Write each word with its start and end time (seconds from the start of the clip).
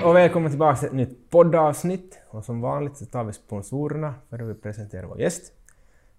Hej 0.00 0.08
och 0.08 0.16
välkommen 0.16 0.50
tillbaka 0.50 0.76
till 0.76 0.88
ett 0.88 0.94
nytt 0.94 1.30
poddavsnitt. 1.30 2.18
Och 2.28 2.44
som 2.44 2.60
vanligt 2.60 2.96
så 2.96 3.06
tar 3.06 3.24
vi 3.24 3.32
sponsorerna 3.32 4.14
före 4.30 4.44
vi 4.44 4.54
presenterar 4.54 5.06
vår 5.06 5.20
gäst, 5.20 5.52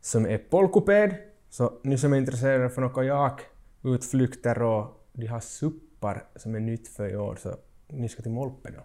som 0.02 0.26
är 0.26 0.38
Polkoped. 0.38 1.16
Så 1.50 1.74
ni 1.84 1.98
som 1.98 2.14
är 2.14 2.18
intresserade 2.18 2.70
för 2.70 2.82
något 2.82 3.06
jak, 3.06 3.42
utflykter 3.84 4.62
och 4.62 5.06
de 5.14 5.28
har 5.28 5.40
suppar 5.40 6.24
som 6.36 6.56
är 6.56 6.60
nytt 6.60 6.88
för 6.88 7.10
i 7.10 7.18
år, 7.18 7.36
så 7.36 7.56
ni 7.88 8.10
ska 8.10 8.22
till 8.22 8.32
Molpe 8.32 8.70
då. 8.72 8.82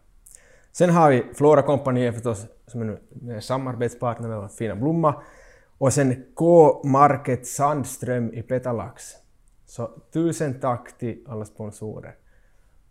Sen 0.72 0.90
har 0.90 1.10
vi 1.10 1.24
Flora 1.34 1.62
Company 1.62 2.12
förstås, 2.12 2.46
som 2.66 2.82
är 2.82 2.98
en 3.28 3.42
samarbetspartner 3.42 4.28
med 4.28 4.38
vår 4.38 4.48
fina 4.48 4.76
Blomma. 4.76 5.22
Och 5.78 5.92
sen 5.92 6.24
K-Market 6.34 7.46
Sandström 7.46 8.34
i 8.34 8.42
Petalax. 8.42 9.12
Så 9.66 9.90
tusen 10.12 10.60
tack 10.60 10.98
till 10.98 11.24
alla 11.28 11.44
sponsorer. 11.44 12.14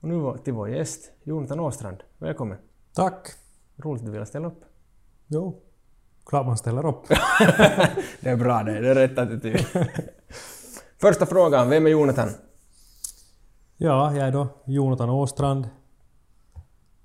Och 0.05 0.11
nu 0.11 0.37
till 0.43 0.53
vår 0.53 0.69
gäst, 0.69 1.11
Jonathan 1.23 1.59
Åstrand. 1.59 1.97
Välkommen! 2.17 2.57
Tack! 2.93 3.27
Roligt 3.77 4.01
att 4.01 4.05
du 4.05 4.11
ville 4.11 4.25
ställa 4.25 4.47
upp. 4.47 4.65
Jo, 5.27 5.61
klart 6.25 6.45
man 6.45 6.57
ställer 6.57 6.85
upp. 6.85 7.07
det 8.19 8.29
är 8.29 8.35
bra 8.35 8.63
det, 8.63 8.81
det 8.81 8.89
är 8.89 8.95
rätt 8.95 9.17
attityd. 9.17 9.65
Första 11.01 11.25
frågan, 11.25 11.69
vem 11.69 11.85
är 11.85 11.89
Jonathan? 11.89 12.29
Ja, 13.77 14.15
jag 14.15 14.27
är 14.27 14.31
då 14.31 14.47
Jonathan 14.65 15.09
Åstrand. 15.09 15.69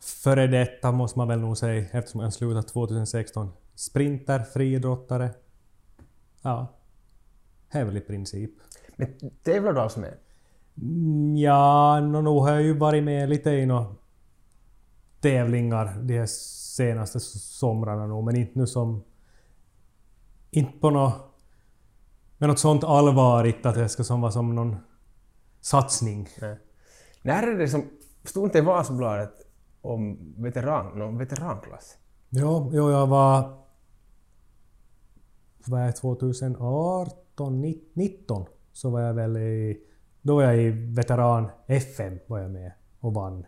Före 0.01 0.47
detta 0.47 0.93
måste 0.93 1.19
man 1.19 1.29
väl 1.29 1.41
nog 1.41 1.59
säga, 1.59 1.87
eftersom 1.93 2.21
jag 2.21 2.33
slutade 2.33 2.63
2016. 2.63 3.52
Sprinter, 3.74 4.39
friidrottare. 4.39 5.30
Ja, 6.43 6.67
det 7.73 7.79
är 7.79 7.85
väl 7.85 7.96
i 7.96 8.01
princip. 8.01 8.51
Men 8.96 9.30
tävlar 9.43 9.73
du 9.73 9.80
alls 9.80 9.96
med? 9.96 10.15
Ja, 11.37 12.01
no, 12.01 12.21
nog 12.21 12.43
har 12.43 12.51
jag 12.51 12.63
ju 12.63 12.79
varit 12.79 13.04
med 13.04 13.29
lite 13.29 13.51
i 13.51 13.66
några 13.66 13.87
tävlingar 15.21 15.99
de 16.02 16.18
här 16.18 16.27
senaste 16.27 17.21
somrarna 17.21 18.07
nog, 18.07 18.24
men 18.24 18.37
inte 18.37 18.59
nu 18.59 18.66
som... 18.66 19.04
Inte 20.51 20.79
på 20.79 20.90
något... 20.90 21.15
Med 22.38 22.49
något 22.49 22.59
sånt 22.59 22.85
allvarligt 22.85 23.66
att 23.66 23.74
det 23.74 23.88
ska 23.88 24.04
som 24.04 24.21
vara 24.21 24.32
som 24.32 24.54
någon 24.54 24.77
satsning. 25.60 26.29
Nej. 26.40 26.59
När 27.23 27.43
är 27.43 27.59
det 27.59 27.68
som... 27.68 27.84
Stod 28.24 28.45
inte 28.45 28.59
i 28.59 28.60
Vasabladet 28.60 29.32
om 29.82 30.18
veteran, 30.37 30.99
någon 30.99 31.18
veteranklass? 31.18 31.96
Jo, 32.30 32.71
jo 32.73 32.90
jag 32.90 33.07
var... 33.07 33.60
Vad 35.66 35.80
är 35.80 35.87
det, 35.87 35.93
2018, 35.93 37.60
19 37.93 38.46
så 38.73 38.90
var 38.90 39.01
jag 39.01 39.15
väl 39.15 39.37
i... 39.37 39.80
Då 40.23 40.35
var 40.35 40.43
jag 40.43 40.57
i 40.57 40.71
veteran 40.71 41.49
FM 41.66 42.18
var 42.26 42.38
jag 42.38 42.51
med 42.51 42.73
och 43.01 43.15
vann. 43.15 43.46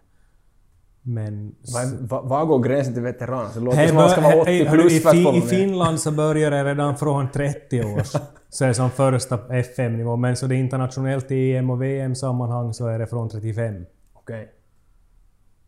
Men... 1.02 1.54
Var, 1.74 2.06
var, 2.06 2.22
var 2.22 2.44
går 2.44 2.58
gränsen 2.58 2.94
till 2.94 3.02
veteran? 3.02 3.50
Så 3.52 3.58
det 3.58 3.64
låter 3.64 3.78
Hej, 3.78 3.88
som 3.88 3.96
man 3.96 4.10
ska 4.10 4.20
vara 4.20 4.34
bör- 4.34 4.40
80 4.40 4.50
hej, 4.50 4.64
hörru, 4.64 4.80
plus 4.80 4.92
i, 4.92 5.00
för 5.00 5.10
att 5.10 5.22
få 5.22 5.34
I. 5.34 5.40
Finland 5.40 6.00
så 6.00 6.10
börjar 6.10 6.50
det 6.50 6.64
redan 6.64 6.96
från 6.96 7.30
30 7.30 7.84
års. 7.84 8.12
Så 8.48 8.64
är 8.64 8.68
det 8.68 8.74
som 8.74 8.90
första 8.90 9.56
FM-nivå. 9.56 10.16
Men 10.16 10.36
så 10.36 10.46
det 10.46 10.54
är 10.54 10.58
internationellt 10.58 11.30
i 11.30 11.56
EM 11.56 11.70
och 11.70 11.82
VM-sammanhang 11.82 12.74
så 12.74 12.86
är 12.86 12.98
det 12.98 13.06
från 13.06 13.28
35. 13.28 13.84
Okej. 14.12 14.52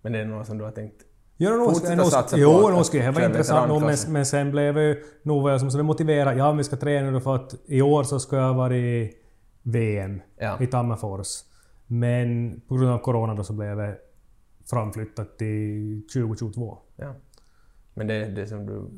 Men 0.02 0.12
det 0.12 0.20
är 0.20 0.24
något 0.24 0.46
som 0.46 0.58
du 0.58 0.64
har 0.64 0.70
tänkt... 0.70 0.96
Jo, 1.36 1.50
nog 1.50 1.72
Fortsätta 1.72 1.94
nog, 1.94 2.06
satsa 2.06 2.36
på 2.36 2.42
jo, 2.42 2.68
nog 2.68 2.86
skulle 2.86 3.06
det 3.06 3.12
köra 3.14 3.26
intressant 3.26 3.68
nog, 3.68 3.82
men, 3.82 3.96
men 4.08 4.26
sen 4.26 4.50
blev 4.50 4.78
ju... 4.78 5.02
Nog 5.22 5.42
var 5.42 5.50
jag 5.50 5.60
som 5.60 5.70
så 5.70 5.82
motiverad. 5.82 6.38
Ja, 6.38 6.52
vi 6.52 6.64
ska 6.64 6.76
träna 6.76 7.20
för 7.20 7.34
att 7.34 7.54
i 7.66 7.82
år 7.82 8.04
så 8.04 8.20
ska 8.20 8.36
jag 8.36 8.54
vara 8.54 8.76
i 8.76 9.14
VM 9.64 10.20
Ja. 10.38 10.62
i 10.62 10.66
Tammerfors. 10.66 11.28
Men 11.86 12.60
på 12.68 12.76
grund 12.76 12.90
av 12.90 12.98
Corona 12.98 13.34
då 13.34 13.44
så 13.44 13.52
blev 13.52 13.80
jag 13.80 13.94
framflyttat 14.70 15.38
till 15.38 16.02
2022. 16.14 16.78
Ja. 16.96 17.14
Men 17.94 18.06
det 18.06 18.14
är 18.14 18.28
det 18.30 18.46
som 18.46 18.66
du... 18.66 18.90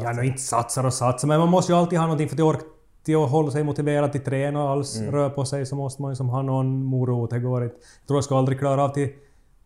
Jag 0.00 0.16
nog 0.16 0.24
inte 0.24 0.42
satsar 0.42 0.86
och 0.86 0.94
satsar, 0.94 1.28
men 1.28 1.40
man 1.40 1.48
måste 1.48 1.72
ju 1.72 1.78
alltid 1.78 1.98
ha 1.98 2.06
någonting 2.06 2.28
för 2.28 2.36
att 2.36 2.40
orka 2.40 2.64
till 3.04 3.16
att 3.16 3.30
hålla 3.30 3.50
sig 3.50 3.64
motiverad 3.64 4.12
till 4.12 4.20
träna 4.20 4.64
och 4.64 4.70
alls 4.70 4.98
Mm. 5.00 5.12
röra 5.14 5.30
på 5.30 5.44
sig 5.44 5.66
så 5.66 5.76
måste 5.76 6.02
man 6.02 6.10
ju 6.12 6.16
som 6.16 6.28
ha 6.28 6.42
någon 6.42 6.84
morot. 6.84 7.30
Det 7.30 7.38
går 7.40 7.64
inte. 7.64 7.76
Jag 8.00 8.06
tror 8.06 8.16
jag 8.16 8.24
ska 8.24 8.38
aldrig 8.38 8.58
klara 8.58 8.82
av 8.84 8.88
till, 8.88 9.08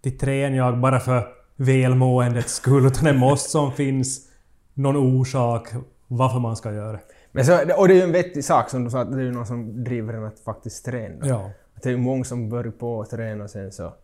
till 0.01 0.19
träna 0.19 0.57
jag 0.57 0.81
bara 0.81 1.01
för 1.01 1.29
välmåendets 1.57 2.55
skull, 2.55 2.87
utan 2.87 3.05
det 3.05 3.13
måste 3.13 3.51
som 3.51 3.73
finns 3.73 4.29
någon 4.75 4.97
orsak 4.97 5.69
varför 6.07 6.39
man 6.41 6.57
ska 6.57 6.73
göra 6.73 6.93
det. 6.93 7.01
Men 7.33 7.45
så, 7.45 7.81
och 7.81 7.89
det 7.89 7.95
är 7.95 7.97
ju 7.97 8.03
en 8.03 8.13
vettig 8.13 8.45
sak 8.45 8.71
som 8.71 8.85
du 8.85 8.91
sa, 8.91 9.01
att 9.01 9.13
det 9.13 9.19
är 9.19 9.25
ju 9.25 9.33
någon 9.33 9.47
som 9.47 9.85
driver 9.85 10.15
en 10.15 10.25
att 10.25 10.41
faktiskt 10.41 10.85
träna. 10.85 11.27
Ja. 11.27 11.51
Att 11.75 11.83
det 11.83 11.89
är 11.89 11.91
ju 11.91 11.99
många 11.99 12.25
som 12.25 12.49
börjar 12.49 12.73
på 12.73 13.01
att 13.01 13.11
träna 13.11 13.45
och 13.45 13.51
sen 13.51 13.73
så... 13.73 13.95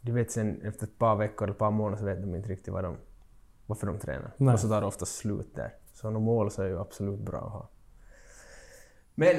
De 0.00 0.12
vet 0.12 0.30
sen 0.30 0.62
efter 0.62 0.86
ett 0.86 0.98
par 0.98 1.16
veckor 1.16 1.42
eller 1.42 1.52
ett 1.52 1.58
par 1.58 1.70
månader 1.70 1.98
så 1.98 2.04
vet 2.04 2.20
de 2.20 2.34
inte 2.34 2.48
riktigt 2.48 2.74
vad 2.74 2.84
de, 2.84 2.96
varför 3.66 3.86
de 3.86 3.98
tränar. 3.98 4.32
Nej. 4.36 4.54
Och 4.54 4.60
så 4.60 4.68
tar 4.68 4.80
det 4.80 4.86
ofta 4.86 5.06
slut 5.06 5.54
där. 5.54 5.74
Så 5.92 6.10
något 6.10 6.22
mål 6.22 6.50
så 6.50 6.62
är 6.62 6.66
ju 6.66 6.78
absolut 6.78 7.20
bra 7.20 7.38
att 7.38 7.52
ha. 7.52 7.68
Men... 9.14 9.36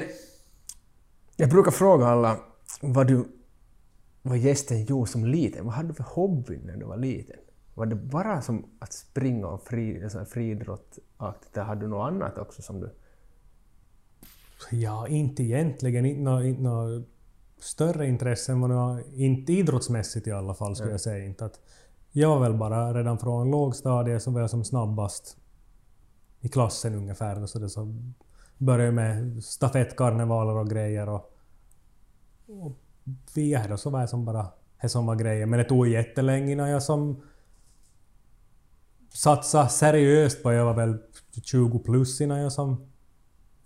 Jag 1.36 1.50
brukar 1.50 1.70
fråga 1.70 2.06
alla 2.06 2.36
vad 2.80 3.06
du... 3.06 3.24
Vad 4.22 4.38
gästen 4.38 4.84
gjorde 4.84 5.10
som 5.10 5.26
liten. 5.26 5.64
Vad 5.64 5.74
hade 5.74 5.88
du 5.88 5.94
för 5.94 6.04
hobby 6.04 6.60
när 6.64 6.76
du 6.76 6.84
var 6.84 6.96
liten? 6.96 7.36
Var 7.74 7.86
det 7.86 7.96
bara 7.96 8.42
som 8.42 8.70
att 8.78 8.92
springa 8.92 9.46
och 9.46 9.62
fri, 9.62 10.02
alltså 10.02 10.24
friidrottaktigt? 10.24 11.06
Eller 11.22 11.64
hade 11.64 11.80
du 11.80 11.88
något 11.88 12.06
annat 12.08 12.38
också 12.38 12.62
som 12.62 12.80
du... 12.80 12.90
Ja, 14.70 15.08
inte 15.08 15.42
egentligen. 15.42 16.06
Inte 16.06 16.22
något, 16.22 16.44
inte 16.44 16.62
något 16.62 17.08
större 17.58 18.06
intresse 18.06 18.52
än 18.52 18.60
vad 18.60 18.70
var. 18.70 19.02
Inte 19.14 19.52
idrottsmässigt 19.52 20.26
i 20.26 20.32
alla 20.32 20.54
fall, 20.54 20.76
skulle 20.76 20.90
jag 20.90 21.00
säga. 21.00 21.24
Inte 21.24 21.44
att 21.44 21.60
jag 22.10 22.28
var 22.28 22.40
väl 22.40 22.54
bara 22.54 22.94
redan 22.94 23.18
från 23.18 23.50
lågstadiet 23.50 24.22
så 24.22 24.30
var 24.30 24.40
jag 24.40 24.50
som 24.50 24.64
snabbast 24.64 25.36
i 26.40 26.48
klassen 26.48 26.94
ungefär. 26.94 27.46
Så 27.46 27.58
det 27.58 27.68
så 27.68 27.94
började 28.58 28.84
jag 28.84 28.94
med 28.94 29.44
stafettkarnevaler 29.44 30.56
och 30.56 30.70
grejer 30.70 31.08
och, 31.08 31.36
och 32.46 32.72
via 33.34 33.66
det 33.66 33.78
så 33.78 33.90
var 33.90 34.00
jag 34.00 34.08
som 34.08 34.24
bara 34.24 34.46
det 34.82 34.88
som 34.88 35.06
var 35.06 35.14
grejen. 35.14 35.50
Men 35.50 35.58
det 35.58 35.64
tog 35.64 35.88
jättelänge 35.88 36.52
innan 36.52 36.70
jag 36.70 36.82
som 36.82 37.22
satsade 39.08 39.68
seriöst 39.68 40.42
på, 40.42 40.52
jag 40.52 40.64
var 40.64 40.74
väl 40.74 40.98
20 41.40 41.78
plus 41.78 42.20
innan 42.20 42.40
jag 42.40 42.52
som 42.52 42.88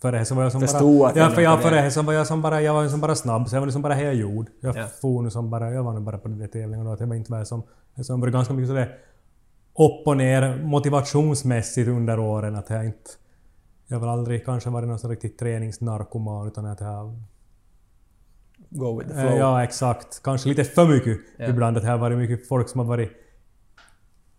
Före 0.02 0.18
det 0.18 0.24
så 0.24 0.34
var 0.34 0.42
jag 0.42 0.52
som 0.52 0.60
Förstod 0.60 0.98
bara... 0.98 1.10
att 1.10 1.16
Ja, 1.16 1.30
för 1.30 1.42
jag, 1.42 1.50
var 1.56 1.62
före 1.62 1.90
så 1.90 2.02
var 2.02 2.12
jag 2.12 2.26
som 2.26 2.42
bara... 2.42 2.62
Jag 2.62 2.74
var 2.74 2.88
som 2.88 3.00
bara 3.00 3.14
snabb, 3.14 3.48
så 3.48 3.56
jag 3.56 3.60
var 3.60 3.66
liksom 3.66 3.82
bara 3.82 4.02
jag 4.02 4.14
gjorde. 4.14 4.50
Jag 4.60 4.76
Ja. 4.76 4.86
for 5.00 5.22
nu 5.22 5.30
som 5.30 5.50
bara... 5.50 5.70
Jag 5.70 5.82
var 5.82 5.92
nu 5.94 6.00
bara 6.00 6.18
på 6.18 6.28
de 6.28 6.38
där 6.38 6.46
tävlingarna 6.46 6.90
och 6.90 6.96
det 6.98 7.06
var 7.06 7.14
inte 7.16 7.30
bara 7.30 7.44
som... 7.44 7.62
som 8.02 8.20
var 8.20 8.28
ganska 8.28 8.54
mycket 8.54 8.68
sådär 8.68 8.98
upp 9.78 10.06
och 10.06 10.16
ner 10.16 10.62
motivationsmässigt 10.64 11.88
under 11.88 12.18
åren 12.18 12.56
att 12.56 12.70
jag 12.70 12.84
inte... 12.86 13.10
Jag 13.86 13.96
har 13.96 14.00
väl 14.00 14.08
aldrig 14.08 14.44
kanske 14.44 14.70
varit 14.70 14.88
någon 14.88 14.98
så 14.98 15.08
riktigt 15.08 15.38
träningsnarkoman 15.38 16.46
utan 16.48 16.66
att 16.66 16.80
jag... 16.80 17.22
Go 18.70 18.98
with 18.98 19.10
the 19.10 19.20
Eh, 19.20 19.26
flow? 19.26 19.38
Ja, 19.38 19.64
exakt. 19.64 20.22
Kanske 20.22 20.48
lite 20.48 20.64
för 20.64 20.88
mycket 20.88 21.18
Ja. 21.38 21.46
ibland. 21.48 21.76
Att 21.76 21.82
det 21.82 21.88
har 21.90 21.98
varit 21.98 22.18
mycket 22.18 22.48
folk 22.48 22.68
som 22.68 22.78
har 22.80 22.86
varit 22.86 23.10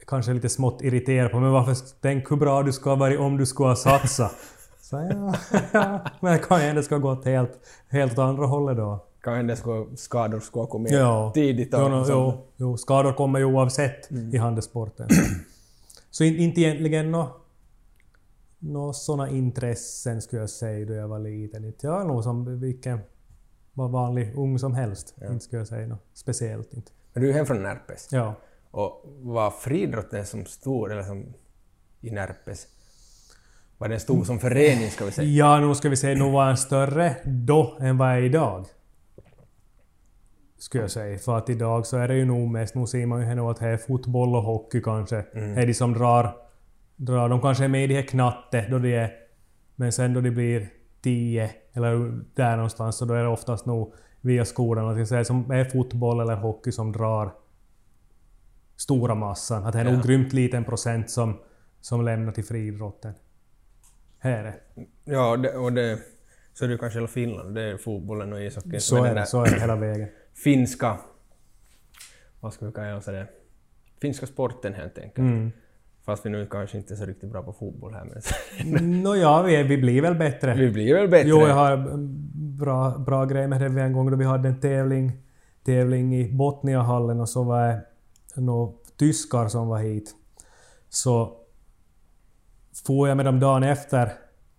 kanske 0.08 0.34
lite 0.34 0.50
smått 0.50 0.82
irriterade 0.82 1.30
på 1.30 1.40
men 1.40 1.52
varför 1.52 1.76
tänk 2.02 2.32
hur 2.32 2.38
bra 2.38 2.64
du 2.64 2.72
ska 2.74 2.90
ha 2.90 2.96
varit 2.98 3.20
om 3.20 3.38
du 3.38 3.46
skulle 3.46 3.70
ha 3.70 3.76
satsat. 3.76 4.36
Så 4.82 4.96
ja, 4.96 5.34
ja, 5.74 6.00
men 6.22 6.34
det 6.34 6.40
kan 6.40 6.60
hända 6.60 6.82
det 6.82 6.84
ska 6.86 6.96
ha 6.96 7.00
gått 7.00 7.26
helt, 7.26 7.60
helt 7.90 8.12
åt 8.14 8.20
andra 8.20 8.46
hållet 8.46 8.78
då. 8.78 9.04
Kan 9.24 9.36
hända 9.36 9.54
att 9.54 10.00
skador 10.00 10.40
skulle 10.40 10.64
ha 10.64 10.68
kommit 10.70 10.92
Ja. 10.92 11.32
tidigt. 11.34 11.74
och 11.74 11.80
Jo, 11.82 11.88
no, 11.90 12.06
så. 12.06 12.12
jo, 12.12 12.44
jo, 12.58 12.78
skador 12.78 13.14
kommer 13.14 13.40
ju 13.40 13.46
oavsett 13.46 14.12
Mm. 14.12 14.34
i 14.36 14.38
handelssporten. 14.38 15.08
Så 16.12 16.24
in, 16.24 16.36
inte 16.38 16.62
egentligen 16.62 17.12
nå 17.12 17.36
nå 18.60 18.94
såna 18.94 19.30
intressen 19.30 20.22
skulle 20.22 20.42
jag 20.42 20.50
säga 20.50 20.86
då 20.86 20.94
jag 20.94 21.08
var 21.08 21.20
liten. 21.20 21.66
Inte 21.66 21.88
Jag 21.88 22.02
är 22.02 22.06
nog 22.06 22.24
som 22.24 22.60
vilken 22.60 23.00
var 23.74 23.88
vanlig 23.90 24.34
ung 24.38 24.60
som 24.60 24.74
helst. 24.74 25.16
Inte 25.32 25.40
skulle 25.46 25.60
jag 25.60 25.68
säga 25.68 25.88
något 25.88 26.06
speciellt. 26.14 26.74
Inte. 26.74 26.92
Men 27.14 27.24
du 27.24 27.30
är 27.30 27.34
hem 27.34 27.46
från 27.46 27.64
Närpes. 27.64 28.08
Ja. 28.12 28.34
Och 28.72 29.06
var 29.20 29.52
friidrotten 29.52 30.26
som 30.26 30.46
stor, 30.46 30.92
eller 30.92 31.04
som 31.04 31.34
i 32.02 32.12
Närpes? 32.12 32.68
Var 33.78 33.88
den 33.88 34.00
stor 34.00 34.24
som 34.24 34.40
förening, 34.40 34.90
ska 34.90 35.06
vi 35.06 35.12
säga? 35.12 35.28
Ja, 35.28 35.60
nu 35.60 35.76
ska 35.76 35.90
vi 35.90 35.96
säga, 35.96 36.18
nog 36.18 36.34
var 36.34 36.48
den 36.48 36.58
större 36.58 37.16
då 37.26 37.78
än 37.80 37.98
vad 37.98 38.10
är 38.10 38.22
idag. 38.22 38.66
Skulle 40.58 40.84
jag 40.84 40.92
säga. 40.92 41.18
För 41.18 41.38
att 41.38 41.50
idag 41.50 41.86
så 41.86 41.98
är 41.98 42.08
det 42.08 42.16
ju 42.16 42.26
nog 42.26 42.50
mest, 42.50 42.76
nu 42.76 42.88
ser 42.88 43.06
man 43.06 43.30
ju 43.30 43.36
nog 43.36 43.52
att 43.52 43.60
det 43.60 43.68
är 43.68 43.78
fotboll 43.78 44.36
och 44.36 44.44
hockey 44.44 44.82
kanske. 44.82 45.26
Mm. 45.34 45.58
är 45.58 45.66
de 45.66 45.74
som 45.74 45.94
drar, 45.94 46.36
drar. 46.96 47.30
De 47.30 47.42
kanske 47.42 47.64
är 47.64 47.68
med 47.68 47.84
i 47.84 47.88
de 47.88 47.96
här 47.96 48.02
knatte 48.02 48.66
då 48.70 48.80
de 48.80 48.96
är... 48.96 49.12
Men 49.76 49.92
sen 49.92 50.14
då 50.14 50.22
de 50.22 50.32
blir 50.32 50.70
10 51.02 51.52
eller 51.74 52.22
där 52.36 52.56
någonstans 52.56 52.96
så 52.96 53.06
då 53.06 53.14
är 53.14 53.24
det 53.24 53.28
oftast 53.28 53.66
nog 53.66 53.94
via 54.22 54.46
skolan. 54.46 54.88
Att 54.88 55.10
det 55.10 55.16
är 55.16 55.24
som 55.24 55.52
är 55.52 55.66
fotboll 55.66 56.20
eller 56.20 56.36
hockey 56.36 56.72
som 56.72 56.92
drar 56.92 57.32
stora 58.78 59.16
massan. 59.16 59.66
Att 59.66 59.74
det 59.74 59.80
är 59.80 59.84
nog 59.84 59.94
Ja. 59.94 60.02
grymt 60.02 60.34
liten 60.34 60.64
procent 60.64 61.10
som, 61.10 61.38
som 61.82 62.06
lämnar 62.06 62.32
till 62.32 62.46
friidrotten. 62.46 63.14
Här 64.20 64.32
är 64.40 64.44
det. 64.44 64.56
Ja, 65.06 65.30
och 65.32 65.40
det, 65.40 65.58
och 65.58 65.74
det, 65.74 66.00
så 66.54 66.66
är 66.66 66.70
det 66.70 66.78
kanske 66.78 67.00
hela 67.00 67.08
Finland. 67.08 67.56
Det 67.56 67.62
är 67.62 67.78
fotbollen 67.78 68.34
och 68.34 68.42
ishockeyn. 68.42 68.82
Så 68.82 69.04
är 69.04 69.16
det, 69.16 69.26
så 69.26 69.46
är 69.46 69.50
det 69.50 69.60
hela 69.62 69.76
vägen. 69.76 70.08
Finska... 70.44 70.98
Vad 72.40 72.54
ska 72.54 72.66
vi 72.66 72.72
kalla 72.72 73.00
det? 73.00 73.28
finska 74.02 74.26
sporten 74.28 74.74
helt 74.74 74.98
enkelt. 74.98 75.18
Mm. 75.18 75.52
Fast 76.06 76.26
vi 76.26 76.30
nu 76.30 76.46
kanske 76.46 76.78
inte 76.78 76.94
är 76.94 76.96
så 76.96 77.06
riktigt 77.06 77.30
bra 77.30 77.44
på 77.44 77.54
fotboll 77.54 77.94
här 77.94 78.06
men 78.66 79.04
Nåja, 79.04 79.44
vi, 79.44 79.64
vi 79.64 79.78
blir 79.78 80.02
väl 80.02 80.16
bättre. 80.16 80.54
vi 80.54 80.72
blir 80.72 80.94
väl 80.94 81.08
bättre. 81.08 81.30
Jo, 81.30 81.40
jag 81.48 81.56
har 81.56 81.72
en 81.72 82.30
bra, 82.58 82.98
bra 82.98 83.26
grej 83.26 83.48
med 83.48 83.62
det 83.72 83.82
en 83.82 83.94
gång 83.94 84.12
då 84.12 84.18
vi 84.18 84.26
hade 84.26 84.50
en 84.50 84.60
tävling, 84.60 85.12
tävling 85.66 86.16
i 86.16 86.32
Botniahallen 86.34 87.20
och 87.20 87.30
så 87.30 87.44
var 87.44 87.80
några 88.36 88.74
tyskar 88.98 89.48
som 89.48 89.68
var 89.68 89.80
hit. 89.80 90.16
Så 90.90 91.38
for 92.86 93.08
jag 93.08 93.18
med 93.18 93.26
dem 93.26 93.40
dagen 93.40 93.64
efter 93.64 94.12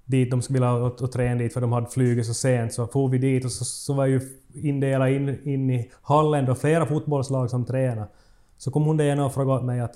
dit 0.05 0.31
de 0.31 0.43
skulle 0.43 0.56
vilja 0.56 0.73
och, 0.73 1.03
och 1.03 1.12
träna 1.12 1.38
dit 1.38 1.53
för 1.53 1.61
de 1.61 1.73
hade 1.73 1.87
flugit 1.87 2.26
så 2.26 2.35
sent. 2.35 2.73
Så 2.73 2.87
for 2.87 3.09
vi 3.09 3.19
dit 3.19 3.44
och 3.44 3.53
så, 3.53 3.65
så 3.65 3.94
var 3.94 4.06
ju 4.06 4.20
indelade 4.55 5.15
in, 5.15 5.49
in 5.49 5.70
i 5.70 5.91
hallen 6.03 6.47
då 6.47 6.55
flera 6.55 6.87
fotbollslag 6.87 7.50
som 7.50 7.65
tränade. 7.65 8.09
Så 8.56 8.70
kom 8.70 8.85
hon 8.85 8.97
det 8.97 9.05
ena 9.05 9.26
och 9.26 9.35
frågade 9.35 9.65
mig 9.65 9.81
att 9.81 9.94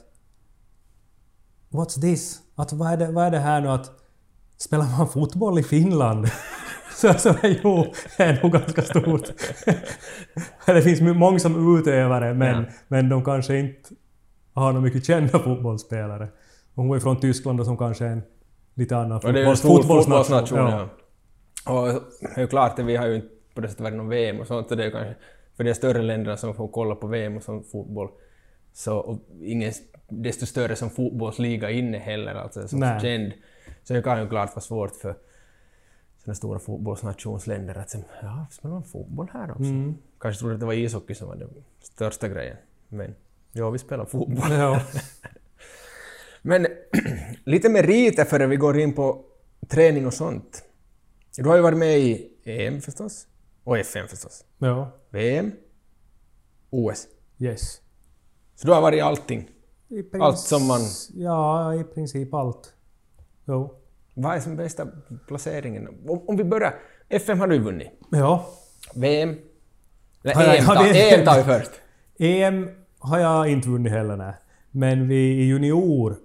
What's 1.70 2.00
this? 2.00 2.40
Att 2.54 2.72
vad, 2.72 2.92
är 2.92 2.96
det, 2.96 3.12
vad 3.12 3.26
är 3.26 3.30
det 3.30 3.38
här 3.38 3.60
nu 3.60 3.68
att 3.68 3.90
spelar 4.56 4.98
man 4.98 5.08
fotboll 5.08 5.58
i 5.58 5.62
Finland? 5.62 6.26
så, 6.96 7.14
så 7.14 7.34
jo, 7.42 7.92
det 8.16 8.22
är 8.22 8.42
nog 8.42 8.52
ganska 8.52 8.82
stort. 8.82 9.26
det 10.66 10.82
finns 10.82 11.00
många 11.00 11.38
som 11.38 11.78
utövare 11.78 12.34
men, 12.34 12.62
Ja. 12.62 12.70
men 12.88 13.08
de 13.08 13.24
kanske 13.24 13.58
inte 13.58 13.90
har 14.54 14.72
några 14.72 14.80
mycket 14.84 15.04
kända 15.06 15.38
fotbollsspelare. 15.38 16.28
Och 16.74 16.84
hon 16.84 16.92
ju 16.96 17.00
från 17.00 17.20
Tyskland 17.20 17.58
då 17.58 17.64
som 17.64 17.76
kanske 17.78 18.04
är 18.04 18.10
en 18.10 18.22
lite 18.74 18.96
annan 18.96 19.20
Och 19.24 19.32
det 19.32 19.40
är 19.40 19.44
en 19.44 19.50
fotbolls- 19.54 19.56
stor 19.56 19.82
fotbollsnation. 19.82 20.58
Ja. 20.58 20.88
Ja. 21.66 21.72
Och 21.80 21.86
det 22.20 22.36
är 22.36 22.40
ju 22.40 22.46
klart 22.46 22.78
att 22.78 22.84
vi 22.84 22.96
har 22.96 23.06
ju 23.06 23.14
inte 23.14 23.28
på 23.54 23.60
det 23.60 23.68
sättet 23.68 23.82
varit 23.82 23.94
någon 23.96 24.08
VM 24.08 24.40
och 24.40 24.46
sånt, 24.46 24.68
så 24.68 24.74
det 24.74 24.84
är 24.84 24.90
kanske 24.90 25.14
för 25.56 25.64
de 25.64 25.74
större 25.74 26.02
länderna 26.02 26.36
som 26.36 26.54
får 26.54 26.68
kolla 26.68 26.94
på 26.94 27.06
VM 27.06 27.36
och 27.36 27.42
sånt 27.42 27.70
fotboll, 27.70 28.08
så 28.72 28.96
och 28.96 29.18
ingen 29.42 29.72
desto 30.08 30.46
större 30.46 30.76
som 30.76 30.90
fotbollsliga 30.90 31.70
inne 31.70 31.98
heller, 31.98 32.34
alltså 32.34 32.68
som 32.68 32.80
känd. 33.02 33.32
Så 33.84 33.94
det 33.94 34.02
kan 34.02 34.20
ju 34.20 34.28
klart 34.28 34.50
vara 34.50 34.60
svårt 34.60 34.96
för 34.96 35.14
sådana 36.22 36.34
stora 36.34 36.58
fotbollsnationsländer 36.58 37.78
att 37.78 37.90
säga, 37.90 38.04
ja, 38.22 38.46
spelar 38.50 38.74
man 38.74 38.84
fotboll 38.84 39.28
här 39.32 39.50
också? 39.50 39.62
Mm. 39.62 39.94
Kanske 40.18 40.38
trodde 40.40 40.54
att 40.54 40.60
det 40.60 40.66
var 40.66 40.72
ishockey 40.72 41.14
som 41.14 41.28
var 41.28 41.36
den 41.36 41.64
största 41.82 42.28
grejen. 42.28 42.56
Men 42.88 43.14
ja, 43.52 43.70
vi 43.70 43.78
spelar 43.78 44.04
fotboll. 44.04 44.50
Ja. 44.50 44.82
Men 46.42 46.66
lite 47.44 47.68
meriter 47.68 48.24
före 48.24 48.46
vi 48.46 48.56
går 48.56 48.78
in 48.78 48.92
på 48.92 49.24
träning 49.68 50.06
och 50.06 50.14
sånt. 50.14 50.64
Du 51.36 51.44
har 51.48 51.56
ju 51.56 51.62
varit 51.62 51.78
med 51.78 51.98
i 51.98 52.30
EM 52.44 52.80
förstås, 52.80 53.26
och 53.64 53.78
FN 53.78 54.08
förstås. 54.08 54.44
ja. 54.58 54.90
VM, 55.10 55.52
OS. 56.70 57.06
Yes. 57.38 57.80
Så 58.54 58.66
du 58.66 58.72
har 58.72 58.80
varit 58.80 58.96
i 58.98 59.00
allting. 59.00 59.50
I 59.88 60.04
Allt 60.20 60.38
som 60.38 60.66
man- 60.66 60.80
Ja, 61.14 61.74
i 61.74 61.84
princip 61.84 62.34
allt. 62.34 62.74
Jo. 63.44 63.74
Vad 64.14 64.36
är 64.36 64.40
som 64.40 64.56
bästa 64.56 64.86
placeringen? 65.26 65.88
Om, 66.08 66.24
om 66.28 66.36
vi 66.36 66.44
börjar. 66.44 66.74
FM 67.08 67.40
har 67.40 67.46
du 67.48 67.58
vunnit. 67.58 67.90
Ja. 68.10 68.46
VM? 68.94 69.36
Nej, 70.22 70.34
Har 70.34 70.42
EM, 70.44 70.64
har 70.64 70.74
ta, 70.76 70.82
vi- 70.82 71.14
EM 71.14 71.24
tar 71.24 71.36
vi 71.36 71.42
först. 71.42 71.70
EM 72.18 72.70
har 72.98 73.18
jag 73.18 73.48
inte 73.48 73.68
vunnit 73.68 73.92
heller, 73.92 74.16
nej. 74.16 74.34
Men 74.70 75.08
vi 75.08 75.16
i 75.16 75.44
juniorklass 75.44 76.22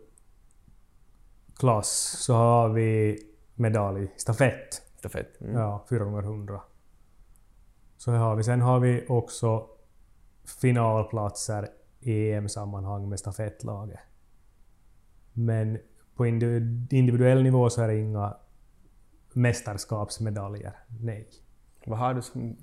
så 2.20 2.34
har 2.34 2.70
vi 2.70 3.20
medalj 3.56 4.04
i 4.04 4.12
stafett. 4.18 4.82
Stafett. 5.00 5.42
Mm. 5.42 5.54
Ja, 5.56 5.86
4 5.90 6.04
x 6.20 6.26
100 6.26 6.62
Så 7.98 8.12
har 8.12 8.36
vi. 8.36 8.44
Sen 8.44 8.62
har 8.62 8.80
vi 8.80 9.06
också 9.10 9.66
finalplatser 10.62 11.68
i 12.00 12.32
EM-sammanhang 12.32 13.10
med 13.10 13.20
stafettlaget. 13.20 14.00
Men 15.34 15.78
på 16.18 16.26
indi- 16.26 16.88
individuell 16.90 17.44
nivå 17.44 17.70
så 17.70 17.82
är 17.82 17.88
det 17.88 18.00
inga 18.00 18.38
mästerskapsmedaljer. 19.34 20.74
Nej. 21.02 21.28
Vad 21.86 22.00
har 22.00 22.14
du 22.14 22.22
som... 22.22 22.58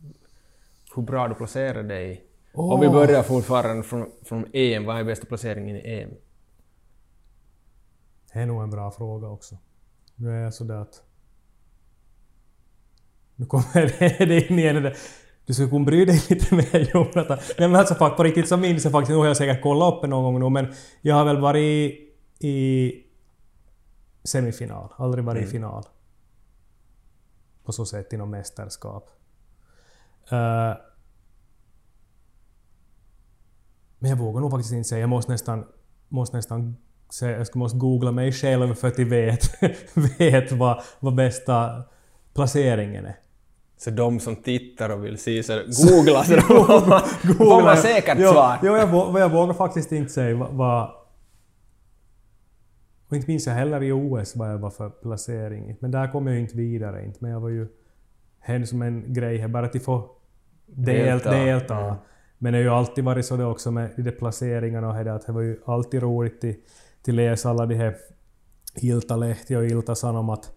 Hur 0.96 1.02
bra 1.02 1.28
du 1.28 1.34
placerar 1.34 1.82
dig? 1.82 2.24
Åh. 2.54 2.72
Om 2.72 2.80
vi 2.80 2.88
börjar 2.88 3.22
fortfarande 3.22 3.82
från, 3.82 4.10
från 4.24 4.46
EM, 4.52 4.84
vad 4.84 4.98
är 4.98 5.04
bästa 5.04 5.26
placeringen 5.26 5.76
i 5.76 6.00
EM? 6.00 6.10
Det 8.32 8.38
är 8.38 8.46
nog 8.46 8.62
en 8.62 8.70
bra 8.70 8.90
fråga 8.90 9.28
också. 9.28 9.58
Nu 10.14 10.30
är 10.30 10.42
jag 10.42 10.54
sådär 10.54 10.74
att... 10.76 11.02
Nu 13.36 13.46
kommer 13.46 14.26
det 14.26 14.50
in 14.50 14.58
igen 14.58 14.82
det. 14.82 14.94
Du 15.46 15.54
skulle 15.54 15.68
kunna 15.68 15.84
bry 15.84 16.04
dig 16.04 16.22
lite 16.28 16.54
mer 16.54 16.90
Jonathan. 16.94 17.38
Nej 17.58 17.68
men 17.68 17.76
alltså 17.76 17.94
på 17.94 18.22
riktigt 18.22 18.48
så 18.48 18.56
minns 18.56 18.84
jag 18.84 18.92
faktiskt, 18.92 19.10
nu 19.10 19.16
har 19.16 19.26
jag 19.26 19.36
säkert 19.36 19.62
kollat 19.62 19.94
upp 19.94 20.02
det 20.02 20.08
någon 20.08 20.24
gång 20.24 20.40
nu 20.42 20.50
men 20.50 20.74
jag 21.02 21.14
har 21.14 21.24
väl 21.24 21.40
varit 21.40 22.00
i 22.38 23.03
semifinal, 24.24 24.92
aldrig 24.96 25.24
varit 25.24 25.44
i 25.44 25.46
final. 25.46 25.84
På 27.64 27.72
så 27.72 27.86
sätt 27.86 28.12
inom 28.12 28.30
mästerskap. 28.30 29.10
Eh, 30.30 30.74
men 33.98 34.10
jag 34.10 34.16
vågar 34.16 34.40
nog 34.40 34.50
faktiskt 34.50 34.72
inte 34.72 34.88
säga, 34.88 35.00
jag 35.00 35.08
måste 35.08 35.32
nästan, 35.32 35.64
måste 36.08 36.36
nästan 36.36 36.76
säga, 37.12 37.38
jag 37.38 37.56
måste 37.56 37.78
googla 37.78 38.12
mig 38.12 38.32
själv 38.32 38.74
för 38.74 38.88
att 38.88 38.98
jag 38.98 39.06
vet, 39.06 39.62
vet 40.18 40.52
vad, 40.52 40.82
vad 41.00 41.14
bästa 41.14 41.82
placeringen 42.34 43.06
är. 43.06 43.16
Så 43.76 43.90
de 43.90 44.20
som 44.20 44.36
tittar 44.36 44.90
och 44.90 45.04
vill 45.04 45.18
se 45.18 45.42
så 45.42 45.52
googla 45.88 46.24
så 46.24 46.32
de 46.32 46.42
får 47.36 47.62
man 47.62 47.76
säkert 47.76 48.18
svar. 48.18 48.58
Jo, 48.62 48.76
jag, 48.76 49.20
jag 49.20 49.28
vågar 49.28 49.54
faktiskt 49.54 49.92
inte 49.92 50.12
säga 50.12 50.34
vad... 50.50 51.03
och 53.08 53.16
inte 53.16 53.30
minns 53.30 53.46
jag 53.46 53.54
heller 53.54 53.82
i 53.82 53.92
OS 53.92 54.36
vad 54.36 54.50
jag 54.50 54.58
var 54.58 54.70
för 54.70 54.90
placering. 54.90 55.76
Men 55.80 55.90
där 55.90 56.12
kom 56.12 56.26
jag 56.26 56.36
ju 56.36 56.42
inte 56.42 56.56
vidare. 56.56 57.04
Inte. 57.04 57.18
Men 57.20 57.30
jag 57.30 57.40
var 57.40 57.48
ju... 57.48 57.68
Hen 58.40 58.66
som 58.66 58.82
en 58.82 59.12
grej 59.12 59.38
här, 59.38 59.48
bara 59.48 59.66
att 59.66 59.82
får 59.82 60.08
delta. 60.66 61.30
Delta. 61.30 61.78
Mm. 61.78 61.94
Men 62.38 62.52
det 62.52 62.58
har 62.58 62.62
ju 62.62 62.70
alltid 62.70 63.04
varit 63.04 63.26
så 63.26 63.36
det 63.36 63.44
också 63.44 63.70
med 63.70 63.90
de 63.96 64.10
placeringarna 64.10 64.88
och 64.88 65.04
det 65.04 65.14
att 65.14 65.26
det 65.26 65.32
var 65.32 65.40
ju 65.40 65.60
alltid 65.64 66.02
roligt 66.02 66.40
till, 66.40 66.54
till 67.02 67.16
läsa 67.16 67.50
alla 67.50 67.66
de 67.66 67.74
här 67.74 67.96
Iltalehti 68.76 69.56
och 69.56 69.64
Ilta-Sanomat. 69.64 70.50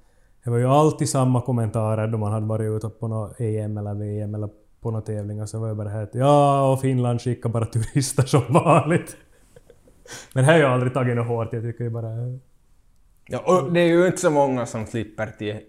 Det 0.43 0.49
var 0.49 0.57
ju 0.57 0.65
alltid 0.65 1.09
samma 1.09 1.41
kommentarer 1.41 2.07
då 2.07 2.17
man 2.17 2.31
hade 2.31 2.45
varit 2.45 2.77
ute 2.77 2.89
på 2.89 3.07
något 3.07 3.39
EM 3.39 3.77
eller 3.77 3.93
VM 3.93 4.35
eller 4.35 4.49
på 4.81 4.91
några 4.91 5.05
tävlingar 5.05 5.45
så 5.45 5.59
var 5.59 5.67
det 5.67 5.75
bara 5.75 5.89
här 5.89 6.03
att 6.03 6.15
ja, 6.15 6.71
och 6.71 6.81
Finland 6.81 7.21
skickar 7.21 7.49
bara 7.49 7.65
turister 7.65 8.23
som 8.23 8.53
vanligt. 8.53 9.17
Men 10.33 10.43
det 10.45 10.51
har 10.51 10.59
jag 10.59 10.71
aldrig 10.71 10.93
tagit 10.93 11.15
något 11.15 11.27
hårt, 11.27 11.53
jag 11.53 11.63
tycker 11.63 11.83
ju 11.83 11.89
bara... 11.89 12.09
Ja, 13.29 13.39
och 13.39 13.73
det 13.73 13.79
är 13.79 13.87
ju 13.87 14.05
inte 14.05 14.17
så 14.17 14.29
många 14.29 14.65
som 14.65 14.85
slipper 14.85 15.27
till... 15.37 15.59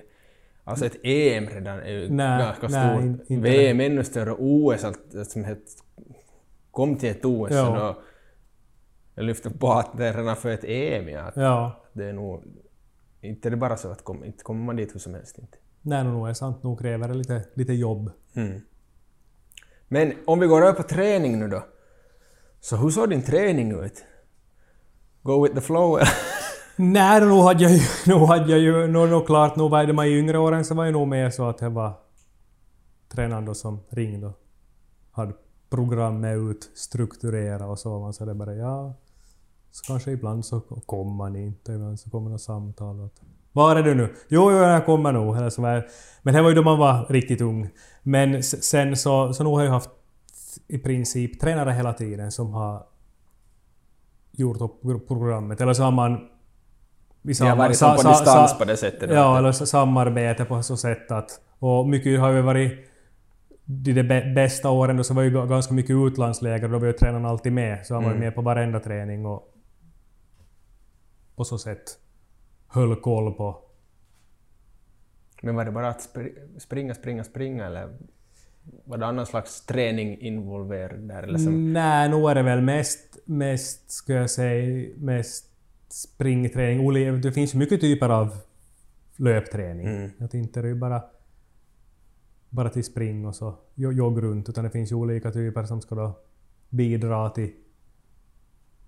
Alltså 0.65 0.87
ett 0.87 0.97
EM 1.03 1.47
redan 1.49 1.79
är 1.81 1.91
ju 1.91 2.09
Nej, 2.11 2.39
ganska 2.39 2.69
nej, 2.69 2.91
stort. 2.97 3.03
in- 3.05 3.21
inte 3.37 3.51
VM 3.51 3.81
ännu 3.81 4.05
större. 4.05 4.35
OS, 4.39 4.85
allt, 4.85 5.15
som 5.29 5.45
het, 5.45 5.59
kom 6.71 6.97
till 6.97 7.09
ett 7.11 7.25
OS. 7.25 7.51
Ja. 7.53 7.67
Så 7.67 7.75
då, 7.75 8.03
jag 9.15 9.25
lyfter 9.25 9.51
på 9.51 9.73
att 9.73 9.97
det 9.97 10.07
är 10.07 10.15
redan 10.15 10.37
för 10.37 10.49
ett 10.51 10.65
EM. 10.65 11.09
Ja, 11.09 11.21
att 11.21 11.37
Ja, 11.37 11.85
det 11.93 12.05
är 12.05 12.13
nog... 12.13 12.45
Inte 13.21 13.49
är 13.49 13.51
det 13.51 13.57
bara 13.57 13.77
så 13.77 13.91
att 13.91 14.05
kom, 14.05 14.25
inte 14.25 14.45
kommer 14.45 14.65
man 14.65 14.77
dit 14.77 14.95
hur 14.95 15.01
som 15.01 15.15
helst 15.15 15.39
inte. 15.39 15.59
nej 15.83 16.05
nog 16.05 16.29
är 16.29 16.35
sant, 16.35 16.63
nog 16.63 16.79
kräver 16.81 17.09
det 17.09 17.15
lite, 17.15 17.45
lite 17.55 17.73
jobb. 17.73 18.11
Mm. 18.35 18.61
Men 19.89 20.13
om 20.27 20.39
vi 20.41 20.47
går 20.47 20.63
över 20.63 20.73
på 20.73 20.83
träning 20.83 21.39
nu 21.39 21.49
då. 21.49 21.65
Så 22.61 22.77
hur 22.77 22.91
såg 22.91 23.11
din 23.11 23.23
träning 23.23 23.85
ut? 23.85 24.05
Go 25.23 25.43
with 25.43 25.55
the 25.55 25.61
flow? 25.61 25.99
Nej, 26.77 27.21
nog 27.21 27.45
hade 27.45 27.63
jag 27.63 27.73
ju... 27.73 27.81
Nog 28.07 28.29
hade 28.29 28.51
jag 28.51 28.61
ju... 28.61 28.87
Nog, 28.87 29.09
nog 29.09 29.27
klart, 29.27 29.57
nog 29.57 29.71
var 29.71 29.85
det 29.85 29.93
man 29.93 30.07
i 30.07 30.19
yngre 30.19 30.39
åren 30.39 30.65
så 30.65 30.75
var 30.75 30.85
jag 30.85 30.93
nog 30.93 31.09
med 31.09 31.35
så 31.35 31.49
att 31.49 31.59
det 31.59 31.69
var 31.69 31.93
tränaren 33.09 33.45
då 33.45 33.55
som 33.55 33.81
ringde 33.89 34.27
och 34.27 34.39
hade 35.11 35.33
programmet 35.71 36.37
ut, 36.37 36.71
strukturera 36.75 37.67
och 37.67 37.79
så. 37.79 37.99
Man 37.99 38.13
så 38.13 38.25
det 38.25 38.35
bara 38.35 38.55
ja... 38.55 38.95
Så 39.71 39.85
kanske 39.85 40.11
ibland 40.11 40.45
så 40.45 40.61
kommer 40.87 41.13
man 41.13 41.37
inte, 41.37 41.73
ibland 41.73 42.01
så 42.01 42.11
kommer 42.11 42.31
något 42.31 42.41
samtal. 42.41 43.01
Och, 43.01 43.13
var 43.53 43.77
är 43.77 43.83
du 43.83 43.95
nu? 43.95 44.15
Jo, 44.29 44.51
jo, 44.51 44.57
jag 44.57 44.87
kommer 44.87 45.13
nog. 45.13 45.37
Eller 45.37 45.51
så 45.51 45.63
var 45.63 45.89
men 46.23 46.35
det 46.35 46.43
var 46.43 46.49
ju 46.49 46.55
då 46.55 46.63
man 46.63 46.79
var 46.79 47.07
riktigt 47.09 47.41
ung. 47.41 47.71
Men 48.03 48.43
sen 48.43 48.97
så, 48.97 49.35
så 49.35 49.45
nog 49.45 49.57
har 49.57 49.65
jag 49.65 49.73
haft 49.73 49.91
i 50.69 50.79
princip 50.79 51.41
tränare 51.41 51.71
hela 51.71 51.93
tiden 51.93 52.33
som 52.33 52.53
har 52.53 52.83
gjort 54.39 54.61
upp 54.61 55.09
programmet. 55.09 55.61
Eller 55.61 55.73
så 55.73 55.83
har 55.83 55.91
man 55.91 56.13
har 57.41 57.57
varit 57.57 57.77
som 57.77 57.97
på 57.97 58.03
distans 58.09 58.59
på 58.59 58.65
det 58.65 58.77
sättet. 58.77 59.09
då. 59.09 59.15
Ja, 59.15 59.39
eller 59.39 59.53
samarbete 59.53 60.45
på 60.45 60.63
så 60.63 60.77
sätt 60.77 61.11
att... 61.11 61.41
Och 61.59 61.89
mycket 61.89 62.21
har 62.21 62.31
ju 62.31 62.41
varit... 62.43 62.73
De, 63.65 63.93
de 63.93 64.03
bä- 64.03 64.35
bästa 64.35 64.71
åren 64.71 64.97
då 64.97 65.05
så 65.05 65.15
var 65.15 65.23
ju 65.23 65.31
ga- 65.31 65.49
ganska 65.49 65.75
mycket 65.75 65.97
utlandsläger 65.97 66.69
då 66.69 66.79
var 66.79 66.87
ju 66.87 66.93
tränaren 66.93 67.27
alltid 67.27 67.53
med. 67.53 67.87
Så 67.87 67.95
han 67.95 68.03
var 68.03 68.11
ju 68.11 68.17
Mm. 68.17 68.25
med 68.27 68.35
på 68.35 68.43
varenda 68.43 68.81
träning 68.81 69.27
och... 69.27 69.55
På 71.37 71.45
så 71.45 71.59
sätt 71.59 71.83
höll 72.69 72.97
koll 72.97 73.33
på... 73.35 73.59
Men 75.43 75.57
var 75.57 75.65
det 75.65 75.71
bara 75.71 75.89
att 75.89 76.01
spri- 76.15 76.59
springa, 76.59 76.95
springa, 76.95 77.25
springa 77.25 77.67
eller 77.67 77.89
var 78.85 78.99
det 78.99 79.07
annan 79.07 79.27
slags 79.27 79.67
träning 79.67 80.21
involverad 80.21 81.01
där? 81.01 81.23
Eller 81.23 81.39
som, 81.39 81.73
Nej, 81.73 82.09
nog 82.09 82.31
är 82.31 82.35
det 82.35 82.43
väl 82.43 82.61
mest 82.61 83.09
mest, 83.29 83.91
skulle 83.91 84.19
jag 84.19 84.31
säga, 84.31 84.89
mest 84.97 85.51
springträning. 85.89 87.21
Det 87.21 87.33
finns 87.33 87.55
mycket 87.55 87.81
typer 87.81 88.09
av 88.09 88.37
löpträning. 89.17 89.87
Mm. 89.87 90.11
Att 90.19 90.35
inte 90.35 90.63
det 90.63 90.69
är 90.69 90.75
bara, 90.75 91.03
bara 92.51 92.69
till 92.69 92.85
spring 92.85 93.27
och 93.27 93.35
så 93.35 93.55
jo- 93.75 93.93
jogg 93.93 94.23
runt, 94.23 94.49
utan 94.49 94.65
det 94.65 94.71
finns 94.71 94.93
ju 94.93 94.97
olika 94.97 95.31
typer 95.31 95.65
som 95.65 95.81
ska 95.81 95.95
då 95.95 96.19
bidra 96.69 97.31
till 97.31 97.51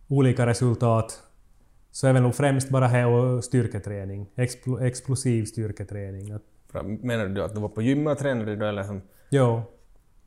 olika 0.09 0.47
resultat. 0.47 1.23
Så 1.91 2.07
är 2.07 2.13
väl 2.13 2.23
nog 2.23 2.35
främst 2.35 2.71
bara 2.71 2.87
här 2.87 3.07
och 3.07 3.45
styrketräning. 3.45 4.31
Explo, 4.37 4.79
explosiv 4.81 5.45
styrketräning. 5.45 6.39
Menar 6.83 7.27
du 7.27 7.43
att 7.43 7.55
du 7.55 7.61
var 7.61 7.69
på 7.69 7.83
gymmet 7.83 8.13
och 8.13 8.19
tränade 8.19 8.57
då 8.57 8.67
eller 8.67 8.83
som... 8.83 9.01
jo, 9.31 9.63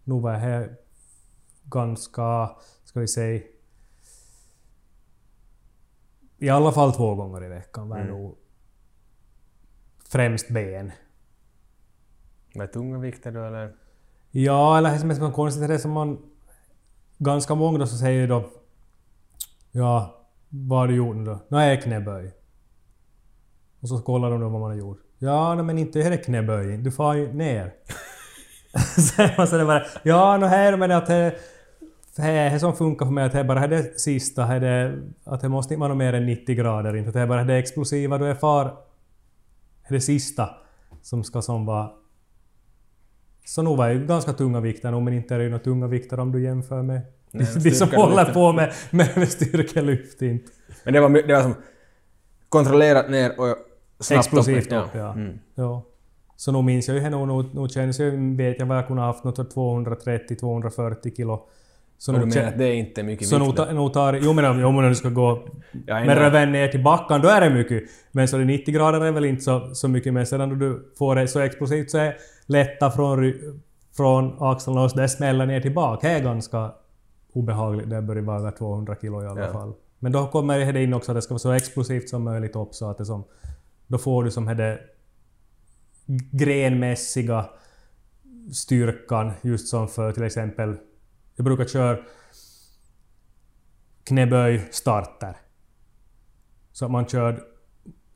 nu 0.04 0.20
var 0.20 0.32
jag 0.32 0.40
här 0.40 0.76
ganska, 1.64 2.50
ska 2.84 3.00
vi 3.00 3.08
säga, 3.08 3.42
i 6.38 6.50
alla 6.50 6.72
fall 6.72 6.94
två 6.94 7.16
gånger 7.16 7.44
i 7.44 7.48
veckan 7.48 7.90
var 7.90 7.98
Mm. 7.98 8.10
nog 8.10 8.38
främst 10.10 10.50
ben. 10.50 10.92
Med 12.56 12.74
tunga 12.74 12.98
vikter 13.00 13.32
då 13.32 13.44
eller? 13.46 13.76
Ja, 14.32 14.78
eller 14.78 14.98
som 14.98 15.10
är 15.10 15.16
så 15.16 15.32
konstigt 15.32 15.64
är 15.64 15.68
det 15.68 15.80
som 15.80 15.92
man... 15.92 16.18
Ganska 17.18 17.56
många 17.56 17.78
då 17.78 17.88
så 17.88 17.98
säger 17.98 18.28
då... 18.28 18.50
Ja, 19.72 20.22
vad 20.50 20.80
har 20.80 20.88
du 20.88 20.96
gjort 20.96 21.16
nu 21.16 21.26
då? 21.26 21.40
Nej, 21.48 21.82
knäböj. 21.82 22.32
Och 23.80 23.90
så 23.90 24.02
kollar 24.02 24.32
de 24.32 24.40
då 24.42 24.50
vad 24.50 24.62
man 24.62 24.70
har 24.72 24.78
gjort. 24.78 25.00
Ja, 25.18 25.56
nej, 25.56 25.66
men 25.66 25.78
inte 25.78 26.00
är 26.02 26.10
det 26.10 26.18
knäböj. 26.18 26.78
Du 26.78 26.92
far 26.92 27.14
ju 27.14 27.34
ner. 27.34 27.74
Så 29.48 29.58
det 29.58 29.66
bara... 29.66 29.84
Ja, 30.04 30.38
no, 30.38 30.46
här 30.46 30.78
men 30.78 30.92
att 30.92 31.06
det... 31.06 31.36
Det 32.16 32.22
är 32.22 32.60
som 32.60 32.76
funkar 32.76 33.06
för 33.06 33.14
mig 33.14 33.24
att 33.24 33.32
det 33.32 33.40
är 33.40 33.44
bara 33.44 33.68
det 33.68 34.00
sista, 34.00 34.44
är 34.44 34.60
det, 34.60 35.00
att 35.24 35.42
det 35.42 35.50
måste 35.50 35.74
inte 35.74 35.82
vara 35.82 35.96
mer 35.96 36.14
än 36.14 36.26
90 36.26 36.56
grader. 36.56 36.96
Inte 36.96 37.08
att 37.10 37.14
det 37.14 37.22
är 37.22 37.28
bara 37.28 37.44
det 37.44 37.56
explosiva, 37.56 38.18
du 38.18 38.26
är 38.26 38.36
far... 38.36 38.66
Det 38.66 39.90
är 39.90 39.94
det 39.94 40.02
sista 40.02 40.50
som 41.02 41.24
ska 41.24 41.42
som 41.42 41.66
vara 41.66 41.90
så 43.46 43.62
nog 43.62 43.78
var 43.78 43.90
ju 43.90 44.06
ganska 44.06 44.34
tunga 44.34 44.60
vikter 44.60 44.92
nog, 44.92 45.02
men 45.02 45.14
inte 45.14 45.36
är 45.36 45.38
det 45.38 45.44
ju 45.44 45.50
några 45.50 45.64
tunga 45.64 45.88
vikter 45.88 46.20
om 46.20 46.32
du 46.32 46.44
jämför 46.44 46.82
med 46.82 47.02
Nej, 47.32 47.48
de 47.64 47.72
som 47.72 47.90
håller 47.90 48.26
på 48.26 48.54
med, 48.54 48.74
med, 48.92 49.10
med 49.18 49.30
styrkelyft. 49.30 50.22
Inte. 50.22 50.52
Men 50.84 50.94
det 50.94 51.00
var, 51.00 51.10
det 51.10 51.34
var 51.34 51.42
som 51.42 51.56
kontrollerat 52.50 53.10
ner 53.10 53.40
och 53.40 53.56
snabbt 54.00 54.26
Explosivt 54.26 54.72
upp. 54.72 54.86
upp, 54.86 54.90
ja. 54.94 55.14
Mm. 55.14 55.40
Ja. 55.56 55.84
Så 56.44 56.52
nog 56.52 56.64
minns 56.64 56.88
jag 56.88 56.96
ju 56.98 57.02
henne 57.04 57.16
och 57.18 57.28
nog, 57.28 57.72
känns 57.72 58.00
jag, 58.00 58.12
vet 58.12 58.60
jag 58.60 58.66
vad 58.66 58.78
jag 58.78 58.88
kunde 58.88 59.02
ha 59.02 59.08
haft 59.08 59.24
något 59.24 59.56
230-240 59.56 61.16
kilo. 61.16 61.42
Så 61.98 62.14
Och 62.14 62.20
du 62.20 62.26
menar 62.26 62.48
att 62.48 62.58
det 62.58 62.66
är 62.66 62.74
inte 62.74 63.04
mycket 63.04 63.28
så 63.28 63.40
vikt? 63.46 63.58
ta- 63.58 63.72
nog 63.72 63.94
tar... 63.94 64.14
Jo 64.22 64.34
men, 64.34 64.60
jo, 64.60 64.72
men 64.72 64.84
om 64.84 64.90
du 64.90 64.96
ska 64.96 65.10
gå 65.10 65.48
med 65.88 66.18
röven 66.18 66.52
ner 66.52 66.68
till 66.68 66.84
backen, 66.84 67.22
då 67.22 67.28
är 67.30 67.42
det 67.42 67.50
mycket. 67.50 67.84
Men 68.12 68.28
så 68.28 68.38
det 68.38 68.46
90 68.46 68.74
grader 68.74 69.02
är 69.02 69.12
väl 69.12 69.26
inte 69.26 69.42
så, 69.44 69.76
så 69.76 69.88
mycket, 69.88 70.14
men 70.14 70.26
sedan 70.26 70.50
då 70.50 70.56
du 70.56 70.92
får 70.98 71.16
det 71.16 71.28
så 71.28 71.40
explosivt 71.40 71.92
så 71.92 71.98
är 71.98 72.16
lätta 72.46 72.92
från, 72.92 73.34
från 73.98 74.36
axlarna 74.40 74.82
och 74.84 74.92
så 74.92 74.98
det 74.98 75.10
smäller 75.10 75.46
ner 75.46 75.62
tillbaka. 75.62 76.08
Det 76.08 76.14
är 76.14 76.20
ganska 76.24 76.72
obehagligt. 77.34 77.90
Det 77.90 78.02
börjar 78.02 78.22
vara 78.24 78.38
över 78.40 78.52
200 78.52 78.96
kilo 79.02 79.24
i 79.24 79.28
alla 79.28 79.42
Ja. 79.46 79.52
fall. 79.54 79.74
Men 80.00 80.12
då 80.12 80.28
kommer 80.28 80.74
det 80.74 80.84
in 80.84 80.94
också 80.94 81.12
att 81.12 81.16
det 81.18 81.22
ska 81.22 81.34
vara 81.34 81.40
så 81.40 81.52
explosivt 81.52 82.10
som 82.10 82.24
möjligt 82.24 82.56
upp 82.56 82.74
så 82.76 82.90
att 82.90 82.98
det 82.98 83.06
som... 83.06 83.24
Då 83.88 83.98
får 83.98 84.24
du 84.24 84.32
som 84.32 84.46
det 84.46 84.80
grenmässiga 86.32 87.50
styrkan 88.54 89.32
just 89.42 89.68
som 89.68 89.88
för 89.88 90.12
till 90.12 90.24
exempel... 90.24 90.78
Jag 91.36 91.46
brukar 91.46 91.66
köra 91.66 91.98
knäböj 94.04 94.68
starter. 94.72 95.38
Så 96.72 96.86
att 96.86 96.92
man 96.92 97.08
kör 97.08 97.44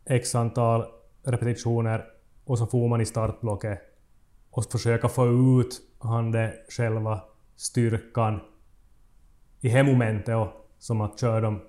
x 0.06 0.36
antal 0.36 0.86
repetitioner 1.24 2.06
och 2.46 2.58
så 2.58 2.68
får 2.68 2.88
man 2.88 3.02
i 3.02 3.06
startblocket 3.06 3.80
och 4.50 4.66
försöka 4.66 5.10
få 5.10 5.28
ut 5.62 5.82
han 6.00 6.32
det 6.32 6.54
själva 6.70 7.22
styrkan 7.56 8.40
i 9.62 9.70
det 9.70 9.84
momentet 9.84 10.36
och 10.36 10.48
som 10.80 11.02
att 11.02 11.20
köra 11.20 11.42
dem 11.42 11.62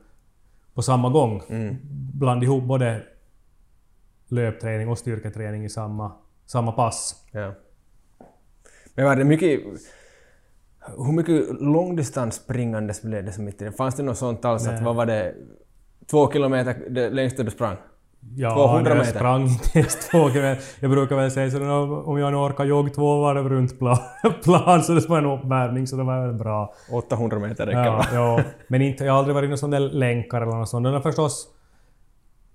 på 0.75 0.83
samma 0.83 1.11
gång. 1.11 1.43
Mm. 1.49 1.77
Blanda 2.15 2.45
ihop 2.45 2.65
både 2.65 3.07
löpträning 4.28 4.88
och 4.88 4.99
styrketräning 4.99 5.64
i 5.64 5.68
samma, 5.68 6.12
samma 6.47 6.73
pass. 6.73 7.25
Ja. 7.32 7.54
Men 8.94 9.04
var 9.04 9.16
det 9.16 9.25
mycket... 9.25 9.61
Hur 10.97 11.12
mycket 11.12 11.61
långdistansspringandes 11.61 13.02
blev 13.02 13.25
det 13.25 13.32
som 13.32 13.49
i 13.49 13.50
det? 13.58 13.73
Fanns 13.73 13.94
det 13.94 14.02
något 14.02 14.18
sånt 14.18 14.44
alls 14.44 14.68
att 14.68 14.82
vad 14.82 14.97
var 14.97 15.06
det? 15.06 15.35
Två 16.11 16.32
kilometer 16.32 16.90
det 16.90 17.11
längsta 17.11 17.42
du 17.42 17.50
sprang? 17.50 17.76
Ja, 18.37 18.54
200 18.54 18.90
jag 18.90 18.99
meter. 18.99 19.11
sprang 19.12 19.42
inte 19.42 19.78
ens 19.78 20.08
två 20.08 20.30
kilometer. 20.30 20.64
Jag 20.80 20.90
brukar 20.90 21.16
väl 21.16 21.30
säga 21.30 21.50
så 21.50 21.58
om 22.06 22.18
jag 22.18 22.32
nu 22.32 22.38
orkar 22.38 22.64
jogga 22.64 22.90
två 22.90 23.20
varv 23.20 23.49
runt 23.49 23.78
plan, 23.78 23.99
plan 24.44 24.82
så 24.82 24.92
det 24.92 25.08
var 25.08 25.18
en 25.18 25.26
uppvärmning 25.26 25.87
så 25.87 25.97
det 25.97 26.02
var 26.04 26.26
väl 26.26 26.35
bra. 26.35 26.75
800 26.92 27.38
meter 27.38 27.66
räcker 27.66 27.85
Ja, 27.85 28.04
ja. 28.12 28.40
Men 28.68 28.82
inte, 28.82 29.04
jag 29.04 29.12
har 29.12 29.18
aldrig 29.18 29.35
varit 29.35 29.47
i 29.47 29.49
någon 29.49 29.58
sån 29.58 29.70
där 29.70 29.80
länkar 29.80 30.40
eller 30.40 30.52
något 30.52 30.68
sånt. 30.68 30.82
Men 30.82 31.02
förstås... 31.02 31.49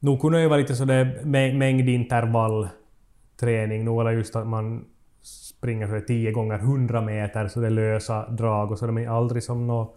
Nog 0.03 0.21
kunde 0.21 0.37
det 0.37 0.41
ju 0.41 0.47
vara 0.47 0.59
lite 0.59 0.75
sådär 0.75 1.21
mä- 1.23 1.53
mängdintervallträning. 1.57 3.85
Nog 3.85 4.01
eller 4.01 4.11
just 4.11 4.35
att 4.35 4.47
man 4.47 4.85
springer 5.21 5.87
så 5.87 5.99
10 6.07 6.31
gånger 6.31 6.55
100 6.59 7.01
meter 7.01 7.47
så 7.47 7.59
det 7.59 7.67
är 7.67 7.71
lösa 7.71 8.29
drag 8.29 8.71
och 8.71 8.79
så 8.79 8.85
är 8.85 9.07
aldrig 9.07 9.43
som 9.43 9.67
nå 9.67 9.95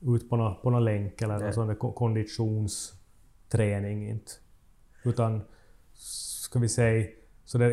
ut 0.00 0.30
på 0.30 0.36
någon 0.36 0.54
på 0.62 0.70
nå 0.70 0.78
länk 0.78 1.22
eller 1.22 1.38
någon 1.38 1.52
sån 1.52 1.76
konditionsträning 1.76 4.08
inte. 4.08 4.32
Utan 5.04 5.40
ska 6.42 6.58
vi 6.58 6.68
säga 6.68 7.06
så 7.44 7.58
det 7.58 7.68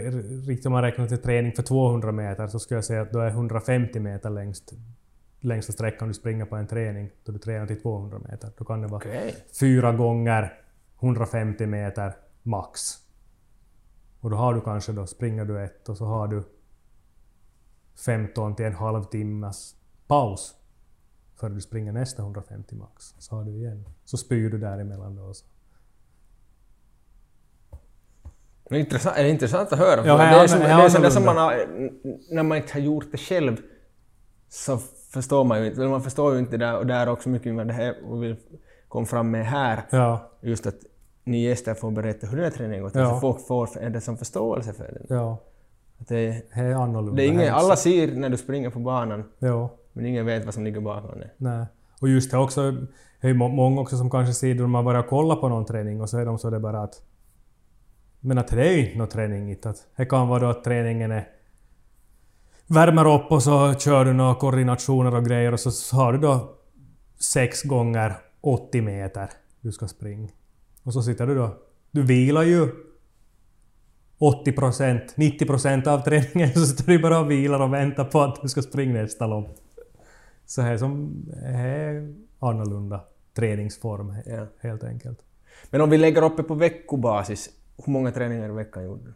riktigt 0.48 0.66
om 0.66 0.72
man 0.72 0.82
räknar 0.84 1.08
till 1.08 1.18
träning 1.22 1.52
för 1.52 1.64
200 1.64 2.12
meter 2.12 2.48
så 2.48 2.60
skulle 2.60 2.78
jag 2.78 2.86
säga 2.86 3.02
att 3.02 3.12
då 3.12 3.20
är 3.20 3.30
150 3.30 4.00
meter 4.00 4.30
längst 4.30 4.74
längsta 5.40 5.74
sträckan 5.74 6.08
du 6.08 6.14
springer 6.14 6.46
på 6.46 6.56
en 6.56 6.68
träning 6.68 7.10
då 7.26 7.32
du 7.32 7.40
tränar 7.40 7.68
till 7.68 7.82
200 7.82 8.20
meter. 8.30 8.50
Då 8.58 8.66
kan 8.66 8.82
det 8.82 8.88
vara 8.88 9.02
Okej. 9.06 9.36
fyra 9.60 9.92
gånger 9.92 10.54
150 11.00 11.66
meter 11.66 12.14
max. 12.44 12.82
Och 14.20 14.30
då 14.30 14.38
har 14.38 14.54
du 14.54 14.62
kanske 14.62 14.92
då 14.92 15.08
springer 15.08 15.46
du 15.46 15.64
ett 15.64 15.90
och 15.90 15.98
så 15.98 16.06
har 16.06 16.28
du 16.28 16.44
15 18.06 18.56
till 18.56 18.66
en 18.66 18.76
halv 18.76 19.04
timmas 19.04 19.76
paus 20.08 20.56
före 21.36 21.54
du 21.54 21.62
springer 21.62 21.92
nästa 21.92 22.22
150 22.22 22.76
max. 22.76 23.14
Så 23.20 23.36
har 23.36 23.44
du 23.44 23.52
igen. 23.52 23.90
Så 24.06 24.18
spyr 24.18 24.50
du 24.50 24.58
däremellan 24.58 25.16
då. 25.16 25.34
Så. 25.34 25.46
Intressant, 28.72 29.18
är 29.18 29.24
det 29.24 29.30
intressant 29.30 29.74
att 29.74 29.80
höra. 29.80 30.08
Ja, 30.08 30.18
det 30.18 30.24
är 30.24 30.44
är, 30.44 30.48
som, 30.48 30.60
det 30.60 30.66
är 30.66 30.90
som 30.90 31.02
det 31.02 31.12
som 31.12 31.26
man 31.26 31.38
har, 31.38 31.68
när 32.34 32.44
man 32.44 32.58
inte 32.58 32.74
har 32.74 32.80
gjort 32.80 33.12
det 33.12 33.18
själv 33.18 33.58
så 34.50 34.78
förstår 35.14 35.44
man 35.44 35.62
ju 35.62 35.68
inte, 35.68 35.82
man 35.82 36.04
förstår 36.04 36.34
ju 36.34 36.40
inte 36.40 36.58
det 36.58 36.66
där, 36.66 36.78
och 36.78 36.88
där 36.88 37.10
också 37.10 37.30
mycket 37.30 37.54
med 37.54 37.68
det 37.68 37.74
här 37.74 38.04
och 38.06 38.24
vill 38.24 38.36
komma 38.88 39.06
fram 39.06 39.32
med 39.32 39.46
här. 39.46 39.82
Ja, 39.90 40.32
Just 40.42 40.68
att 40.68 40.76
ni 41.24 41.44
gäster 41.44 41.74
får 41.74 41.92
berätta 41.92 42.28
hur 42.28 42.36
den 42.38 42.44
här 42.44 42.52
träningen 42.52 42.92
till, 42.92 43.02
Ja. 43.02 43.10
så 43.14 43.20
folk 43.20 43.48
får 43.48 43.78
en 43.80 44.02
som 44.02 44.18
förståelse 44.18 44.74
för 44.74 44.84
den. 44.84 45.18
ja. 45.18 45.38
Att 46.00 46.08
det, 46.08 46.18
är- 46.20 46.42
Det 46.56 46.60
är 46.62 46.74
annorlunda. 46.74 47.16
det 47.16 47.24
är 47.24 47.28
ingen, 47.28 47.54
alla 47.54 47.76
ser 47.76 48.16
när 48.16 48.30
du 48.30 48.38
springer 48.38 48.70
på 48.70 48.80
banan, 48.80 49.24
Ja. 49.40 49.70
men 49.94 50.06
ingen 50.06 50.26
vet 50.26 50.46
vad 50.46 50.54
som 50.54 50.64
ligger 50.64 50.82
bakom 50.82 51.20
det. 51.20 51.30
Nej. 51.38 51.66
Och 52.02 52.10
just 52.10 52.32
det 52.32 52.38
också, 52.38 52.72
det 53.22 53.28
är 53.30 53.34
många 53.34 53.82
också 53.82 53.98
som 53.98 54.10
kanske 54.10 54.34
ser 54.34 54.56
då 54.56 54.68
man 54.68 54.86
börjar 54.86 55.04
kolla 55.04 55.36
på 55.36 55.50
någon 55.50 55.66
träning 55.66 56.02
och 56.02 56.10
så 56.10 56.18
är 56.18 56.26
de 56.26 56.38
så 56.40 56.50
det 56.50 56.60
bara 56.60 56.82
att... 56.84 57.02
Men 58.20 58.38
att 58.38 58.48
det 58.48 58.68
är 58.68 58.72
ju 58.74 58.86
inte 58.86 58.98
någon 58.98 59.08
träning. 59.08 59.56
Att 59.64 59.88
det 59.98 60.06
kan 60.06 60.28
vara 60.28 60.40
då 60.40 60.46
att 60.48 60.64
träningen 60.64 61.12
är... 61.12 61.28
Värmer 62.68 63.16
upp 63.16 63.32
och 63.32 63.44
så 63.44 63.74
kör 63.74 64.06
du 64.06 64.14
några 64.14 64.36
koordinationer 64.36 65.16
och 65.16 65.26
grejer 65.26 65.52
och 65.52 65.60
så 65.60 65.96
har 65.98 66.14
du 66.14 66.20
då 66.20 66.50
sex 67.20 67.64
gånger 67.64 68.18
80 68.48 68.82
meter 68.82 69.30
du 69.62 69.72
ska 69.72 69.88
springa. 69.88 70.28
Och 70.84 70.94
så 70.94 71.02
sitter 71.02 71.28
du 71.28 71.36
då... 71.36 71.58
Du 71.92 72.04
vilar 72.04 72.44
ju 72.44 72.70
80 74.20 74.52
procent, 74.52 75.14
90 75.18 75.46
procent 75.48 75.88
av 75.88 76.00
träningen 76.00 76.50
så 76.54 76.66
sitter 76.66 76.92
du 76.92 77.00
bara 77.00 77.20
och 77.20 77.32
vilar 77.32 77.60
och 77.60 77.74
väntar 77.74 78.06
på 78.06 78.22
att 78.22 78.42
du 78.42 78.50
ska 78.50 78.62
springa 78.62 78.94
nästa 79.02 79.28
lopp. 79.28 79.56
Så 80.46 80.62
här 80.62 80.78
som 80.78 81.26
är 81.44 82.14
annorlunda 82.40 83.04
träningsform 83.34 84.14
Ja. 84.26 84.46
helt 84.60 84.84
enkelt. 84.84 85.20
Men 85.70 85.82
om 85.82 85.90
vi 85.90 85.98
lägger 85.98 86.24
upp 86.24 86.38
det 86.38 86.44
på 86.44 86.54
veckobasis, 86.54 87.50
hur 87.86 87.94
många 87.94 88.12
träningar 88.12 88.50
i 88.50 88.52
veckan 88.52 88.84
gjorde 88.86 89.04
du? 89.06 89.14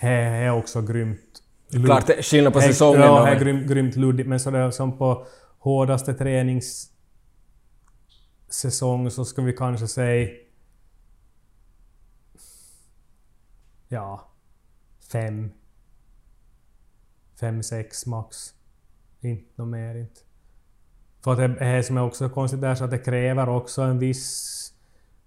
Det 0.00 0.08
är 0.08 0.50
också 0.52 0.82
grymt. 0.82 1.42
Klart 1.86 2.06
det 2.06 2.18
är 2.18 2.22
skillnad 2.22 2.52
på 2.52 2.60
säsongen 2.60 3.00
Ja, 3.00 3.24
det 3.24 3.30
är 3.30 3.34
men- 3.34 3.44
grymt, 3.44 3.66
grymt 3.66 3.96
luddigt 3.96 4.28
men 4.28 4.40
så 4.40 4.50
det 4.50 4.58
är 4.58 4.70
som 4.70 4.98
på 4.98 5.26
hårdaste 5.58 6.14
träningssäsong 8.52 9.10
så 9.10 9.24
ska 9.24 9.42
vi 9.42 9.52
kanske 9.52 9.88
säga... 9.88 10.28
Ja... 13.88 14.28
Fem... 15.12 15.52
Fem, 17.40 17.62
sex 17.62 18.06
max. 18.06 18.54
Inte 19.20 19.50
något 19.56 19.68
mer 19.68 19.94
inte. 19.94 20.20
För 21.24 21.32
att 21.32 21.38
det 21.38 21.64
är 21.64 21.82
som 21.82 21.96
är 21.96 22.02
också 22.02 22.28
konstigt 22.28 22.60
där 22.60 22.74
så 22.74 22.84
att 22.84 22.90
det 22.90 22.98
kräver 22.98 23.48
också 23.48 23.82
en 23.82 23.98
viss 23.98 24.74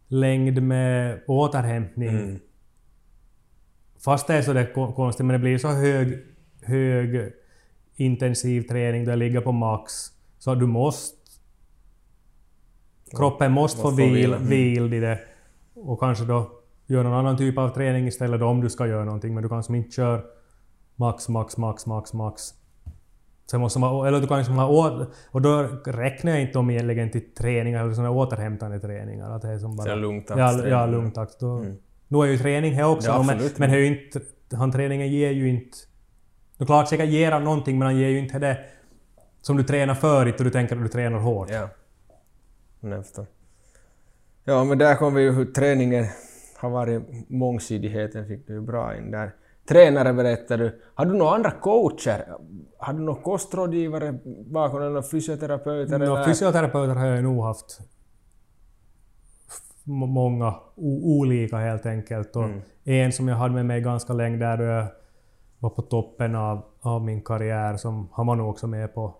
längd 0.07 0.63
med 0.63 1.23
återhämtning. 1.27 2.09
Mm. 2.09 2.39
Fast 3.97 4.27
det 4.27 4.33
är 4.33 4.41
så 4.41 4.53
det 4.53 4.59
är 4.59 4.73
ko- 4.73 4.93
konstigt, 4.93 5.25
men 5.25 5.33
det 5.33 5.39
blir 5.39 5.57
så 5.57 5.67
hög, 5.67 6.25
hög 6.61 7.33
intensiv 7.95 8.61
träning 8.61 9.05
där 9.05 9.11
jag 9.11 9.19
ligger 9.19 9.41
på 9.41 9.51
max. 9.51 9.93
Så 10.39 10.55
du 10.55 10.67
måste... 10.67 11.24
Kroppen 13.15 13.51
måste 13.51 13.81
få 13.81 13.89
få 13.89 13.95
vil, 13.95 14.13
vila. 14.13 14.35
Mm. 14.35 14.49
vil 14.49 14.93
i 14.93 14.99
det. 14.99 15.19
Och 15.75 15.99
kanske 15.99 16.25
då 16.25 16.51
göra 16.87 17.03
någon 17.03 17.13
annan 17.13 17.37
typ 17.37 17.57
av 17.57 17.69
träning 17.69 18.07
istället 18.07 18.41
om 18.41 18.61
du 18.61 18.69
ska 18.69 18.87
göra 18.87 19.05
någonting. 19.05 19.33
Men 19.33 19.43
du 19.43 19.49
kan 19.49 19.63
som 19.63 19.75
inte 19.75 19.91
köra 19.91 20.21
max, 20.95 21.29
max, 21.29 21.57
max, 21.57 21.85
max, 21.85 22.13
max. 22.13 22.53
Sen 23.51 23.59
måste 23.61 23.79
man, 23.79 24.07
eller 24.07 24.21
du 24.21 24.27
kan 24.27 24.43
ha 24.43 24.67
å, 24.67 25.05
Och 25.31 25.41
då 25.41 25.63
räknar 25.85 26.31
jag 26.31 26.41
inte 26.41 26.53
dem 26.53 26.69
egentligen 26.69 27.11
till 27.11 27.33
träningar, 27.33 27.83
eller 27.83 27.93
sådana 27.93 28.11
återhämtande 28.11 28.79
träningar. 28.79 29.31
Att 29.31 29.41
det 29.41 29.49
är 29.49 29.57
som 29.57 29.75
bara... 29.75 29.83
Så 29.83 29.91
en 29.91 30.01
lugn 30.01 30.25
takt. 30.25 30.39
Ja, 30.39 30.67
ja 30.67 30.85
lugn 30.85 31.11
takt. 31.11 31.39
Då, 31.39 31.57
Mm. 31.57 31.77
Nu 32.07 32.17
är 32.17 32.25
ju 32.25 32.37
träning 32.37 32.73
här 32.73 32.87
också, 32.87 33.09
Ja, 33.09 33.23
men, 33.23 33.49
men 33.57 33.69
är 33.69 33.77
inte, 33.77 34.21
han 34.55 34.71
träningen 34.71 35.07
ger 35.07 35.31
ju 35.31 35.49
inte... 35.49 35.77
Det 36.57 36.63
är 36.63 36.65
klart 36.65 36.89
säkert 36.89 37.09
ger 37.09 37.31
han 37.31 37.43
någonting, 37.43 37.79
men 37.79 37.85
han 37.85 37.97
ger 37.97 38.09
ju 38.09 38.19
inte 38.19 38.39
det 38.39 38.57
som 39.41 39.57
du 39.57 39.63
tränar 39.63 39.93
förut 39.93 40.37
och 40.37 40.43
du 40.43 40.49
tänker 40.49 40.75
att 40.75 40.83
du 40.83 40.87
tränar 40.87 41.19
hårt. 41.19 41.49
Ja. 41.51 41.69
Förstår. 43.03 43.25
Ja, 44.43 44.63
men 44.63 44.77
där 44.77 44.95
kom 44.95 45.13
vi 45.13 45.21
ju 45.21 45.31
hur 45.31 45.45
träningen 45.45 46.05
har 46.57 46.69
varit. 46.69 47.29
Mångsidigheten 47.29 48.27
fick 48.27 48.47
du 48.47 48.53
ju 48.53 48.61
bra 48.61 48.97
in 48.97 49.11
där. 49.11 49.31
Tränare 49.67 50.13
berättade 50.13 50.63
du. 50.63 50.81
Har 50.95 51.05
du 51.05 51.13
några 51.13 51.35
andra 51.35 51.51
coacher? 51.51 52.37
Har 52.77 52.93
du 52.93 52.99
några 52.99 53.21
kostrådgivare 53.21 54.19
bakom 54.45 54.77
eller 54.77 54.89
några 54.89 55.03
fysioterapeuter? 55.03 55.95
Eller? 55.95 56.23
fysioterapeuter 56.23 56.95
har 56.95 57.05
jag 57.05 57.23
nog 57.23 57.43
haft 57.43 57.79
många 59.83 60.55
olika 60.75 61.57
helt 61.57 61.85
enkelt. 61.85 62.35
Och 62.35 62.43
Mm. 62.43 62.61
En 62.83 63.11
som 63.11 63.27
jag 63.27 63.35
hade 63.35 63.53
med 63.53 63.65
mig 63.65 63.81
ganska 63.81 64.13
länge 64.13 64.37
där 64.37 64.57
då 64.57 64.63
jag 64.63 64.87
var 65.59 65.69
på 65.69 65.81
toppen 65.81 66.35
av, 66.35 66.65
av 66.81 67.01
min 67.01 67.21
karriär, 67.21 67.77
som 67.77 68.09
han 68.13 68.27
var 68.27 68.35
nog 68.35 68.49
också 68.49 68.67
med 68.67 68.93
på, 68.93 69.15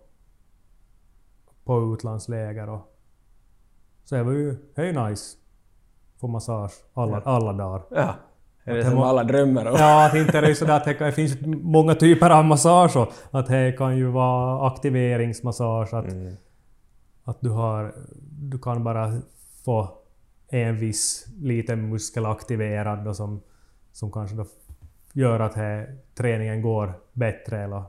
på 1.63 1.93
utlandsläger. 1.93 2.69
Och, 2.69 2.94
så 4.05 4.15
det 4.15 4.23
var 4.23 4.31
ju, 4.31 4.55
det 4.75 4.81
är 4.81 4.85
ju 4.85 5.09
nice. 5.09 5.37
Få 6.21 6.27
massage 6.27 6.71
alla, 6.93 7.21
alla 7.25 7.53
dagar. 7.53 7.81
Ja. 7.91 8.15
Är 8.63 8.75
det 8.75 8.85
som 8.85 8.97
alla 8.97 9.23
drömmer 9.23 9.67
om? 9.67 9.75
Ja, 9.79 10.05
att 10.07 10.15
inte 10.15 10.37
är 10.37 10.41
det 10.41 10.47
ju 10.47 10.55
sådär 10.55 10.77
att 10.77 10.85
det, 10.85 10.93
det 10.93 11.11
finns 11.11 11.37
många 11.45 11.95
typer 11.95 12.29
av 12.29 12.45
massage 12.45 12.97
och 12.97 13.11
att 13.31 13.47
det 13.47 13.77
kan 13.77 13.97
ju 13.97 14.05
vara 14.07 14.67
aktiveringsmassage, 14.67 15.93
att, 15.93 16.05
Mm. 16.05 16.35
att 17.23 17.41
du 17.41 17.49
har... 17.49 17.93
Du 18.39 18.59
kan 18.59 18.83
bara 18.83 19.21
få 19.65 19.89
en 20.47 20.77
viss 20.77 21.27
liten 21.37 21.89
muskel 21.89 22.25
aktiverad 22.25 23.05
då 23.05 23.13
som, 23.13 23.41
som 23.91 24.11
kanske 24.11 24.35
då 24.35 24.45
gör 25.13 25.39
att 25.39 25.53
här, 25.53 25.97
träningen 26.15 26.61
går 26.61 26.93
bättre 27.13 27.63
eller 27.63 27.83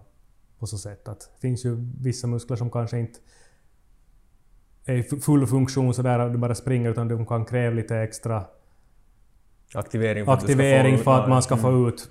på 0.58 0.66
så 0.66 0.78
sätt 0.78 1.08
att 1.08 1.20
det 1.20 1.40
finns 1.40 1.64
ju 1.64 1.76
vissa 2.00 2.26
muskler 2.26 2.56
som 2.56 2.70
kanske 2.70 2.99
inte 2.99 3.18
är 4.86 4.94
i 4.94 5.02
fu- 5.02 5.20
full 5.20 5.46
funktion 5.46 5.94
sådär 5.94 6.18
att 6.18 6.32
du 6.32 6.38
bara 6.38 6.54
springer 6.54 6.90
utan 6.90 7.08
de 7.08 7.26
kan 7.26 7.44
kräva 7.44 7.74
lite 7.74 7.96
extra 7.96 8.44
Aktivering 9.75 10.25
för 10.25 10.32
att 10.32 10.42
aktivering 10.42 10.99
få- 10.99 11.04
för 11.04 11.20
att 11.22 11.28
man 11.28 11.42
ska 11.42 11.54
Mm. 11.54 11.62
få 11.62 11.88
ut 11.88 12.08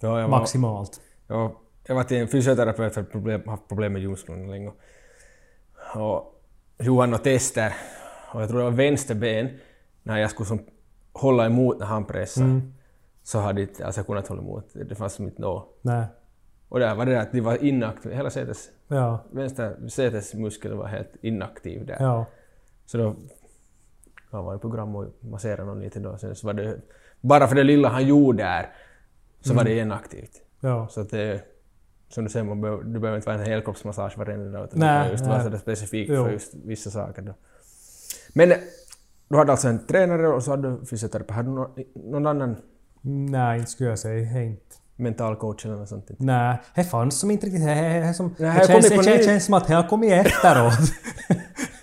Ja, 0.00 0.20
jag 0.20 0.28
var, 0.28 0.38
maximalt. 0.38 1.00
Ja, 1.26 1.60
jag 1.86 1.94
var 1.94 2.04
till 2.04 2.16
en 2.16 2.28
fysioterapeut 2.28 2.94
för 2.94 3.02
problem, 3.02 3.42
haft 3.48 3.68
problem 3.68 3.92
med 3.92 4.02
ljumsken 4.02 4.50
länge. 4.50 4.72
Och 5.94 6.42
Johan 6.78 7.14
och 7.14 7.22
tester. 7.24 7.72
Och 8.34 8.42
jag 8.42 8.48
tror 8.48 8.58
det 8.58 8.64
var 8.64 8.70
vänsterben, 8.70 9.48
när 10.02 10.18
jag 10.18 10.30
skulle 10.30 10.46
som 10.46 10.60
hålla 11.12 11.46
emot 11.46 11.78
när 11.78 11.86
han 11.86 12.04
pressade. 12.04 12.46
Mm. 12.46 12.74
Så 13.22 13.38
hade 13.38 13.60
inte 13.62 13.86
alltså 13.86 13.98
jag 14.00 14.06
kunnat 14.06 14.28
hålla 14.28 14.42
emot. 14.42 14.64
Det 14.88 14.94
fanns 14.94 15.12
som 15.12 15.24
inte 15.24 15.42
något. 15.42 15.78
Och 16.68 16.78
där 16.80 16.94
var 16.94 17.06
det 17.06 17.20
att 17.20 17.32
de 17.32 17.40
var 17.40 17.64
inaktiva. 17.64 18.14
Hela 18.14 18.30
sätes, 18.30 18.70
Ja. 18.88 19.24
vänster 19.30 19.88
sätesmuskel 19.88 20.74
var 20.74 20.86
helt 20.86 21.12
inaktiv 21.20 21.86
där. 21.86 21.96
Ja. 22.00 22.26
Så 22.86 22.98
då 22.98 23.16
han 24.30 24.44
var 24.44 24.56
i 24.56 24.58
program 24.58 24.96
och 24.96 25.06
masserade 25.20 25.64
någon 25.64 25.80
lite 25.80 26.00
då. 26.00 26.18
Sen 26.18 26.34
så 26.36 26.46
var 26.46 26.54
det, 26.54 26.80
bara 27.20 27.46
för 27.48 27.54
det 27.54 27.62
lilla 27.64 27.88
han 27.88 28.06
gjorde 28.06 28.42
där, 28.42 28.72
så 29.40 29.54
var 29.54 29.64
det 29.64 29.78
inaktivt. 29.78 30.42
Ja. 30.60 30.88
Så 30.90 31.00
att 31.00 31.10
det, 31.10 31.42
som 32.08 32.24
du 32.24 32.30
säger, 32.30 32.46
man 32.46 32.60
behöver, 32.60 32.84
du 32.84 33.00
behöver 33.00 33.16
inte 33.16 33.28
vara 33.30 33.38
en 33.40 33.46
helkroppsmassage 33.46 34.18
varenda 34.18 34.58
dag, 34.58 34.64
utan 34.68 34.78
Nej, 34.80 34.98
det 34.98 35.02
kan 35.04 35.10
just 35.12 35.26
vara 35.26 35.42
sådär 35.42 35.58
specifikt 35.58 36.10
Jo. 36.14 36.24
för 36.24 36.32
just 36.32 36.54
vissa 36.54 36.90
saker. 36.90 37.22
Då. 37.22 37.34
Men 38.34 38.52
du 39.28 39.36
hade 39.36 39.52
alltså 39.52 39.68
en 39.68 39.86
tränare 39.86 40.28
och 40.28 40.42
så 40.42 40.50
hade 40.50 40.70
du 40.70 40.86
fysioterapeut. 40.86 41.36
Hade 41.36 41.48
du 41.48 41.54
någon, 41.54 41.70
någon 41.94 42.26
annan 42.26 42.56
Nej, 43.00 43.58
inte 43.58 43.70
skulle 43.70 43.88
jag 43.90 43.98
säga. 43.98 44.42
Inte. 44.42 44.62
Mental 44.98 45.36
coach 45.36 45.64
eller 45.64 45.76
något 45.76 45.88
sånt? 45.88 46.10
Nej, 46.18 46.58
det 46.74 46.84
fanns 46.84 47.20
som 47.20 47.30
inte 47.30 47.46
riktigt... 47.46 47.64
Det, 47.64 47.74
det, 47.74 48.00
det, 48.00 48.14
som, 48.14 48.34
Nej, 48.38 48.66
det, 48.66 48.74
det 48.74 49.04
känns, 49.04 49.26
det 49.26 49.40
som 49.40 49.54
att 49.54 49.66
det 49.66 49.74
har 49.74 49.88
kommit 49.88 50.12
efteråt. 50.12 50.78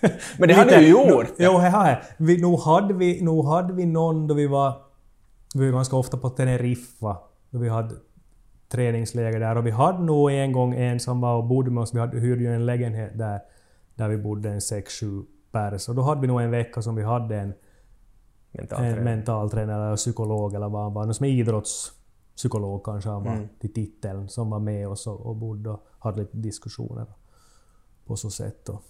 Men 0.38 0.48
det 0.48 0.54
har 0.54 0.64
du 0.64 0.80
ju 0.80 0.88
gjort! 0.88 1.26
Jo, 1.38 1.52
det 1.60 1.68
har 1.68 1.88
jag. 1.88 1.98
Vi, 2.16 2.56
hade 2.64 2.94
vi, 2.94 3.22
nog 3.22 3.46
hade 3.46 3.72
vi 3.74 3.86
någon 3.86 4.26
då 4.26 4.34
vi 4.34 4.46
var... 4.46 4.72
Vi 5.54 5.70
var 5.70 5.78
ganska 5.78 5.96
ofta 5.96 6.16
på 6.16 6.30
Teneriffa. 6.30 7.16
Då 7.50 7.58
vi 7.58 7.68
hade 7.68 7.94
träningsläger 8.68 9.40
där. 9.40 9.56
Och 9.56 9.66
vi 9.66 9.70
hade 9.70 10.02
nog 10.02 10.32
en 10.32 10.52
gång 10.52 10.74
en 10.74 11.00
som 11.00 11.20
var 11.20 11.36
och 11.36 11.44
bodde 11.44 11.70
med 11.70 11.82
oss. 11.82 11.94
Vi 11.94 12.00
hade, 12.00 12.20
hyrde 12.20 12.42
ju 12.42 12.54
en 12.54 12.66
lägenhet 12.66 13.18
där. 13.18 13.40
Där 13.94 14.08
vi 14.08 14.16
bodde 14.16 14.50
en 14.50 14.58
6-7 14.58 15.24
pers. 15.52 15.88
Och 15.88 15.94
då 15.94 16.02
hade 16.02 16.20
vi 16.20 16.26
nog 16.26 16.40
en 16.40 16.50
vecka 16.50 16.82
som 16.82 16.94
vi 16.96 17.02
hade 17.02 17.36
en 17.36 17.54
Mental 18.58 18.78
en 18.78 18.84
tränare. 18.84 19.04
mentaltränare 19.04 19.86
eller 19.86 19.96
psykolog 19.96 20.54
eller 20.54 20.68
vad 20.68 20.82
han 20.82 20.94
var. 20.94 21.04
Någon 21.04 21.14
som 21.14 21.26
är 21.26 21.30
idrottspsykolog 22.36 22.84
kanske 22.84 23.10
han 23.10 23.24
var 23.24 23.32
Mm. 23.32 23.48
till 23.60 23.72
titeln. 23.72 24.28
Som 24.28 24.50
var 24.50 24.58
med 24.60 24.88
oss 24.88 25.06
och, 25.06 25.26
och 25.26 25.36
bodde 25.36 25.70
och 25.70 25.80
hade 25.98 26.20
lite 26.20 26.36
diskussioner 26.36 27.06
på 28.06 28.16
så 28.16 28.30
sätt. 28.30 28.68
Och. 28.68 28.82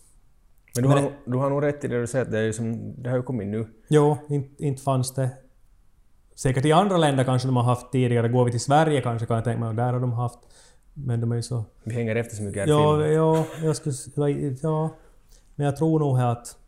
Men 0.74 0.82
du 0.82 0.88
Men 0.88 0.98
har, 0.98 1.02
nog- 1.04 1.12
du 1.26 1.38
har 1.38 1.50
nog 1.50 1.62
rätt 1.62 1.85
i 1.85 1.88
det 1.88 2.00
du 2.00 2.06
säger, 2.06 2.24
att 2.24 2.30
det, 2.30 2.38
är 2.38 2.52
som, 2.52 2.94
det 3.02 3.11
har 3.11 3.16
ju 3.16 3.22
kommit 3.22 3.48
nu. 3.48 3.66
Jo, 3.88 4.16
inte, 4.28 4.64
inte 4.64 4.82
fanns 4.82 5.14
det. 5.14 5.30
Säkert 6.35 6.64
i 6.64 6.72
andra 6.72 6.96
länder 6.96 7.24
kanske 7.24 7.48
de 7.48 7.56
har 7.56 7.62
haft 7.64 7.92
tidigare. 7.92 8.28
Går 8.28 8.44
vi 8.44 8.50
till 8.50 8.61
Sverige 8.61 9.00
kanske 9.02 9.26
kan 9.26 9.37
jag 9.37 9.44
tänka 9.44 9.61
mig, 9.64 9.74
där 9.74 9.92
har 9.92 10.00
de 10.00 10.12
haft. 10.12 10.38
Men 10.94 11.20
de 11.20 11.32
är 11.32 11.37
ju 11.37 11.42
så... 11.42 11.64
Vi 11.85 11.94
hänger 11.94 12.16
efter 12.16 12.37
så 12.37 12.42
mycket 12.42 12.61
här 12.62 12.68
Ja, 12.68 13.06
ja, 13.06 13.44
jag 13.62 13.76
skulle... 13.76 13.94
Ja, 14.62 14.90
men 15.56 15.64
jag 15.66 15.76
tror 15.76 16.00
nog 16.00 16.16
här 16.16 16.26
att... 16.32 16.59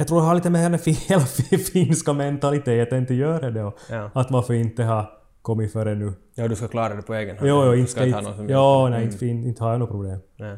Jag 0.00 0.08
tror 0.08 0.20
det 0.20 0.26
har 0.26 0.34
lite 0.34 0.50
med 0.50 0.72
den 0.72 0.80
hela 1.08 1.20
fi- 1.20 1.58
finska 1.58 2.12
mentaliteten 2.12 3.06
till 3.06 3.18
göra 3.18 3.50
det. 3.50 3.64
Och 3.64 3.78
Ja. 3.90 4.10
att 4.14 4.30
varför 4.30 4.54
inte 4.54 4.84
ha 4.84 5.12
kommit 5.42 5.72
före 5.72 5.94
nu. 5.94 6.12
ja, 6.34 6.48
du 6.48 6.56
ska 6.56 6.68
klara 6.68 6.94
det 6.94 7.02
på 7.02 7.14
egen 7.14 7.36
hand. 7.38 7.48
Jo, 7.48 7.62
jo, 7.66 7.74
inte, 7.74 7.90
ska 7.90 8.06
inte 8.06 8.18
inte, 8.18 8.52
ja, 8.52 8.88
nej, 8.90 8.98
Mm. 9.02 9.12
inte, 9.12 9.26
inte 9.26 9.62
har 9.64 9.70
jag 9.70 9.78
något 9.80 9.90
problem. 9.90 10.18
Nej. 10.36 10.56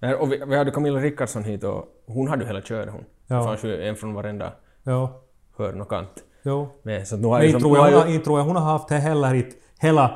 Nej, 0.00 0.14
och 0.14 0.32
vi, 0.32 0.42
vi 0.48 0.56
hade 0.56 0.70
Camilla 0.70 0.98
Rickardsson 1.00 1.44
hit 1.44 1.64
och 1.64 1.84
hon 2.06 2.28
hade 2.28 2.42
ju 2.42 2.46
hela 2.46 2.60
köret 2.62 2.92
hon. 2.92 3.04
Ja. 3.26 3.36
Det 3.36 3.44
fanns 3.44 3.64
ju 3.64 3.82
en 3.88 3.96
från 3.96 4.14
varenda 4.14 4.52
Ja, 4.82 5.20
hörn 5.58 5.80
och 5.80 5.88
kant. 5.88 6.08
jo. 6.42 6.68
med. 6.82 7.08
Så 7.08 7.16
nu 7.16 7.26
har 7.26 7.38
Men 7.38 7.52
som, 7.52 7.60
tror, 7.60 7.72
nu 7.72 7.78
har 7.78 7.90
jag, 7.90 7.98
hon 7.98 8.08
ju, 8.08 8.14
inte 8.14 8.24
tror 8.24 8.38
jag 8.38 8.46
hon 8.46 8.56
har 8.56 8.62
haft 8.72 8.88
det 8.88 8.94
heller 8.94 9.34
inte. 9.34 9.56
Hela... 9.80 10.14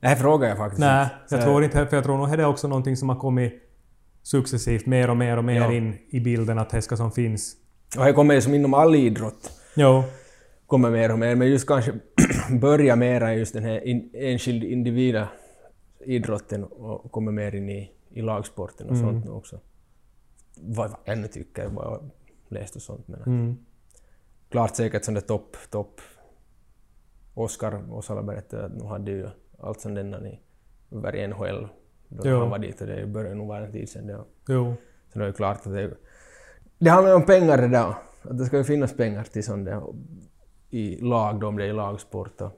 det 0.00 0.06
här 0.08 0.16
frågar 0.16 0.48
jag 0.48 0.58
faktiskt 0.58 0.80
Nej, 0.80 1.06
jag 1.30 1.40
Så- 1.40 1.46
tror 1.46 1.64
inte 1.64 1.86
för 1.86 1.96
jag 1.96 2.04
tror 2.04 2.16
nog 2.18 2.36
det 2.36 2.42
är 2.42 2.46
också 2.48 2.68
någonting 2.68 2.96
som 2.96 3.08
har 3.08 3.16
kommit 3.16 3.52
successivt 4.22 4.86
mer 4.86 5.10
och 5.10 5.16
mer 5.16 5.36
och 5.36 5.44
mer 5.44 5.60
Ja. 5.60 5.72
in 5.72 5.98
i 6.08 6.20
bilden 6.20 6.58
att 6.58 6.70
det 6.70 6.82
ska 6.82 6.96
som 6.96 7.12
finns. 7.12 7.56
Och 7.98 8.04
det 8.04 8.12
kommer 8.12 8.34
ju 8.34 8.40
som 8.40 8.54
inom 8.54 8.74
all 8.74 8.94
idrott. 8.94 9.50
Jo. 9.76 10.04
kommer 10.66 10.90
mer 10.90 11.12
och 11.12 11.18
mer, 11.18 11.34
men 11.34 11.48
just 11.48 11.68
kanske 11.68 11.92
börja 12.60 12.96
mera 12.96 13.34
i 13.34 13.38
just 13.38 13.52
den 13.54 13.64
här 13.64 13.86
in, 13.86 14.10
enskild 14.14 14.64
individa 14.64 15.28
idrotten 16.04 16.64
och 16.64 17.12
kommer 17.12 17.32
mer 17.32 17.54
in 17.54 17.68
i, 17.68 17.92
i 18.10 18.22
lagsporten 18.22 18.86
och 18.88 18.96
Mm. 18.96 19.10
sånt 19.10 19.24
nu 19.24 19.30
också. 19.30 19.60
Vad 20.60 20.90
jag 20.90 21.14
ännu 21.16 21.28
tycker, 21.28 21.68
vad 21.68 21.84
jag 21.86 22.10
läst 22.48 22.76
och 22.76 22.82
sånt. 22.82 23.08
Men 23.08 23.22
Mm. 23.22 23.56
klart 24.50 24.76
säkert 24.76 25.04
som 25.04 25.14
det 25.14 25.20
topp, 25.20 25.56
topp. 25.70 26.00
Oskar 27.34 27.92
Osala 27.92 28.22
berättade 28.22 28.64
att 28.64 28.72
nu 28.74 28.84
hade 28.84 29.10
ju 29.10 29.26
allt 29.58 29.80
som 29.80 29.94
denna 29.94 30.28
i 30.28 30.40
över 30.92 31.28
NHL. 31.28 31.68
Då 32.08 32.22
Jo. 32.28 32.38
han 32.38 32.50
var 32.50 32.58
dit 32.58 32.80
och 32.80 32.86
det 32.86 33.06
började 33.06 33.34
nog 33.34 33.48
vara 33.48 33.66
en 33.66 33.72
tid 33.72 33.88
sedan. 33.88 34.06
Det. 34.06 34.18
Jo. 34.48 34.74
Så 35.12 35.18
det 35.18 35.26
är 35.26 35.32
klart 35.32 35.66
att 35.66 35.72
det... 35.72 35.90
Det 36.84 36.90
handlar 36.90 37.10
ju 37.10 37.16
om 37.16 37.26
pengar 37.26 37.56
det 37.56 37.68
där. 37.68 37.94
Att 38.22 38.38
det 38.38 38.46
ska 38.46 38.56
ju 38.56 38.64
finnas 38.64 38.96
pengar 38.96 39.24
till 39.24 39.44
sånt 39.44 39.64
där 39.64 39.82
i 40.70 41.00
lag 41.00 41.40
då, 41.40 41.48
om 41.48 41.56
det 41.56 41.64
är 41.64 41.68
i 41.68 41.72
lagsport. 41.72 42.40
Och 42.40 42.50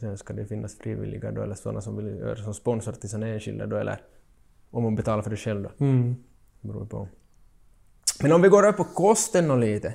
sen 0.00 0.18
ska 0.18 0.32
det 0.34 0.46
finnas 0.46 0.78
frivilliga 0.78 1.32
då, 1.32 1.42
eller 1.42 1.54
sådana 1.54 1.80
som 1.80 1.96
vill 1.96 2.06
göra 2.06 2.36
som 2.36 2.54
sponsor 2.54 2.92
till 2.92 3.08
sina 3.08 3.28
enskilda 3.28 3.66
då, 3.66 3.76
eller 3.76 4.00
om 4.70 4.82
man 4.82 4.94
betalar 4.94 5.22
för 5.22 5.30
det 5.30 5.36
själv 5.36 5.62
då. 5.62 5.84
Mm. 5.84 6.16
Det 6.60 6.68
beror 6.68 6.86
på. 6.86 7.08
Men 8.22 8.32
om 8.32 8.42
vi 8.42 8.48
går 8.48 8.66
upp 8.66 8.76
på 8.76 8.84
kosten 8.84 9.50
och 9.50 9.58
lite. 9.58 9.94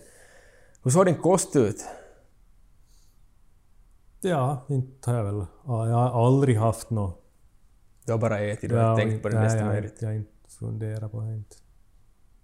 Hur 0.83 0.91
såg 0.91 1.05
din 1.05 1.15
kost 1.15 1.55
ut? 1.55 1.85
Ja, 4.21 4.65
inte 4.69 5.09
har 5.09 5.17
jag 5.17 5.23
väl... 5.23 5.45
ja, 5.65 5.87
Jag 5.89 5.95
har 5.95 6.27
aldrig 6.27 6.57
haft 6.57 6.89
något 6.89 7.23
Du 8.05 8.11
har 8.11 8.19
bara 8.19 8.39
ätit, 8.39 8.69
du 8.69 8.75
har 8.75 8.91
inte 8.91 9.03
tänkt 9.05 9.23
på 9.23 9.29
det 9.29 9.55
jag, 9.55 9.65
möjligt. 9.65 9.95
jag 9.99 10.09
har 10.09 10.13
inte 10.13 10.49
funderat 10.59 11.11
på 11.11 11.21
det. 11.21 11.35
Inte. 11.35 11.62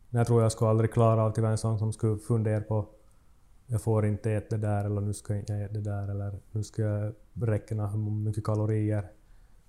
Jag 0.09 0.27
tror 0.27 0.41
jag 0.41 0.51
skulle 0.51 0.69
aldrig 0.69 0.93
klara 0.93 1.21
av 1.21 1.31
att 1.31 1.37
vara 1.37 1.51
en 1.51 1.57
sån 1.57 1.79
som 1.79 1.93
skulle 1.93 2.17
fundera 2.17 2.61
på 2.61 2.85
jag 3.71 3.81
får 3.81 4.05
inte 4.05 4.31
äta 4.31 4.57
det 4.57 4.67
där 4.67 4.85
eller 4.85 5.01
nu 5.01 5.13
ska 5.13 5.33
jag 5.33 5.41
inte 5.41 5.53
äta 5.53 5.73
det 5.73 5.81
där 5.81 6.07
eller 6.07 6.39
nu 6.51 6.63
ska 6.63 6.81
jag 6.81 7.13
räkna 7.33 7.87
hur 7.87 7.97
mycket 7.97 8.43
kalorier. 8.43 9.11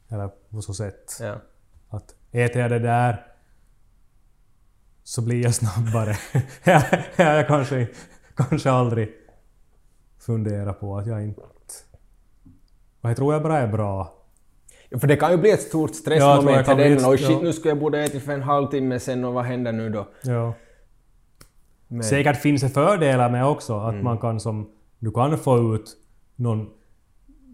Eller 0.09 0.31
på 0.51 0.63
så 0.63 0.75
sätt. 0.75 1.19
Ja. 1.21 1.41
Att 1.89 2.15
äter 2.31 2.63
jag 2.63 2.71
det 2.71 2.79
där 2.79 3.27
så 5.03 5.23
blir 5.23 5.43
jag 5.43 5.55
snabbare. 5.55 6.17
jag, 6.65 6.83
jag 7.17 7.47
kanske, 7.47 7.89
kanske 8.35 8.71
aldrig 8.71 9.13
funderar 10.19 10.73
på 10.73 10.99
att 10.99 11.07
jag 11.07 11.25
inte... 11.25 11.41
Och 13.01 13.11
jag 13.11 13.17
tror 13.17 13.33
jag 13.33 13.43
bara 13.43 13.59
är 13.59 13.69
bra. 13.69 14.20
Ja, 14.91 14.99
För 14.99 15.07
det 15.07 15.17
kan 15.17 15.31
ju 15.31 15.37
bli 15.37 15.51
ett 15.51 15.63
stort 15.63 15.91
Ja, 15.91 15.95
stressmoment 15.95 16.67
den. 16.67 17.05
Och 17.05 17.19
shit, 17.19 17.31
ja. 17.31 17.41
nu 17.43 17.53
ska 17.53 17.69
jag 17.69 17.79
borde 17.79 18.05
äta 18.05 18.21
för 18.21 18.33
en 18.33 18.43
halvtimme 18.43 19.01
sen 19.01 19.25
och 19.25 19.35
vad 19.35 19.45
händer 19.45 19.73
nu 19.73 19.91
då? 19.91 20.09
Ja. 20.23 20.55
Men, 21.89 22.05
Säkert 22.05 22.37
finns 22.37 22.63
det 22.63 22.69
fördelar 22.69 23.31
med 23.31 23.47
också, 23.47 23.79
att 23.79 24.03
man 24.03 24.19
kan 24.19 24.41
som... 24.41 24.71
Du 24.99 25.11
kan 25.11 25.39
få 25.39 25.75
ut 25.75 25.97
någon 26.37 26.71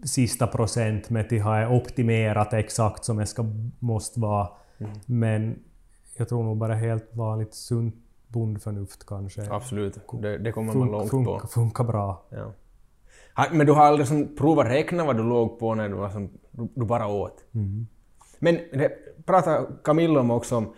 sista 0.05 0.47
procent 0.47 1.09
med 1.09 1.33
att 1.33 1.41
ha 1.43 1.67
optimerat 1.69 2.53
exakt 2.53 3.05
som 3.05 3.17
det 3.17 3.25
ska, 3.25 3.45
måste 3.79 4.19
vara. 4.19 4.49
Men 5.05 5.59
jag 6.17 6.29
tror 6.29 6.43
nog 6.43 6.57
bara 6.57 6.75
helt 6.75 7.15
vanligt 7.15 7.53
sunt 7.53 7.95
bondförnuft 8.27 9.05
kanske 9.05 9.51
Absolut, 9.51 9.99
det, 10.21 10.37
det 10.37 10.51
kommer 10.51 10.73
man 10.73 10.91
långt 10.91 11.09
funkar, 11.09 11.39
på. 11.39 11.47
funkar 11.47 11.83
bra. 11.83 12.25
Ja. 12.29 12.53
Men 13.51 13.67
du 13.67 13.73
har 13.73 13.83
aldrig 13.83 14.07
som 14.07 14.35
provat 14.35 14.67
räkna 14.67 15.05
vad 15.05 15.17
du 15.17 15.23
låg 15.23 15.59
på 15.59 15.75
när 15.75 15.89
du, 15.89 15.95
var 15.95 16.09
som, 16.09 16.29
du, 16.51 16.85
bara 16.85 17.07
åt? 17.07 17.45
Mm. 17.51 17.87
Men 18.39 18.55
det 18.55 18.91
pratade 19.25 19.67
Camilla 19.83 20.19
om 20.19 20.31
också 20.31 20.55
om, 20.55 20.73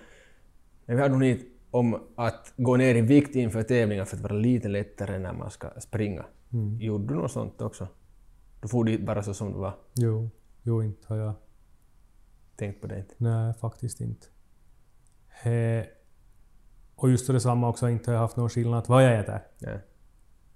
när 0.85 0.95
vi 0.95 1.01
hade 1.01 1.13
hon 1.13 1.21
hit, 1.21 1.47
om 1.71 2.01
att 2.15 2.53
gå 2.57 2.75
ner 2.75 2.95
i 2.95 3.01
vikt 3.01 3.35
inför 3.35 3.63
tävlingar 3.63 4.05
för 4.05 4.15
att 4.15 4.23
vara 4.23 4.33
lite 4.33 4.67
lättare 4.67 5.19
när 5.19 5.33
man 5.33 5.51
ska 5.51 5.69
springa. 5.79 6.25
Mm. 6.53 6.77
Gjorde 6.81 7.13
du 7.13 7.13
något 7.13 7.31
sånt 7.31 7.61
också? 7.61 7.87
Du 8.61 8.67
får 8.67 8.83
dit 8.83 9.01
bara 9.01 9.23
så 9.23 9.33
som 9.33 9.53
du 9.53 9.59
var? 9.59 9.73
Jo, 9.95 10.29
jo 10.63 10.83
inte 10.83 11.13
har 11.13 11.17
jag. 11.17 11.33
Tänkt 12.55 12.81
på 12.81 12.87
det 12.87 12.99
inte? 12.99 13.13
Nej, 13.17 13.53
faktiskt 13.53 14.01
inte. 14.01 14.27
He, 15.27 15.85
och 16.95 17.09
just 17.09 17.27
detsamma 17.27 17.69
också, 17.69 17.89
inte 17.89 18.11
har 18.11 18.13
jag 18.13 18.21
haft 18.21 18.37
någon 18.37 18.49
skillnad 18.49 18.85
vad 18.87 19.03
jag 19.03 19.19
äter. 19.19 19.39
Ja. 19.59 19.77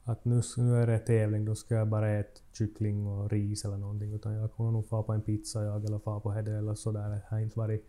Att 0.06 0.26
nu, 0.26 0.42
nu 0.58 0.76
är 0.76 0.88
det 0.88 1.00
tävling, 1.00 1.46
då 1.46 1.56
ska 1.56 1.76
jag 1.76 1.88
bara 1.88 2.10
äta 2.20 2.40
kyckling 2.58 3.08
och 3.08 3.32
ris 3.32 3.66
eller 3.66 3.78
någonting. 3.78 4.14
Utan 4.14 4.34
jag 4.34 4.52
kommer 4.54 4.72
nog 4.72 4.88
få 4.90 5.04
på 5.04 5.14
en 5.14 5.22
pizza 5.22 5.64
jag 5.64 5.86
eller 5.86 6.00
få 6.00 6.20
på 6.20 6.32
Hedde 6.32 6.58
eller 6.58 6.76
sådär. 6.76 7.10
Det 7.10 7.22
har 7.30 7.40
inte 7.40 7.60
varit 7.60 7.86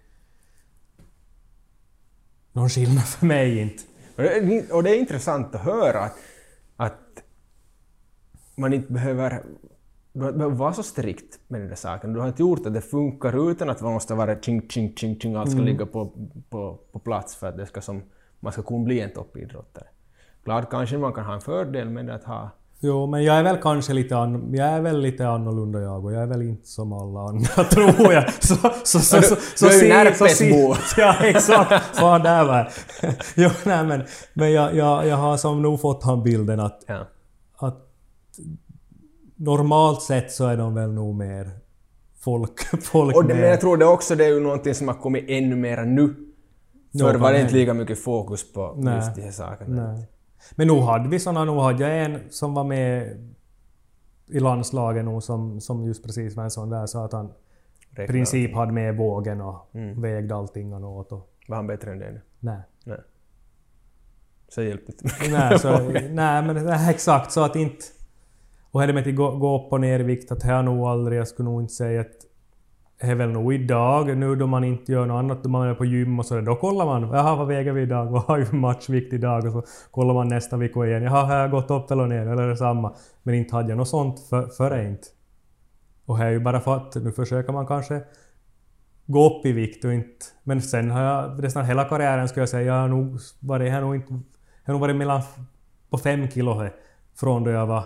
någon 2.52 2.68
skillnad 2.68 3.04
för 3.04 3.26
mig 3.26 3.58
inte. 3.58 3.82
Och 4.16 4.22
det, 4.22 4.36
är- 4.36 4.74
och 4.74 4.82
det 4.82 4.90
är 4.90 4.98
intressant 5.00 5.54
att 5.54 5.60
höra 5.60 6.00
att, 6.00 6.16
att 6.76 7.22
man 8.56 8.72
inte 8.72 8.92
behöver, 8.92 9.44
du 10.12 10.20
behöver 10.32 10.56
vara 10.56 10.72
så 10.72 10.82
strikt 10.82 11.40
med 11.48 11.60
den 11.60 11.68
där 11.68 11.76
saken. 11.76 12.12
Du 12.12 12.20
har 12.20 12.28
inte 12.28 12.42
gjort 12.42 12.66
att 12.66 12.74
det 12.74 12.80
funkar 12.80 13.50
utan 13.50 13.70
att 13.70 13.80
man 13.80 13.92
måste 13.92 14.14
vara 14.14 14.40
ching, 14.40 14.68
ching, 14.68 14.94
ching, 14.96 15.20
ching, 15.20 15.34
allt 15.34 15.50
ska 15.50 15.60
ligga 15.60 15.86
på, 15.86 16.12
på, 16.50 16.78
på 16.92 16.98
plats 16.98 17.36
för 17.36 17.46
att 17.48 17.56
det 17.56 17.66
ska 17.66 17.80
som, 17.80 18.02
man 18.40 18.52
ska 18.52 18.62
kunna 18.62 18.84
bli 18.84 19.00
en 19.00 19.10
toppidrottare. 19.12 19.86
Klart 20.44 20.70
kanske 20.70 20.98
man 20.98 21.12
kan 21.12 21.24
ha 21.24 21.34
en 21.34 21.40
fördel 21.40 21.90
med 21.90 22.10
att 22.10 22.24
ha 22.24 22.50
Jo, 22.80 23.06
men 23.06 23.24
jag 23.24 23.36
är 23.36 23.42
väl 23.42 23.56
kanske 23.56 23.92
lite, 23.92 24.16
an, 24.16 24.54
jag 24.54 24.68
är 24.68 24.80
väl 24.80 25.00
lite 25.00 25.28
annorlunda 25.28 25.80
jag 25.80 26.04
och 26.04 26.12
jag 26.12 26.22
är 26.22 26.26
väl 26.26 26.42
inte 26.42 26.68
som 26.68 26.92
alla 26.92 27.20
andra 27.20 27.64
tror 27.70 28.12
jag. 28.12 28.32
Så, 28.32 28.54
så, 28.84 28.98
så, 28.98 29.22
så, 29.22 29.36
så, 29.54 29.66
du 29.66 29.78
är 29.78 29.82
ju 29.82 29.88
närpesbo. 29.88 30.74
Ja, 30.96 31.14
exakt. 31.20 31.96
Fan, 31.96 32.22
där 32.22 32.44
var. 32.44 32.72
Jo, 33.36 33.50
nej 33.64 33.84
men, 33.84 34.02
men 34.34 34.52
jag, 34.52 34.74
jag, 34.74 35.06
jag 35.06 35.16
har 35.16 35.36
som 35.36 35.62
nog 35.62 35.80
fått 35.80 36.04
han 36.04 36.22
bilden 36.22 36.60
att, 36.60 36.84
ja, 36.86 37.06
att 37.56 37.78
normalt 39.36 40.02
sett 40.02 40.32
så 40.32 40.46
är 40.46 40.56
de 40.56 40.74
väl 40.74 40.92
nog 40.92 41.14
mer 41.14 41.50
folk, 42.24 42.82
folk 42.82 43.16
Och 43.16 43.24
det, 43.24 43.34
men 43.34 43.48
jag 43.48 43.60
tror 43.60 43.76
det 43.76 43.86
också 43.86 44.14
det 44.14 44.24
är 44.24 44.28
ju 44.28 44.40
någonting 44.40 44.74
som 44.74 44.88
har 44.88 44.94
kommit 44.94 45.24
ännu 45.28 45.56
mera 45.56 45.84
nu. 45.84 46.14
Förr 46.98 47.14
var 47.14 47.32
det 47.32 47.40
inte 47.40 47.54
lika 47.54 47.74
mycket 47.74 48.02
fokus 48.02 48.52
på 48.52 48.74
Nej. 48.76 48.96
just 48.96 49.14
de 49.14 49.22
här 49.22 49.30
sakerna. 49.30 49.92
Nej. 49.92 50.08
Men 50.52 50.66
nog 50.68 50.82
hade 50.82 51.08
vi 51.08 51.18
såna, 51.20 51.44
nog 51.44 51.60
hade 51.62 51.82
jag 51.88 52.04
en 52.04 52.20
som 52.30 52.54
var 52.54 52.64
med 52.64 53.16
i 54.28 54.40
landslaget 54.40 55.04
nog 55.04 55.22
som, 55.22 55.60
som 55.60 55.84
just 55.84 56.04
precis 56.04 56.36
var 56.36 56.44
en 56.44 56.50
sån 56.50 56.70
där 56.70 56.86
så 56.86 57.04
att 57.04 57.12
han 57.12 57.32
i 57.92 58.06
princip 58.06 58.54
hade 58.54 58.72
med 58.72 58.96
vågen 58.96 59.40
och 59.40 59.70
Mm. 59.74 60.00
vägde 60.02 60.34
allting 60.34 60.72
han 60.72 60.84
åt 60.84 61.12
och 61.12 61.30
Var 61.48 61.56
han 61.56 61.66
bättre 61.66 61.92
än 61.92 61.98
dig 61.98 62.20
nej. 62.40 62.60
Nej. 62.84 62.98
Så 64.48 64.62
hjälpte 64.62 64.92
inte. 64.92 65.30
nej, 65.30 65.58
så, 65.58 65.78
nej 66.10 66.42
men 66.42 66.54
det 66.54 66.72
är 66.72 66.90
exakt 66.90 67.32
så 67.32 67.44
att 67.44 67.56
inte... 67.56 67.84
Och 68.70 68.80
hade 68.80 68.92
med 68.92 69.08
att 69.08 69.14
gå, 69.14 69.36
gå 69.36 69.66
upp 69.66 69.72
och 69.72 69.80
ner 69.80 70.00
i 70.00 70.02
vikt 70.02 70.32
att 70.32 70.40
det 70.40 70.48
har 70.52 70.62
nog 70.62 70.86
aldrig, 70.86 71.18
jag 71.18 71.28
skulle 71.28 71.48
nog 71.48 71.62
inte 71.62 71.72
säga 71.74 72.00
att 72.00 72.06
det 72.20 72.26
är 73.10 73.14
väl 73.14 73.30
nog 73.30 73.54
idag 73.54 74.16
nu 74.16 74.36
då 74.36 74.46
man 74.46 74.64
inte 74.64 74.92
gör 74.92 75.06
något 75.06 75.18
annat, 75.18 75.42
då 75.42 75.48
man 75.48 75.68
är 75.68 75.74
på 75.74 75.84
gym 75.84 76.18
och 76.18 76.26
sådär. 76.26 76.42
då 76.42 76.56
kollar 76.56 76.86
man. 76.86 77.02
Jaha, 77.02 77.36
vad 77.36 77.46
väger 77.46 77.72
vi 77.72 77.82
idag? 77.82 78.06
Vad 78.10 78.22
har 78.22 78.38
vi 78.38 78.56
matchvikt 78.56 79.12
idag? 79.12 79.46
Och 79.46 79.52
så 79.52 79.62
kollar 79.90 80.14
man 80.14 80.28
nästa 80.28 80.56
vecka 80.56 80.86
igen. 80.86 81.02
Jaha, 81.02 81.24
har 81.24 81.36
jag 81.36 81.50
gått 81.50 81.70
upp 81.70 81.90
eller 81.90 82.06
ner? 82.06 82.26
Eller 82.26 82.42
är 82.42 82.48
det 82.48 82.56
samma? 82.56 82.94
Men 83.22 83.34
inte 83.34 83.56
hade 83.56 83.68
jag 83.68 83.78
något 83.78 83.88
sånt 83.88 84.20
för, 84.20 84.46
före 84.46 84.88
inte. 84.88 85.08
Och 86.06 86.18
här 86.18 86.26
är 86.26 86.30
ju 86.30 86.40
bara 86.40 86.60
för 86.60 86.76
att 86.76 86.94
nu 86.94 87.12
försöker 87.12 87.52
man 87.52 87.66
kanske 87.66 88.02
gå 89.06 89.26
upp 89.26 89.46
i 89.46 89.52
vikt 89.52 89.84
och 89.84 89.92
inte... 89.92 90.26
Men 90.42 90.62
sen 90.62 90.90
har 90.90 91.02
jag 91.02 91.42
nästan 91.42 91.64
hela 91.64 91.84
karriären 91.84 92.28
skulle 92.28 92.42
jag 92.42 92.48
säga, 92.48 92.62
jag 92.62 92.80
har 92.80 92.88
nog 92.88 93.18
varit, 93.40 93.66
jag 93.66 93.74
har 93.74 93.80
nog 93.80 93.94
inte... 93.94 94.12
Jag 94.12 94.20
har 94.64 94.72
nog 94.72 94.80
varit 94.80 94.96
mellan... 94.96 95.22
på 95.90 95.98
fem 95.98 96.28
kilo 96.30 96.54
här, 96.54 96.72
från 97.14 97.44
då 97.44 97.50
jag 97.50 97.66
var 97.66 97.84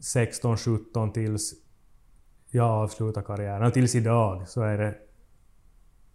16, 0.00 0.56
17 0.56 1.12
tills 1.12 1.67
jag 2.50 2.66
avslutade 2.66 3.26
karriären. 3.26 3.66
Och 3.66 3.74
tills 3.74 3.94
idag 3.94 4.48
så 4.48 4.62
är 4.62 4.78
det 4.78 4.94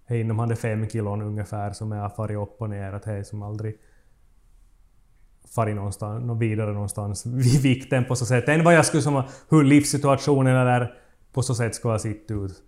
är 0.07 0.15
inom 0.15 0.39
hade 0.39 0.55
fem 0.55 0.89
kilon 0.89 1.21
ungefär 1.21 1.71
som 1.71 1.91
jag 1.91 2.01
har 2.01 2.09
farit 2.09 2.37
upp 2.37 2.61
och 2.61 2.69
ner. 2.69 2.93
Att 2.93 3.03
det 3.03 3.11
är 3.11 3.23
som 3.23 3.43
aldrig 3.43 3.77
farit 5.55 5.75
någonstans, 5.75 6.25
någon 6.25 6.39
vidare 6.39 6.73
någonstans 6.73 7.25
vid 7.25 7.61
vikten 7.61 8.05
på 8.05 8.15
så 8.15 8.25
sätt. 8.25 8.49
Än 8.49 8.63
vad 8.63 8.73
jag 8.73 8.85
skulle 8.85 9.03
som 9.03 9.23
hur 9.49 9.63
livssituationen 9.63 10.55
eller 10.55 10.93
på 11.33 11.41
så 11.41 11.55
sätt 11.55 11.75
skulle 11.75 11.93
ha 11.93 11.99
sett 11.99 12.31
ut. 12.31 12.63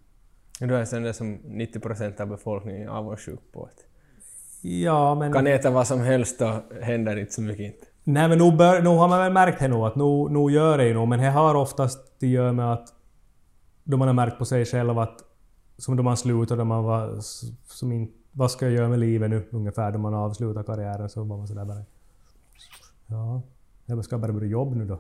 Du 0.60 0.76
är 0.76 0.86
sen 0.86 1.04
det 1.04 1.14
som 1.14 1.34
90 1.34 1.80
procent 1.80 2.20
av 2.20 2.28
befolkningen 2.28 2.82
är 2.82 2.88
avundsjuk 2.88 3.40
på. 3.54 3.64
Att 3.64 3.86
Ja, 4.62 5.16
men... 5.16 5.34
kan 5.34 5.48
äta 5.48 5.70
vad 5.70 5.88
som 5.88 6.02
helst 6.02 6.42
och 6.42 6.84
händer 6.84 7.18
inte 7.18 7.34
så 7.34 7.42
mycket 7.42 7.66
inte. 7.66 7.86
Nej 8.04 8.30
men 8.30 8.38
nog, 8.38 8.58
bör, 8.58 8.82
nog 8.82 8.98
har 8.98 9.08
man 9.08 9.20
väl 9.20 9.34
märkt 9.34 9.60
det 9.60 9.68
nog 9.68 9.86
att 9.86 9.96
nog, 9.96 10.32
nog 10.32 10.52
gör 10.52 10.78
det 10.78 10.88
ju 10.88 10.94
nog 10.94 11.08
men 11.08 11.20
det 11.20 11.30
har 11.30 11.56
oftast 11.56 12.00
det 12.20 12.28
gör 12.28 12.52
med 12.52 12.74
att 12.74 12.94
då 13.86 13.98
man 13.98 14.08
har 14.08 14.16
märkt 14.16 14.38
på 14.38 14.46
sig 14.46 14.66
själv 14.66 15.00
att 15.00 15.24
som 15.78 15.96
då 15.96 16.04
man 16.04 16.18
slutade, 16.18 16.62
då 16.62 16.66
man 16.66 16.84
var 16.84 17.18
som 17.66 17.92
in, 17.92 18.12
vad 18.32 18.52
ska 18.52 18.66
jag 18.66 18.74
göra 18.74 18.90
med 18.90 19.00
livet 19.00 19.30
nu 19.30 19.48
ungefär 19.52 19.92
då 19.92 20.00
man 20.00 20.14
avslutar 20.14 20.64
karriären 20.64 21.10
så 21.10 21.24
var 21.24 21.38
man 21.38 21.48
sådär 21.48 21.66
bara 21.66 21.84
ja, 23.08 23.42
jag 23.86 24.06
ska 24.06 24.18
bara 24.18 24.34
börja 24.34 24.48
jobb 24.48 24.76
nu 24.76 24.86
då. 24.86 25.00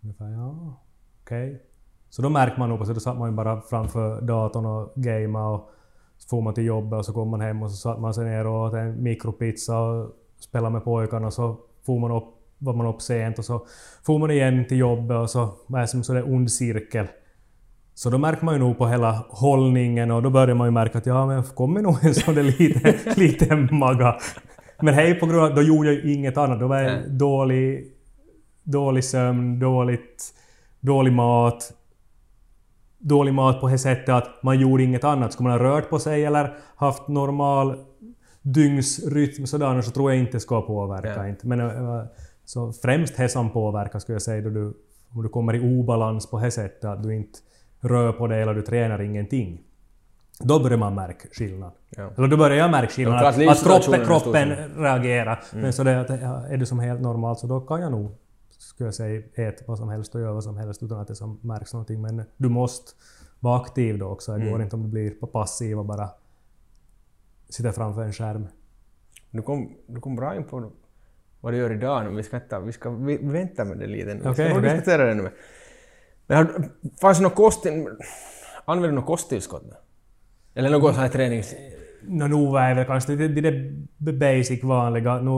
Ungefär 0.00 0.30
ja, 0.30 0.74
okej. 1.22 1.62
Så 2.08 2.22
då 2.22 2.28
märker 2.28 2.58
man 2.58 2.68
nog 2.68 2.78
på 2.78 2.84
sig, 2.84 2.94
då 2.94 3.00
satt 3.00 3.18
man 3.18 3.30
ju 3.30 3.36
bara 3.36 3.60
framför 3.60 4.20
datorn 4.20 4.66
och 4.66 4.92
gamea 4.94 5.46
och 5.46 5.70
så 6.18 6.28
får 6.28 6.42
man 6.42 6.54
till 6.54 6.64
jobbet 6.64 6.98
och 6.98 7.04
så 7.04 7.12
kom 7.12 7.28
man 7.28 7.40
hem 7.40 7.62
och 7.62 7.70
så 7.70 7.76
satt 7.76 8.00
man 8.00 8.14
sig 8.14 8.24
ner 8.24 8.46
och 8.46 8.66
åt 8.66 8.74
en 8.74 9.02
mikropizza 9.02 9.78
och 9.78 10.10
spelade 10.38 10.72
med 10.72 10.84
pojkarna 10.84 11.26
och 11.26 11.32
så 11.32 11.56
får 11.86 11.98
man 11.98 12.10
upp, 12.10 12.24
var 12.58 12.74
man 12.74 12.86
upp 12.86 13.02
sent 13.02 13.38
och 13.38 13.44
så 13.44 13.66
får 14.02 14.18
man 14.18 14.30
igen 14.30 14.64
till 14.68 14.78
jobbet 14.78 15.16
och 15.16 15.30
så 15.30 15.54
var 15.66 15.80
det 15.80 15.86
som 15.86 16.00
en 16.00 16.04
sån 16.04 16.16
där 16.16 16.32
ond 16.32 16.52
cirkel. 16.52 17.08
Så 18.02 18.10
då 18.10 18.18
märker 18.18 18.44
man 18.44 18.54
ju 18.54 18.60
nog 18.60 18.78
på 18.78 18.86
hela 18.86 19.24
hållningen 19.28 20.10
och 20.10 20.22
då 20.22 20.30
börjar 20.30 20.54
man 20.54 20.66
ju 20.66 20.70
märka 20.70 20.98
att 20.98 21.06
ja, 21.06 21.26
men 21.26 21.36
jag 21.36 21.46
kommer 21.46 21.82
nog 21.82 22.04
en 22.04 22.14
sån 22.14 22.34
där 22.34 22.42
liten, 22.42 22.94
liten 23.16 23.68
maga. 23.72 24.16
Men 24.80 24.94
hej 24.94 25.14
på 25.14 25.26
grund 25.26 25.42
av, 25.42 25.54
då 25.54 25.62
gjorde 25.62 25.92
jag 25.92 26.04
ju 26.04 26.14
inget 26.14 26.36
annat. 26.36 26.60
Då 26.60 26.66
var 26.66 26.78
jag 26.78 27.10
dålig, 27.10 27.92
dålig 28.62 29.04
sömn, 29.04 29.58
dåligt, 29.58 30.34
dålig 30.80 31.12
mat. 31.12 31.72
Dålig 32.98 33.34
mat 33.34 33.60
på 33.60 33.68
det 33.68 33.78
sättet 33.78 34.08
att 34.08 34.42
man 34.42 34.60
gjorde 34.60 34.82
inget 34.82 35.04
annat. 35.04 35.32
Skulle 35.32 35.48
man 35.48 35.58
ha 35.58 35.66
rört 35.66 35.90
på 35.90 35.98
sig 35.98 36.24
eller 36.24 36.56
haft 36.76 37.08
normal 37.08 37.76
dygnsrytm 38.42 39.46
sådär 39.46 39.80
så 39.80 39.90
tror 39.90 40.10
jag 40.10 40.20
inte 40.20 40.32
det 40.32 40.40
ska 40.40 40.62
påverka. 40.62 41.28
Inte. 41.28 41.46
Men, 41.46 41.60
eh, 41.60 42.04
så 42.44 42.72
främst 42.72 43.16
det 43.16 43.28
som 43.28 43.50
påverkar 43.50 43.98
skulle 43.98 44.14
jag 44.14 44.22
säga 44.22 44.42
då 44.42 44.50
du, 44.50 44.74
om 45.14 45.22
du 45.22 45.28
kommer 45.28 45.54
i 45.54 45.78
obalans 45.78 46.30
på 46.30 46.40
det 46.40 46.50
sättet 46.50 46.84
att 46.84 47.02
du 47.02 47.16
inte 47.16 47.38
rör 47.80 48.12
på 48.12 48.26
dig 48.26 48.42
eller 48.42 48.54
du 48.54 48.62
tränar 48.62 49.00
ingenting. 49.00 49.62
Då 50.38 50.62
börjar 50.62 50.78
man 50.78 50.94
märka 50.94 51.28
skillnad. 51.32 51.72
Ja. 51.90 52.10
Eller 52.16 52.28
då 52.28 52.36
börjar 52.36 52.56
jag 52.56 52.70
märka 52.70 52.92
skillnad. 52.92 53.24
Ja, 53.24 53.28
att, 53.28 53.48
att 53.48 53.64
kroppen, 53.64 54.06
kroppen 54.06 54.48
reagerar. 54.76 55.44
Men 55.52 55.72
så 55.72 55.82
det, 55.84 56.00
att, 56.00 56.10
är 56.50 56.56
du 56.56 56.66
som 56.66 56.78
helt 56.78 57.00
normalt 57.00 57.38
så 57.38 57.46
då 57.46 57.60
kan 57.60 57.80
jag 57.80 57.92
nog, 57.92 58.10
skulle 58.50 58.86
jag 58.86 58.94
säga, 58.94 59.22
äta 59.34 59.64
vad 59.66 59.78
som 59.78 59.88
helst 59.88 60.14
och 60.14 60.20
göra 60.20 60.32
vad 60.32 60.44
som 60.44 60.56
helst 60.56 60.82
utan 60.82 61.00
att 61.00 61.08
det 61.08 61.14
som 61.14 61.38
märks 61.42 61.72
någonting. 61.72 62.02
Men 62.02 62.22
du 62.36 62.48
måste 62.48 62.92
vara 63.40 63.60
aktiv 63.60 63.98
då 63.98 64.06
också. 64.06 64.32
Det 64.32 64.38
går 64.40 64.48
Mm. 64.48 64.60
inte 64.60 64.76
om 64.76 64.82
du 64.82 64.88
blir 64.88 65.10
passiv 65.10 65.78
och 65.78 65.84
bara 65.84 66.08
sitter 67.48 67.72
framför 67.72 68.02
en 68.02 68.12
skärm. 68.12 68.46
Du 69.30 69.42
kom, 69.42 69.72
du 69.86 70.00
kom 70.00 70.16
bra 70.16 70.36
in 70.36 70.44
på 70.44 70.72
vad 71.40 71.52
du 71.52 71.56
gör 71.56 71.72
idag 71.72 72.04
nu. 72.04 72.16
Vi 72.16 72.22
ska, 72.22 72.58
vi 72.60 72.72
ska 72.72 72.90
vi 72.90 73.16
vänta 73.22 73.64
med 73.64 73.78
det 73.78 73.86
lite 73.86 74.06
nu. 74.06 74.14
Vi 74.14 74.20
ska 74.20 74.30
okej. 74.30 74.60
diskutera 74.62 75.04
det 75.04 75.14
nu. 75.14 75.30
Men 76.30 76.36
har, 76.36 76.70
fanns 77.00 77.18
det 77.18 77.24
något 77.24 77.34
kost... 77.34 77.66
Använder 78.64 78.88
du 78.88 78.94
något 78.94 79.06
kosttillskott? 79.06 79.62
Eller 80.54 80.70
något 80.70 80.82
sånt 80.82 80.96
här 80.96 81.08
tränings... 81.08 81.54
Nå, 82.02 82.26
nu 82.26 82.36
det 82.68 82.74
väl 82.74 82.84
kanske 82.84 83.16
det, 83.16 83.28
det, 83.28 83.72
det 83.96 84.12
basic 84.12 84.64
vanliga. 84.64 85.20
Nu 85.20 85.30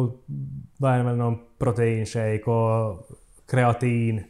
var 0.77 0.99
det 0.99 1.05
väl 1.05 1.17
någon 1.17 1.39
proteinshake 1.59 2.45
och 2.51 3.09
kreatin 3.47 4.25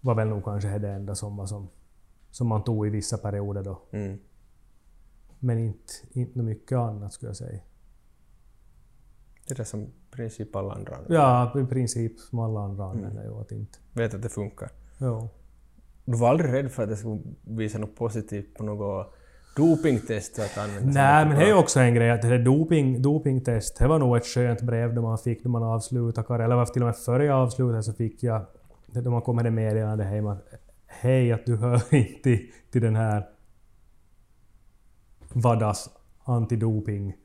var 0.00 0.14
väl 0.14 0.28
nog 0.28 0.44
kanske 0.44 0.78
det 0.78 0.88
enda 0.88 1.14
som, 1.14 1.36
var 1.36 1.46
som, 1.46 1.68
som 2.30 2.46
man 2.46 2.64
tog 2.64 2.86
i 2.86 2.90
vissa 2.90 3.18
perioder 3.18 3.62
då. 3.62 3.82
Mm. 3.90 4.18
Men 5.38 5.58
inte, 5.58 5.92
inte 6.10 6.38
mycket 6.38 6.78
annat 6.78 7.12
skulle 7.12 7.28
jag 7.28 7.36
säga. 7.36 7.60
Det 9.48 9.58
är 9.58 9.64
som 9.64 9.80
i 9.82 9.90
princip 10.10 10.56
alla 10.56 10.74
andra 10.74 10.96
Ja, 11.08 11.60
i 11.60 11.64
princip 11.64 12.18
som 12.18 12.38
alla 12.38 12.60
andra 12.60 12.84
använder 12.84 13.40
att 13.40 13.52
inte. 13.52 13.78
vet 13.92 14.14
att 14.14 14.22
det 14.22 14.28
funkar. 14.28 14.70
Du 16.04 16.16
var 16.16 16.28
aldrig 16.28 16.52
rädd 16.52 16.72
för 16.72 16.82
att 16.82 16.88
det 16.88 16.96
skulle 16.96 17.20
visa 17.42 17.78
något 17.78 17.96
positivt 17.96 18.54
på 18.54 18.64
något 18.64 19.14
dopingtest 19.56 20.38
att 20.38 20.58
använda? 20.58 20.80
som 20.80 20.92
Nej, 20.92 21.26
men 21.26 21.38
det 21.38 21.42
är 21.44 21.46
ju 21.46 21.54
också 21.54 21.80
en 21.80 21.94
grej 21.94 22.10
att 22.10 22.22
det 22.22 22.38
doping, 22.38 23.02
dopingtest, 23.02 23.78
det 23.78 23.88
var 23.88 23.98
nog 23.98 24.16
ett 24.16 24.26
skönt 24.26 24.62
brev 24.62 24.94
då 24.94 25.02
man 25.02 25.18
fick 25.18 25.44
när 25.44 25.50
man 25.50 25.62
avslutade 25.62 26.26
karriären. 26.26 26.44
Eller 26.44 26.56
var 26.56 26.66
till 26.66 26.82
och 26.82 26.86
med 26.86 26.96
före 26.96 27.24
jag 27.24 27.36
avslutade 27.36 27.82
så 27.82 27.92
fick 27.92 28.22
jag, 28.22 28.46
då 28.86 29.10
man 29.10 29.22
kom 29.22 29.36
med 29.36 29.44
det 29.44 29.50
meddelande 29.50 30.04
hem 30.04 30.26
att 30.26 30.44
hej 30.86 31.32
att 31.32 31.46
du 31.46 31.56
hör 31.56 31.74
inte 31.94 32.22
till, 32.22 32.52
till 32.70 32.82
den 32.82 32.96
här 32.96 33.28
VADAs 35.32 35.90
antidoping 36.24 37.16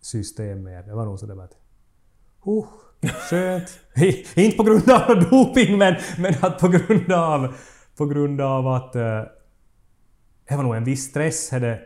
system 0.00 0.62
mer. 0.62 0.82
Det 0.82 0.94
var 0.94 1.04
nog 1.04 1.18
så 1.18 1.26
det 1.26 1.34
var 1.34 1.44
att 1.44 1.56
uh, 2.46 2.64
skönt. 3.02 3.80
inte 4.34 4.56
på 4.56 4.62
grund 4.62 4.90
av 4.90 5.30
doping 5.30 5.78
men, 5.78 5.94
men 6.18 6.34
att 6.40 6.58
på 6.58 6.68
grund 6.68 7.12
av, 7.12 7.54
på 7.96 8.06
grund 8.06 8.40
av 8.40 8.66
att 8.66 8.96
eh, 8.96 9.22
det 10.48 10.56
var 10.56 10.62
nog 10.62 10.76
en 10.76 10.84
viss 10.84 11.04
stress. 11.04 11.50
Det 11.50 11.80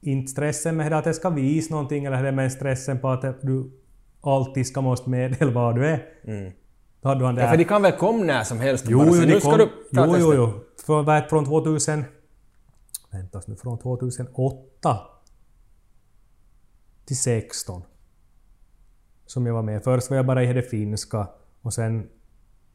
inte 0.00 0.32
stressen 0.32 0.76
med 0.76 0.92
att 0.92 1.04
det 1.04 1.14
ska 1.14 1.30
visa 1.30 1.74
någonting 1.74 2.04
eller 2.04 2.32
med 2.32 2.52
stressen 2.52 2.98
på 2.98 3.08
att 3.08 3.42
du 3.42 3.70
alltid 4.20 4.66
ska 4.66 4.80
måste 4.80 5.10
meddela 5.10 5.52
vad 5.52 5.74
du 5.74 5.86
är? 5.86 6.06
Mm. 6.24 6.52
Då 7.00 7.08
hade 7.08 7.24
han 7.24 7.34
det 7.34 7.42
Ja, 7.42 7.50
för 7.50 7.56
de 7.56 7.64
kan 7.64 7.82
väl 7.82 7.92
komma 7.92 8.24
när 8.24 8.44
som 8.44 8.60
helst 8.60 8.84
Jo, 8.88 9.04
jo, 9.06 9.12
nu 9.12 9.40
ska 9.40 9.50
kom, 9.50 9.58
du 9.58 9.68
jo, 9.90 10.02
jo, 10.06 10.12
testet." 10.12 10.36
jo. 10.36 10.52
Från, 10.86 11.22
från 11.28 11.44
2000... 11.44 12.04
Vänta 13.10 13.40
nu, 13.46 13.56
från 13.56 13.78
2008 13.78 14.98
till 17.04 17.16
16. 17.16 17.82
Som 19.26 19.46
jag 19.46 19.54
var 19.54 19.62
med. 19.62 19.84
Först 19.84 20.10
var 20.10 20.16
jag 20.16 20.26
bara 20.26 20.44
i 20.44 20.52
det 20.52 20.62
finska 20.62 21.28
och 21.62 21.74
sen... 21.74 22.08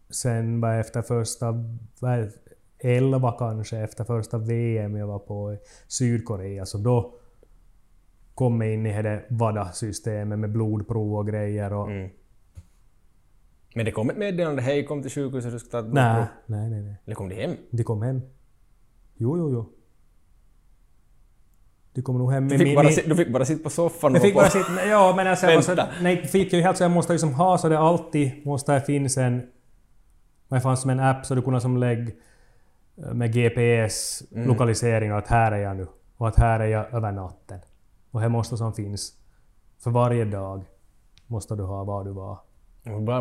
Sen 0.10 0.62
var 0.62 0.70
jag 0.70 0.80
efter 0.80 1.02
första... 1.02 1.66
11 2.82 3.32
kanske, 3.40 3.78
efter 3.78 4.04
första 4.04 4.38
VM 4.38 4.96
jag 4.96 5.08
var 5.08 5.20
på 5.20 5.54
i 5.54 5.58
Sydkorea. 5.88 6.66
Så 6.66 6.78
då 6.78 7.14
kom 8.36 8.62
jag 8.62 8.74
in 8.74 8.86
i 8.86 9.02
det 9.02 9.26
VADA-systemet 9.30 10.40
med 10.40 10.52
blodprov 10.52 11.16
och 11.16 11.28
grejer 11.28 11.74
och... 11.74 11.92
Mm. 11.92 12.10
Men 13.76 13.86
det 13.86 13.92
kom 13.92 14.10
ett 14.10 14.18
meddelande, 14.18 14.62
hej 14.62 14.86
kom 14.86 15.02
till 15.02 15.12
sjukhuset, 15.12 15.52
du 15.52 15.60
ska 15.60 15.70
ta 15.70 15.80
ett 15.80 15.94
Nej, 15.94 16.14
blodprov. 16.14 16.36
nej, 16.46 16.70
nej, 16.70 16.82
nej. 16.82 16.96
Eller 17.06 17.16
kom 17.16 17.30
de 17.30 17.36
hem? 17.36 17.56
De 17.70 17.84
kom 17.84 18.02
hem. 18.02 18.22
Jo, 19.16 19.38
jo, 19.38 19.52
jo. 19.52 19.70
De 21.94 22.02
kom 22.02 22.18
nog 22.18 22.32
hem 22.32 22.48
Du 22.48 22.50
med 22.54 22.58
fick, 22.60 22.68
min... 22.68 22.76
bara, 22.76 22.88
min- 22.88 23.10
du 23.10 23.16
fick 23.16 23.34
bara 23.34 23.46
sitta 23.46 23.64
på 23.64 23.70
soffan 23.70 24.12
jag 24.14 24.20
och 24.20 24.26
fick 24.26 24.34
på- 24.34 24.40
bara 24.40 24.50
sitta... 24.50 24.86
Ja, 24.86 25.14
men 25.16 25.28
alltså... 25.28 25.48
alltså 25.48 25.76
nej, 26.02 26.28
fick 26.28 26.54
jag 26.54 26.58
ju 26.58 26.64
helt 26.64 26.78
så 26.78 26.84
jag 26.84 26.92
måste 26.92 27.14
liksom 27.14 27.34
ha 27.34 27.58
så 27.58 27.70
det 27.70 27.80
alltid 27.80 28.46
måste 28.46 28.74
det 28.74 28.82
finnas 28.82 29.18
en... 29.18 29.42
Det 30.50 30.62
fanns 30.62 30.82
som 30.82 30.90
en 30.90 31.00
app 31.00 31.26
så 31.26 31.36
du 31.36 31.42
kunde 31.42 31.62
som 31.62 31.78
lägga 31.78 32.12
eh, 33.04 33.14
med 33.14 33.34
GPS-lokalisering 33.36 35.12
att 35.18 35.28
här 35.28 35.52
är 35.52 35.58
jag 35.58 35.78
nu. 35.78 35.88
Och 36.18 36.28
att 36.28 36.40
här 36.40 36.60
är 36.60 36.66
jag 36.66 36.94
över 36.94 37.12
natten. 37.12 37.60
Och 38.12 38.22
här 38.22 38.30
måste 38.30 38.58
som 38.58 38.74
finns. 38.74 39.14
För 39.84 39.92
varje 39.92 40.26
dag 40.26 40.64
måste 41.28 41.56
du 41.56 41.64
ha 41.64 41.84
var 41.84 42.04
du 42.04 42.12
var. 42.12 42.38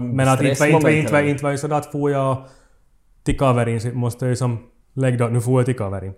Men 0.01 0.29
att 0.29 0.43
inte, 0.43 0.69
inte, 0.69 0.93
inte, 0.93 1.21
inte 1.29 1.45
var 1.45 1.51
ju 1.51 1.59
så 1.59 1.75
att 1.75 1.87
får 1.93 2.11
jag 2.11 2.45
till 3.23 3.39
kaverin 3.39 3.81
så 3.81 3.89
måste 3.89 4.25
jag 4.25 4.31
ju 4.31 4.37
som 4.37 4.59
lägga 4.93 5.29
nu 5.29 5.41
får 5.41 5.61
jag 5.61 5.67
till 5.67 5.77
kaverin. 5.77 6.15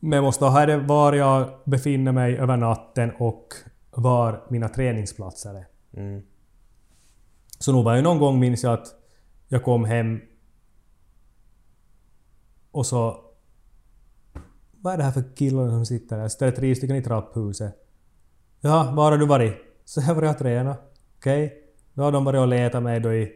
Men 0.00 0.12
jag 0.12 0.24
måste 0.24 0.44
ha 0.44 0.66
det 0.66 0.78
var 0.78 1.12
jag 1.12 1.48
befinner 1.64 2.12
mig 2.12 2.36
över 2.36 2.56
natten 2.56 3.10
och 3.18 3.54
var 3.90 4.46
mina 4.48 4.68
träningsplatser 4.68 5.54
är. 5.54 5.66
Mm. 6.00 6.22
Så 7.58 7.72
nog 7.72 7.84
var 7.84 7.96
ju 7.96 8.02
någon 8.02 8.18
gång 8.18 8.40
minns 8.40 8.62
jag 8.62 8.72
att 8.72 8.86
jag 9.48 9.62
kom 9.62 9.84
hem 9.84 10.20
och 12.70 12.86
så... 12.86 13.20
Vad 14.80 14.94
är 14.94 14.98
det 14.98 15.04
här 15.04 15.12
för 15.12 15.36
killar 15.36 15.68
som 15.68 15.86
sitter 15.86 16.18
där? 16.18 16.28
Så 16.28 16.36
det 16.38 16.46
är 16.46 16.50
tre 16.50 16.74
stycken 16.74 16.96
i 16.96 17.02
trapphuset. 17.02 17.74
Ja, 18.60 18.92
var 18.96 19.10
har 19.10 19.18
du 19.18 19.26
varit? 19.26 19.54
Så 19.84 20.00
här 20.00 20.14
var 20.14 20.22
jag 20.22 20.38
tränat. 20.38 20.80
Okej. 21.16 21.58
Då 21.94 22.02
har 22.02 22.12
de 22.12 22.24
varit 22.24 22.40
och 22.40 22.48
letat 22.48 22.82
mig 22.82 23.00
då 23.00 23.14
i 23.14 23.32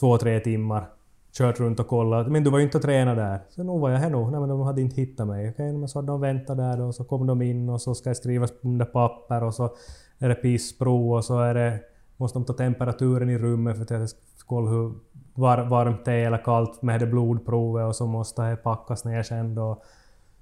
två, 0.00 0.18
tre 0.18 0.40
timmar. 0.40 0.90
Kört 1.32 1.60
runt 1.60 1.80
och 1.80 1.88
kollat. 1.88 2.28
Men 2.28 2.44
du 2.44 2.50
var 2.50 2.58
ju 2.58 2.64
inte 2.64 2.76
och 2.76 2.82
tränat 2.82 3.16
där. 3.16 3.40
Så 3.48 3.62
nu 3.62 3.78
var 3.78 3.90
jag 3.90 3.98
här 3.98 4.10
nog. 4.10 4.30
Nej 4.30 4.40
men 4.40 4.48
de 4.48 4.60
hade 4.60 4.80
inte 4.80 4.96
hittat 4.96 5.26
mig. 5.26 5.50
Okej, 5.50 5.72
men 5.72 5.88
så 5.88 5.98
hade 5.98 6.12
de 6.12 6.20
väntat 6.20 6.56
där 6.56 6.80
och 6.80 6.94
Så 6.94 7.04
kom 7.04 7.26
de 7.26 7.42
in 7.42 7.68
och 7.68 7.80
så 7.80 7.94
ska 7.94 8.10
jag 8.10 8.16
skriva 8.16 8.48
under 8.62 8.86
papper 8.86 9.42
och 9.42 9.54
så 9.54 9.70
är 10.18 10.28
det 10.28 10.34
pissprov 10.34 11.12
och 11.12 11.24
så 11.24 11.38
är 11.38 11.54
det... 11.54 11.80
Måste 12.16 12.38
de 12.38 12.44
ta 12.44 12.52
temperaturen 12.52 13.30
i 13.30 13.38
rummet 13.38 13.76
för 13.76 13.82
att 13.82 13.90
jag 13.90 14.08
ska 14.08 14.18
kolla 14.46 14.70
hur 14.70 14.92
var, 15.34 15.58
varmt 15.58 16.04
det 16.04 16.12
är 16.12 16.26
eller 16.26 16.44
kallt 16.44 16.82
med 16.82 17.00
det 17.00 17.06
blodprovet 17.06 17.86
och 17.86 17.96
så 17.96 18.06
måste 18.06 18.42
det 18.42 18.56
packas 18.56 19.04
ner 19.04 19.22
sen 19.22 19.54
då. 19.54 19.82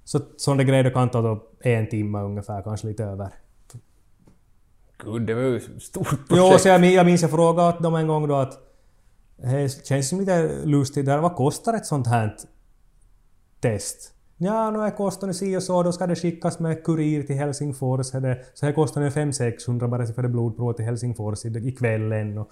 Så 0.04 0.20
sådana 0.36 0.62
grejer 0.62 0.90
kan 0.90 1.08
ta 1.08 1.22
då 1.22 1.44
en 1.60 1.88
timme 1.88 2.18
ungefär, 2.18 2.62
kanske 2.62 2.86
lite 2.86 3.04
över. 3.04 3.28
Gud, 5.04 5.26
det 5.26 5.34
var 5.34 5.42
ju 5.42 5.56
ett 5.56 5.82
stort 5.82 6.08
projekt. 6.08 6.24
Jo, 6.30 6.58
så 6.58 6.68
jag, 6.68 6.84
jag 6.84 7.06
minns 7.06 7.22
jag 7.22 7.30
frågade 7.30 7.78
dem 7.82 7.94
en 7.94 8.06
gång 8.06 8.28
då 8.28 8.34
att 8.34 8.67
det 9.42 9.86
känns 9.86 10.08
som 10.08 10.20
lite 10.20 10.64
lustigt 10.64 11.06
där. 11.06 11.18
Vad 11.18 11.34
kostar 11.36 11.74
ett 11.74 11.86
sånt 11.86 12.06
här 12.06 12.36
test? 13.60 14.12
Ja, 14.36 14.70
nu 14.70 14.78
är 14.78 14.90
kostnaden 14.96 15.34
si 15.34 15.56
och 15.56 15.62
så, 15.62 15.82
då 15.82 15.92
ska 15.92 16.06
det 16.06 16.16
skickas 16.16 16.58
med 16.58 16.84
kurir 16.84 17.22
till 17.22 17.36
Helsingfors. 17.36 18.10
Det, 18.10 18.44
så 18.54 18.66
här 18.66 18.72
kostar 18.72 19.00
det 19.00 19.08
500-600 19.10 19.88
bara 19.88 20.06
för 20.06 20.22
det 20.22 20.28
blodprov 20.28 20.72
till 20.72 20.84
Helsingfors 20.84 21.44
i- 21.44 21.68
ikvällen. 21.68 22.38
Och, 22.38 22.48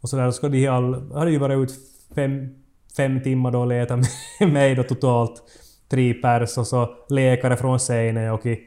och 0.00 0.08
så 0.08 0.16
där, 0.16 0.30
ska 0.30 0.48
de 0.48 0.68
all, 0.68 1.12
hade 1.12 1.30
ju 1.30 1.38
varit 1.38 1.58
ut 1.58 1.72
fem, 2.14 2.48
fem 2.96 3.22
timmar 3.22 3.50
då 3.50 3.60
och 3.60 3.66
leta 3.66 3.96
med 4.40 4.52
mig 4.52 4.74
då 4.74 4.82
totalt. 4.82 5.42
Tre 5.88 6.14
pers 6.14 6.58
och 6.58 6.66
så 6.66 6.88
läkare 7.08 7.56
från 7.56 7.80
Seinejoki 7.80 8.60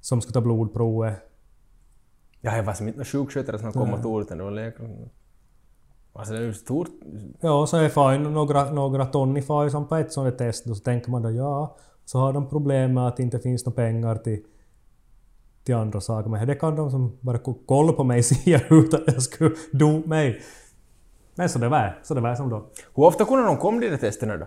som 0.00 0.20
skulle 0.20 0.32
ta 0.34 0.40
blodprovet. 0.40 1.14
Ja, 2.40 2.56
jag 2.56 2.62
var 2.62 2.72
som 2.74 2.86
inte 2.88 2.98
någon 2.98 3.04
sjukskötare 3.06 3.58
som 3.58 3.72
kom 3.72 4.20
ut 4.20 4.28
den, 4.28 4.38
det 4.38 4.44
var 4.44 4.50
läkaren. 4.50 5.08
Alltså 6.18 6.32
det 6.34 6.38
är 6.40 6.42
ju 6.42 6.54
stort. 6.54 6.88
Ja, 7.40 7.66
så 7.66 7.76
är 7.76 7.88
far 7.88 8.18
några, 8.18 8.70
några 8.70 9.06
ton 9.06 9.36
i 9.36 9.42
far 9.42 9.68
som 9.68 9.88
på 9.88 9.96
ett 9.96 10.12
sånt 10.12 10.38
test. 10.38 10.64
Då 10.64 10.74
så 10.74 10.80
tänker 10.84 11.10
man 11.10 11.22
då 11.22 11.30
ja, 11.30 11.76
så 12.04 12.18
har 12.18 12.32
de 12.32 12.48
problem 12.48 12.94
med 12.94 13.06
att 13.08 13.16
det 13.16 13.22
inte 13.22 13.38
finns 13.38 13.66
några 13.66 13.76
pengar 13.76 14.16
till, 14.16 14.42
till 15.64 15.74
andra 15.74 16.00
saker. 16.00 16.30
Men 16.30 16.46
det 16.46 16.54
kan 16.54 16.76
de 16.76 16.90
som 16.90 17.18
bara 17.20 17.38
ko- 17.38 17.58
kolla 17.66 17.92
på 17.92 18.04
mig 18.04 18.22
säga 18.32 18.60
ut 18.70 18.94
att 18.94 19.02
jag 19.06 19.22
skulle 19.22 19.54
do 19.72 20.02
mig. 20.06 20.40
Men 21.34 21.48
så 21.48 21.58
det 21.58 21.68
var 21.68 21.98
så 22.02 22.14
det 22.14 22.20
var 22.20 22.34
som 22.34 22.48
då. 22.50 22.66
Hur 22.94 23.04
ofta 23.04 23.24
kunde 23.24 23.44
de 23.46 23.56
komma 23.56 23.80
de 23.80 23.88
där 23.88 23.96
testerna 23.96 24.36
då? 24.36 24.46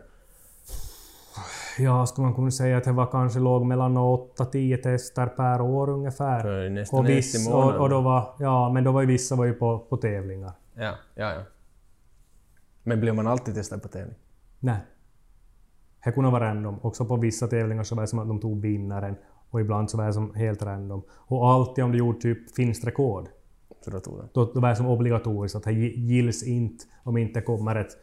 Ja, 1.79 2.05
skulle 2.05 2.25
man 2.25 2.36
kunna 2.36 2.51
säga 2.51 2.77
att 2.77 2.84
det 2.84 2.91
var 2.91 3.05
kanske 3.05 3.39
låg 3.39 3.65
mellan 3.65 3.97
8-10 3.97 4.77
tester 4.82 5.25
per 5.27 5.62
år 5.62 5.89
ungefär. 5.89 6.41
För 6.41 6.69
nästan 6.69 6.99
Och, 6.99 7.10
viss, 7.10 7.47
och, 7.47 7.73
och 7.75 7.89
då 7.89 8.01
var, 8.01 8.34
ja, 8.39 8.71
men 8.73 8.84
då 8.84 8.91
var 8.91 9.01
ju 9.01 9.08
vissa 9.08 9.36
var 9.36 9.45
ju 9.45 9.53
på, 9.53 9.79
på 9.79 9.97
tävlingar. 9.97 10.51
Ja, 10.75 10.93
ja, 11.15 11.34
ja. 11.34 11.41
Men 12.89 12.99
blir 12.99 13.13
man 13.13 13.28
alltid 13.28 13.56
testad 13.56 13.82
på 13.82 13.88
tävling? 13.88 14.15
Nej. 14.60 14.78
Det 16.04 16.12
kunde 16.12 16.30
vara 16.32 16.49
random. 16.49 16.80
Också 16.82 17.06
på 17.06 17.15
vissa 17.17 17.47
tävlingar 17.47 17.84
så 17.84 17.95
var 17.95 18.02
det 18.04 18.08
som 18.08 18.19
att 18.19 18.28
de 18.28 18.39
tog 18.39 18.62
vinnaren. 18.62 19.15
Och 19.49 19.62
ibland 19.62 19.89
så 19.91 19.97
var 19.97 20.06
det 20.06 20.13
som 20.13 20.34
helt 20.36 20.63
random. 20.63 21.02
Och 21.10 21.49
alltid 21.52 21.84
om 21.84 21.91
du 21.91 21.97
gjorde 21.97 22.19
typ 22.21 22.56
finskt 22.56 22.86
rekord. 22.88 23.28
Så 23.82 23.89
då 23.91 23.99
tog 23.99 24.17
den. 24.17 24.30
Då, 24.34 24.45
då 24.54 24.60
var 24.60 24.69
det 24.69 24.75
som 24.75 24.88
obligatoriskt 24.88 25.56
att 25.56 25.63
det 25.63 25.71
gi- 25.71 25.99
gills 25.99 26.43
inte 26.43 26.86
om 27.04 27.17
inte 27.17 27.41
kommer 27.41 27.75
ett... 27.75 27.97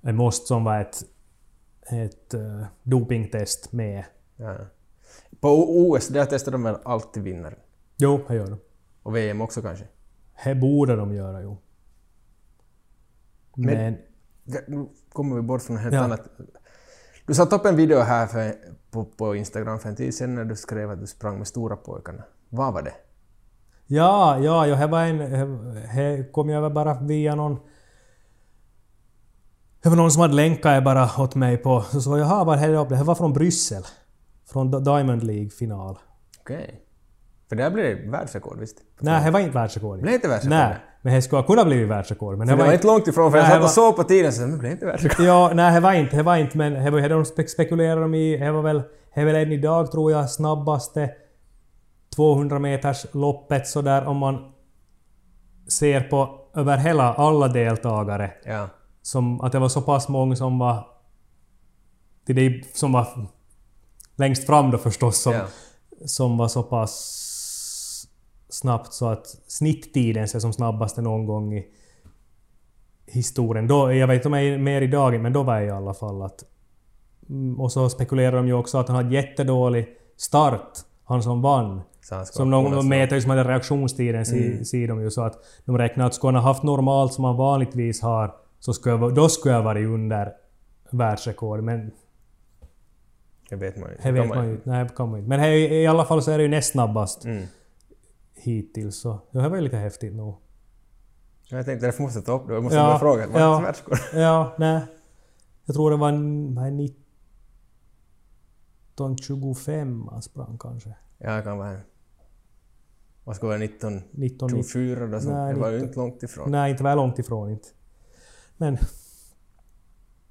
Det 0.00 0.12
måste 0.12 0.46
som 0.46 0.64
var 0.64 0.80
ett, 0.80 0.96
ett 1.92 2.34
uh, 2.34 2.64
dopingtest 2.82 3.72
med. 3.72 4.04
Ja. 4.36 4.56
På 5.40 5.48
OS, 5.80 6.08
där 6.08 6.26
testar 6.30 6.52
de 6.52 6.62
väl 6.62 6.76
alltid 6.84 7.22
vinnaren? 7.22 7.58
Jo, 7.96 8.20
det 8.28 8.34
gör 8.34 8.50
de. 8.50 8.58
Och 9.02 9.16
VM 9.16 9.40
också 9.40 9.62
kanske? 9.62 9.84
Det 10.44 10.54
borde 10.54 10.96
de 10.96 11.14
göra, 11.14 11.42
jo. 11.42 11.56
Men- 13.54 13.74
Men... 13.76 13.96
Nu 14.68 14.88
kommer 15.12 15.36
vi 15.36 15.42
bort 15.42 15.62
från 15.62 15.76
helt 15.76 15.94
Ja. 15.94 16.00
annat. 16.00 16.20
Du 17.26 17.34
satte 17.34 17.56
upp 17.56 17.66
en 17.66 17.76
video 17.76 17.98
här 17.98 18.26
för, 18.26 18.54
på, 18.90 19.04
på 19.04 19.34
Instagram 19.36 19.78
för 19.78 19.88
en 19.88 19.96
tid 19.96 20.14
sedan 20.14 20.34
när 20.34 20.44
du 20.44 20.56
skrev 20.56 20.90
att 20.90 21.00
du 21.00 21.06
sprang 21.06 21.38
med 21.38 21.46
stora 21.46 21.76
pojkarna. 21.76 22.22
Vad 22.48 22.74
var 22.74 22.82
det? 22.82 22.92
Ja, 23.86 24.38
ja, 24.38 24.66
ja, 24.66 24.76
det 24.76 24.86
var 24.86 25.02
en... 25.02 25.18
Det 25.96 26.32
kom 26.32 26.48
jag 26.48 26.62
väl 26.62 26.72
bara 26.72 26.94
via 27.00 27.34
någon... 27.34 27.58
Det 29.82 29.88
var 29.88 29.96
någon 29.96 30.10
som 30.10 30.22
hade 30.22 30.34
länkat 30.34 30.74
det 30.76 30.80
bara 30.80 31.10
åt 31.22 31.34
mig 31.34 31.56
på... 31.56 31.82
Så 31.82 32.00
sa 32.00 32.18
jag, 32.18 32.26
jaha, 32.26 32.44
vad 32.44 32.58
är 32.58 32.68
det? 32.68 32.96
Det 32.96 33.02
var 33.04 33.14
från 33.14 33.32
Bryssel. 33.32 33.82
Från 34.46 34.70
Diamond 34.84 35.22
League-final. 35.22 35.98
Okej. 36.40 36.80
För 37.48 37.56
där 37.56 37.70
blev 37.70 37.96
det 38.04 38.10
världsrekord, 38.10 38.58
visst? 38.58 38.76
Nej, 39.00 39.24
det 39.24 39.30
var 39.30 39.40
inte 39.40 39.52
världsrekord. 39.52 40.00
Blev 40.00 40.14
inte 40.14 40.28
världsrekord? 40.28 40.58
Nej, 40.58 40.76
men 41.02 41.14
det 41.14 41.22
skulle 41.22 41.40
ha 41.42 41.46
kunnat 41.46 41.66
bli 41.66 41.84
världsrekord. 41.84 42.38
Men 42.38 42.46
det 42.46 42.54
var 42.56 42.72
inte 42.72 42.86
långt 42.86 43.08
ifrån, 43.08 43.30
för 43.30 43.38
jag 43.38 43.48
satt 43.48 43.62
och 43.62 43.70
såg 43.70 43.96
på 43.96 44.04
tiden 44.04 44.32
så 44.32 44.42
det 44.46 44.56
blev 44.58 44.72
inte 44.72 44.86
världsrekord. 44.86 45.26
Ja, 45.26 45.50
nej, 45.54 45.74
det 45.74 45.80
var 45.80 45.92
inte, 45.92 46.16
det 46.16 46.22
var 46.22 46.36
inte, 46.36 46.58
men 46.58 46.72
det 46.84 46.90
var 46.90 47.08
de 47.08 47.22
spek- 47.24 47.46
spekulerade 47.46 48.04
om 48.04 48.14
i, 48.14 48.36
det 48.36 48.52
var 48.52 48.62
väl, 48.62 48.82
det 49.14 49.24
väl 49.24 49.34
än 49.34 49.52
idag 49.52 49.90
tror 49.92 50.12
jag 50.12 50.30
snabbaste 50.30 51.10
200 52.16 52.58
meters 52.58 53.06
loppet 53.12 53.66
sådär 53.68 54.06
om 54.06 54.16
man 54.16 54.52
ser 55.68 56.00
på 56.00 56.40
över 56.54 56.76
hela 56.76 57.14
alla 57.14 57.48
deltagare. 57.48 58.30
Ja. 58.44 58.68
Som 59.02 59.40
att 59.40 59.52
det 59.52 59.58
var 59.58 59.68
så 59.68 59.82
pass 59.82 60.08
många 60.08 60.36
som 60.36 60.58
var 60.58 60.86
till 62.26 62.36
det 62.36 62.76
som 62.76 62.92
var 62.92 63.08
längst 64.16 64.46
fram 64.46 64.70
då 64.70 64.78
förstås 64.78 65.18
som, 65.22 65.32
Ja. 65.32 65.40
som 66.06 66.36
var 66.38 66.48
så 66.48 66.62
pass 66.62 67.19
snabbt 68.50 68.92
så 68.92 69.08
att 69.08 69.26
snitttiden 69.46 70.28
ser 70.28 70.38
som 70.38 70.52
snabbaste 70.52 71.02
någon 71.02 71.26
gång 71.26 71.54
i 71.54 71.66
historien. 73.06 73.66
Då, 73.66 73.92
jag 73.92 74.06
vet 74.06 74.14
inte 74.16 74.28
om 74.28 74.34
jag 74.34 74.44
är 74.44 74.58
mer 74.58 74.82
idag, 74.82 75.20
men 75.20 75.32
då 75.32 75.42
var 75.42 75.54
jag 75.54 75.66
i 75.66 75.70
alla 75.70 75.94
fall 75.94 76.22
att... 76.22 76.44
Mm, 77.28 77.60
Och 77.60 77.72
så 77.72 77.88
spekulerar 77.90 78.36
de 78.36 78.46
ju 78.46 78.52
också 78.52 78.78
att 78.78 78.88
han 78.88 78.96
hade 78.96 79.14
jättedålig 79.14 79.86
start, 80.16 80.78
han 81.04 81.22
som 81.22 81.42
vann. 81.42 81.80
Som 82.24 82.50
någon 82.50 82.88
mäter 82.88 83.14
ju 83.14 83.20
som 83.22 83.30
hade 83.30 83.44
reaktionstiden, 83.44 84.24
mm. 84.24 84.64
ser 84.64 84.88
de 84.88 85.00
ju. 85.02 85.10
Så 85.10 85.22
att 85.22 85.34
de 85.64 85.78
räknar 85.78 86.06
att 86.06 86.14
skulle 86.14 86.28
han 86.28 86.44
ha 86.44 86.50
haft 86.50 86.62
normalt 86.62 87.12
som 87.12 87.24
han 87.24 87.36
vanligtvis 87.36 88.02
har, 88.02 88.34
så 88.58 88.72
skulle 88.72 88.94
jag, 88.94 89.14
då 89.14 89.28
skulle 89.28 89.54
jag 89.54 89.62
varit 89.62 89.86
under 89.86 90.32
världsrekord. 90.90 91.62
Men 91.62 91.90
Det 93.50 93.56
vet 93.56 93.76
man 93.78 93.88
ju. 93.90 93.96
det 94.02 94.12
vet 94.12 94.28
man 94.28 94.46
ju 94.46 94.52
inte. 94.52 94.70
Nej, 94.70 94.88
kan 94.96 95.10
man 95.10 95.18
inte. 95.18 95.28
Men 95.28 95.40
här, 95.40 95.50
i 95.50 95.86
alla 95.86 96.04
fall 96.04 96.22
så 96.22 96.30
är 96.30 96.38
det 96.38 96.42
ju 96.42 96.48
näst 96.50 96.70
snabbast 96.72 97.24
Mm. 97.24 97.44
Hittills. 98.42 98.96
Så 98.96 99.20
ja, 99.30 99.40
det 99.40 99.48
var 99.48 99.56
ju 99.56 99.62
lite 99.62 99.76
häftigt 99.76 100.14
nog. 100.14 100.36
Jag 101.48 101.64
tänkte 101.66 101.86
därför 101.86 102.02
måste 102.02 102.18
jag 102.18 102.26
ta 102.26 102.32
upp 102.40 102.46
det. 102.48 102.54
Jag 102.54 102.62
måste 102.62 102.78
Ja, 102.78 102.84
bara 102.86 102.98
fråga. 102.98 103.26
Var 103.26 103.34
det 103.34 103.40
ja. 103.40 103.54
inte 103.54 103.64
världsrekord? 103.66 103.98
Ja, 104.14 104.54
nej. 104.58 104.80
Jag 105.64 105.74
tror 105.74 105.90
det 105.90 105.96
var 105.96 106.08
en- 106.08 106.54
vad 106.54 106.66
är 106.66 106.70
1925 108.94 110.08
han 110.10 110.22
sprang 110.22 110.58
kanske. 110.60 110.94
Ja, 111.18 111.36
det 111.36 111.42
kan 111.42 111.58
vara... 111.58 111.76
Vad 113.24 113.36
ska 113.36 113.46
vara 113.46 113.58
19... 113.58 113.96
1990. 113.96 114.62
24 114.72 115.06
då? 115.06 115.20
Som, 115.20 115.32
Nej, 115.32 115.54
det 115.54 115.60
var 115.60 115.68
ju 115.70 115.72
19. 115.74 115.88
inte 115.88 115.98
långt 116.00 116.22
ifrån. 116.22 116.50
Nej, 116.50 116.70
inte 116.70 116.82
väl 116.82 116.96
långt 116.96 117.18
ifrån 117.18 117.50
inte. 117.50 117.68
Men 118.56 118.78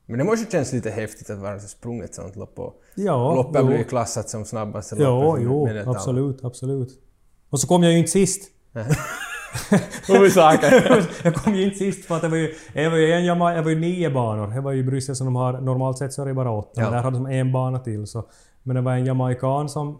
Men 0.06 0.18
det 0.18 0.24
måste 0.24 0.46
ju 0.46 0.52
kännas 0.52 0.74
lite 0.74 0.90
häftigt 0.90 1.30
att 1.30 1.40
vara 1.40 1.60
så 1.60 1.68
sprungit 1.68 2.16
sånt 2.16 2.36
lopp 2.36 2.60
och 2.60 2.82
ja, 2.96 3.36
loppet 3.36 3.62
jo. 3.62 3.68
blir 3.68 3.84
klassat 3.84 4.30
som 4.30 4.46
snabbaste 4.46 4.96
Jo, 5.00 5.04
loppet. 5.24 5.44
jo, 5.44 5.68
ett 5.68 5.88
av- 5.88 5.96
absolut, 5.96 6.44
absolut. 6.44 7.00
Och 7.50 7.60
så 7.60 7.68
kom 7.68 7.84
jag 7.84 7.92
ju 7.92 7.98
inte 7.98 8.12
sist. 8.12 8.52
Jag 11.24 11.36
kom 11.36 11.56
ju 11.56 11.64
inte 11.64 11.78
sist 11.78 12.06
för 12.06 12.16
att 12.16 12.22
det 12.22 12.28
var 12.28 12.38
ju, 12.38 12.54
det 12.74 12.90
var 12.90 12.98
ju 12.98 13.12
en 13.12 13.26
Yamaha, 13.26 13.54
det 13.54 13.62
var 13.62 13.70
ju 13.70 13.80
nio 13.80 14.10
banor. 14.10 14.48
Det 14.48 14.62
var 14.62 14.72
ju 14.72 14.80
i 14.80 14.84
Bryssel 14.84 15.16
som 15.16 15.26
de 15.26 15.36
har, 15.36 15.62
normalt 15.62 15.98
sett 15.98 16.14
så 16.14 16.22
är 16.22 16.26
det 16.26 16.34
bara 16.34 16.52
åtta. 16.52 16.82
Ja. 16.82 16.90
Där 16.90 17.02
hade 17.02 17.18
de 17.18 17.26
en 17.26 17.52
bana 17.52 17.80
till 17.80 18.08
så. 18.08 18.30
Men 18.64 18.76
det 18.76 18.82
var 18.82 18.94
en 18.94 19.06
jamaican 19.06 19.70
som 19.70 20.00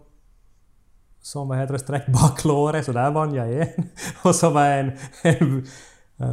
som 1.22 1.48
vad 1.48 1.58
heter 1.58 1.72
det, 1.72 1.78
sträck 1.78 2.06
baklåret, 2.06 2.84
så 2.84 2.92
där 2.92 3.10
vann 3.10 3.34
jag 3.34 3.52
en. 3.52 3.68
Och 4.24 4.34
så 4.34 4.50
var 4.50 4.64
en, 4.64 4.92
en 5.22 5.66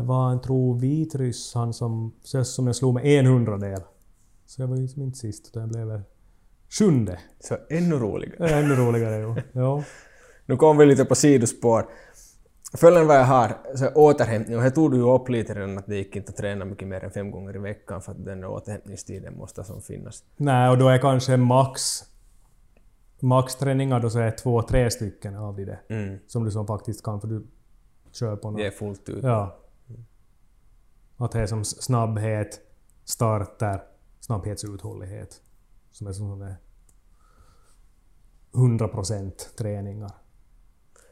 var 0.07 0.31
en 0.31 0.41
tror 0.41 0.79
vitryss, 0.79 1.51
han 1.55 1.73
som, 1.73 2.13
som 2.43 2.67
jag 2.67 2.75
slog 2.75 2.93
med 2.93 3.05
en 3.05 3.25
hundradel. 3.25 3.81
Så 4.45 4.61
jag 4.61 4.67
var 4.67 4.75
ju 4.75 4.81
liksom 4.81 5.01
inte 5.01 5.17
sist, 5.17 5.47
utan 5.47 5.61
jag 5.61 5.69
blev 5.69 6.01
sjunde. 6.69 7.19
Så 7.39 7.57
ännu 7.69 7.95
roligare. 7.95 8.49
Ännu 8.49 8.75
roligare 8.75 9.17
jo. 9.17 9.35
jo. 9.51 9.83
Nu 10.47 10.57
kommer 10.57 10.79
vi 10.79 10.85
lite 10.85 11.05
på 11.05 11.15
sidospår. 11.15 11.89
Följande 12.73 13.07
vad 13.07 13.17
jag 13.17 13.25
har, 13.25 13.57
så 13.75 13.89
återhämtning, 13.89 14.57
och 14.57 14.63
här 14.63 14.69
tog 14.69 14.91
du 14.91 14.97
ju 14.97 15.13
upp 15.15 15.29
lite 15.29 15.53
redan 15.53 15.77
att 15.77 15.87
det 15.87 15.95
gick 15.95 16.15
inte 16.15 16.29
att 16.29 16.37
träna 16.37 16.65
mycket 16.65 16.87
mer 16.87 17.03
än 17.03 17.11
fem 17.11 17.31
gånger 17.31 17.55
i 17.55 17.59
veckan 17.59 18.01
för 18.01 18.11
att 18.11 18.25
den 18.25 18.41
där 18.41 18.47
återhämtningstiden 18.47 19.37
måste 19.37 19.63
som 19.63 19.81
finnas. 19.81 20.23
Nej, 20.37 20.69
och 20.69 20.77
då 20.77 20.89
är 20.89 20.97
kanske 20.97 21.37
max 21.37 22.03
maxträningar 23.19 23.99
då 23.99 24.09
så 24.09 24.19
är 24.19 24.31
två, 24.31 24.61
tre 24.61 24.91
stycken 24.91 25.35
av 25.35 25.55
de 25.55 25.65
det. 25.65 25.79
Mm. 25.89 26.19
Som 26.27 26.43
du 26.43 26.51
som 26.51 26.67
faktiskt 26.67 27.03
kan 27.03 27.21
för 27.21 27.27
du 27.27 27.47
kör 28.11 28.35
på 28.35 28.51
något. 28.51 28.59
Det 28.59 28.67
är 28.67 28.71
fullt 28.71 29.09
ut. 29.09 29.23
Ja. 29.23 29.57
Att 31.17 31.31
det 31.31 31.39
är 31.39 31.47
som 31.47 31.65
snabbhet, 31.65 32.59
starter, 33.03 33.83
snabbhetsuthållighet. 34.19 35.41
Som 35.91 36.07
är 36.07 36.11
som 36.11 36.41
är 36.41 36.55
100% 38.51 39.31
träningar. 39.57 40.11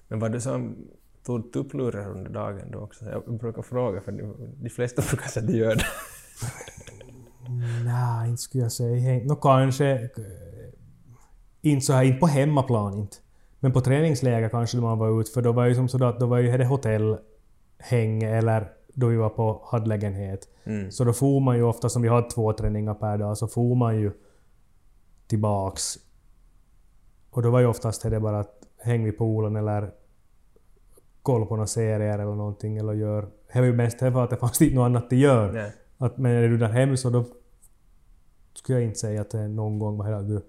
Men 0.08 0.20
var 0.20 0.30
det 0.30 0.42
som 0.42 0.76
tog 1.24 1.54
tupplurar 1.54 2.10
under 2.10 2.30
dagen 2.32 2.72
då 2.72 2.80
också? 2.80 3.06
Jag 3.06 3.38
brukar 3.38 3.62
fråga 3.62 4.02
för 4.02 4.12
de, 4.12 4.70
flesta 4.70 5.02
brukar 5.10 5.28
säga 5.28 5.44
att 5.46 5.52
de 5.52 5.58
gör 5.58 5.76
det. 5.76 5.86
Nej, 7.86 8.30
inte 8.30 8.42
skulle 8.42 8.64
jag 8.64 8.72
säga. 8.72 9.24
Nå 9.26 9.36
kanske... 9.36 9.92
eh, 9.94 10.02
Inte 11.62 11.86
så 11.86 11.94
här, 11.94 12.04
inte 12.04 12.20
på 12.20 12.28
hemmaplan 12.28 12.94
inte. 12.94 13.18
Men 13.60 13.72
på 13.74 13.82
träningsläger 13.82 14.50
kanske 14.50 14.78
man 14.78 14.98
var 15.00 15.22
ute, 15.22 15.32
för 15.32 15.42
då 15.42 15.52
var 15.52 15.66
ju 15.66 15.76
som 15.76 15.88
sådär 15.90 16.06
att 16.06 16.20
då 16.20 16.26
var 16.26 16.38
ju 16.38 16.58
det 16.58 16.66
hotellhäng 16.66 18.24
eller 18.24 18.72
då 18.94 19.08
vi 19.08 19.16
var 19.18 19.30
på 19.30 19.62
hade 19.72 19.86
lägenhet. 19.88 20.48
Mm. 20.64 20.92
Så 20.92 21.04
då 21.04 21.14
får 21.14 21.40
man 21.40 21.58
ju 21.58 21.64
ofta, 21.64 21.90
som 21.90 22.02
vi 22.02 22.08
hade 22.10 22.30
två 22.30 22.54
träningar 22.54 22.94
per 22.94 23.18
dag, 23.18 23.38
så 23.38 23.48
får 23.48 23.76
man 23.76 24.00
ju 24.00 24.12
tillbaks. 25.28 25.98
Och 27.30 27.42
då 27.42 27.50
var 27.52 27.60
ju 27.60 27.66
oftast 27.66 28.02
det 28.02 28.20
bara 28.20 28.40
att 28.40 28.55
häng 28.86 29.04
vid 29.04 29.18
poolen 29.18 29.56
eller 29.56 29.92
kolla 31.22 31.46
på 31.46 31.56
några 31.56 31.68
serier 31.68 32.20
eller 32.20 32.36
någonting 32.36 32.78
eller 32.78 32.94
gör... 32.94 33.30
Det 33.54 33.60
var 33.60 33.66
ju 33.66 33.74
mest 33.74 34.00
det 34.00 34.12
för 34.12 34.24
att 34.24 34.30
det 34.30 34.38
fanns 34.38 34.62
inte 34.62 34.76
något 34.76 34.86
annat 34.86 35.06
att 35.06 35.20
göra. 35.20 35.52
Nej. 35.52 35.74
Att, 35.98 36.18
men 36.18 36.32
är 36.32 36.48
du 36.48 36.58
där 36.58 36.70
hemma 36.70 36.98
så 36.98 37.10
då 37.10 37.26
skulle 38.54 38.80
jag 38.80 38.88
inte 38.88 39.00
säga 39.00 39.22
att 39.22 39.30
det 39.30 39.40
är 39.40 39.48
någon 39.48 39.80
gång 39.80 39.98
det, 39.98 40.24
du 40.24 40.42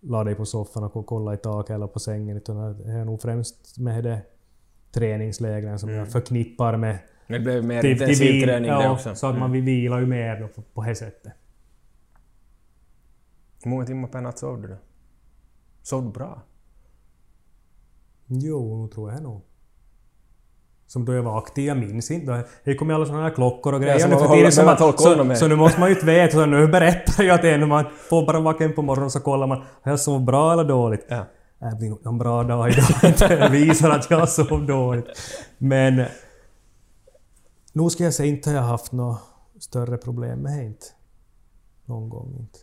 la 0.00 0.24
dig 0.24 0.34
på 0.34 0.44
soffan 0.44 0.84
och 0.84 1.06
kolla 1.06 1.34
i 1.34 1.36
taket 1.36 1.74
eller 1.74 1.86
på 1.86 1.98
sängen. 1.98 2.36
Utan 2.36 2.78
det 2.78 2.92
är 2.92 3.04
nog 3.04 3.22
främst 3.22 3.78
med 3.78 4.04
det 4.04 4.22
träningslägren 4.92 5.78
som 5.78 5.90
jag 5.90 6.08
förknippar 6.08 6.76
med 6.76 6.98
det 7.26 7.40
blev 7.40 7.64
mer 7.64 7.80
till- 7.80 7.90
intensiv 7.90 8.44
träning 8.44 8.70
det 8.70 8.82
ja, 8.82 8.92
också. 8.92 9.14
Så 9.14 9.26
att 9.26 9.38
man 9.38 9.52
vill 9.52 9.62
vila 9.62 10.00
ju 10.00 10.06
mer 10.06 10.48
på, 10.48 10.62
på 10.62 10.82
det 10.82 10.94
sättet. 10.94 11.32
Hur 13.62 13.70
många 13.70 13.86
timmar 13.86 14.08
per 14.08 14.20
natt 14.20 14.38
sov 14.38 14.62
du 14.62 14.68
då? 14.68 14.76
Sov 15.82 16.04
du 16.04 16.10
bra? 16.10 16.42
Jo, 18.26 18.82
nu 18.82 18.88
tror 18.88 19.12
jag 19.12 19.22
nog. 19.22 19.42
Som 20.86 21.04
då 21.04 21.14
jag 21.14 21.22
var 21.22 21.38
aktiv, 21.38 21.64
jag 21.64 21.76
minns 21.76 22.10
inte. 22.10 22.44
Det 22.64 22.74
kom 22.74 22.88
ju 22.88 22.94
alla 22.94 23.06
såna 23.06 23.22
här 23.22 23.30
klockor 23.30 23.74
och 23.74 23.80
grejer. 23.80 23.94
Ja, 23.94 24.00
som 24.00 24.10
nu 24.10 24.16
för 24.16 24.52
tiden 24.52 24.76
koll 24.76 25.28
så, 25.28 25.34
så 25.34 25.48
nu 25.48 25.56
måste 25.56 25.80
man 25.80 25.88
ju 25.88 25.94
inte 25.94 26.06
veta. 26.06 26.32
Så 26.32 26.46
nu 26.46 26.66
berättar 26.66 27.24
jag 27.24 27.42
det 27.42 27.66
man 27.66 27.84
får 28.08 28.26
bara 28.26 28.40
vaken 28.40 28.72
på 28.72 28.82
morgonen 28.82 29.10
så 29.10 29.20
kollar 29.20 29.46
man. 29.46 29.58
Har 29.58 29.92
jag 29.92 30.00
sovit 30.00 30.26
bra 30.26 30.52
eller 30.52 30.64
dåligt? 30.64 31.06
Ja. 31.08 31.26
Det 31.58 31.76
blir 31.76 31.88
nog 31.88 32.06
en 32.06 32.18
bra 32.18 32.42
dag 32.42 32.70
idag. 32.70 33.14
Det 33.28 33.48
visar 33.50 33.90
att 33.90 34.10
jag 34.10 34.28
sov 34.28 34.66
dåligt. 34.66 35.06
Men... 35.58 36.04
Nu 37.72 37.90
ska 37.90 38.04
jag 38.04 38.14
säga 38.14 38.28
inte 38.28 38.50
har 38.50 38.56
jag 38.56 38.62
haft 38.62 38.92
några 38.92 39.18
större 39.60 39.96
problem 39.96 40.38
med 40.38 40.66
det. 40.70 40.76
Någon 41.84 42.08
gång 42.08 42.36
inte. 42.38 42.58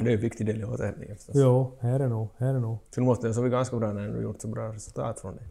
Det 0.00 0.10
är 0.10 0.14
en 0.14 0.20
viktig 0.20 0.46
del 0.46 0.60
i 0.60 0.64
återhämtningen 0.64 1.16
förstås. 1.16 1.34
Jo, 1.38 1.78
här 1.80 2.00
är 2.00 2.08
nog. 2.08 2.28
Här 2.38 2.54
är 2.54 2.60
nog. 2.60 2.78
Så 2.90 3.00
du 3.00 3.06
måste 3.06 3.26
ha 3.26 3.34
sovit 3.34 3.52
ganska 3.52 3.76
bra 3.76 3.92
när 3.92 4.08
du 4.08 4.22
gjort 4.22 4.42
så 4.42 4.48
bra 4.48 4.72
resultat 4.72 5.20
från 5.20 5.36
det. 5.36 5.42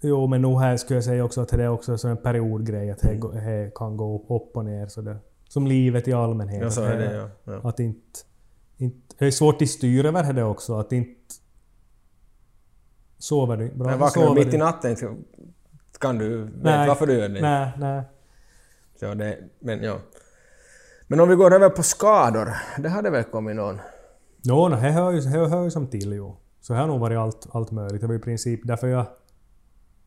Jo, 0.00 0.26
men 0.26 0.42
nog 0.42 0.60
här 0.60 0.76
skulle 0.76 0.96
jag 0.96 1.04
säga 1.04 1.24
också 1.24 1.40
att 1.40 1.48
det 1.48 1.64
är 1.64 1.68
också 1.68 1.98
så 1.98 2.08
en 2.08 2.16
periodgrej. 2.16 2.90
Att 2.90 2.98
det, 2.98 3.14
det 3.32 3.72
kan 3.74 3.96
gå 3.96 4.16
upp 4.28 4.56
och 4.56 4.64
ner. 4.64 4.86
Så 4.86 5.00
det, 5.00 5.16
som 5.48 5.66
livet 5.66 6.08
i 6.08 6.12
allmänhet. 6.12 6.62
Ja, 6.62 6.70
så 6.70 6.82
är 6.82 6.98
det 6.98 7.14
ja. 7.14 7.28
ja. 7.44 7.68
Att 7.68 7.80
inte, 7.80 8.18
inte... 8.76 9.14
Det 9.18 9.26
är 9.26 9.30
svårt 9.30 9.62
att 9.62 9.68
styra 9.68 10.08
över 10.08 10.32
det 10.32 10.44
också. 10.44 10.74
Att 10.78 10.92
inte... 10.92 11.34
Sover 13.18 13.56
du 13.56 13.74
bra? 13.74 13.86
Men 13.86 13.98
vaknar 13.98 14.34
du 14.34 14.34
mitt 14.34 14.54
i 14.54 14.58
natten 14.58 14.96
så 14.96 15.16
kan 16.00 16.18
du 16.18 16.48
Nej. 16.62 16.88
varför 16.88 17.06
du 17.06 17.12
gör 17.12 17.28
det. 17.28 17.40
Nej, 17.40 17.72
nej. 17.78 18.02
Så 19.00 19.14
det. 19.14 19.38
Men 19.58 19.82
ja. 19.82 19.98
Men 21.08 21.20
om 21.20 21.28
vi 21.28 21.34
går 21.34 21.54
över 21.54 21.70
på 21.70 21.82
skador. 21.82 22.54
Det 22.78 22.88
hade 22.88 23.10
väl 23.10 23.24
kommit 23.24 23.56
någon? 23.56 23.78
Jo, 24.42 24.68
no, 24.68 24.76
det 24.76 24.76
hör 24.76 25.10
ju, 25.12 25.20
det 25.20 25.28
hör 25.48 25.64
ju 25.64 25.70
som 25.70 25.86
till 25.86 26.12
jo. 26.12 26.36
Så 26.60 26.72
det 26.72 26.78
har 26.78 26.86
nog 26.86 27.00
varit 27.00 27.18
allt, 27.18 27.46
allt 27.52 27.70
möjligt. 27.70 28.00
Det 28.00 28.06
var 28.06 28.14
i 28.14 28.18
princip 28.18 28.60
därför 28.64 28.86
jag 28.88 29.06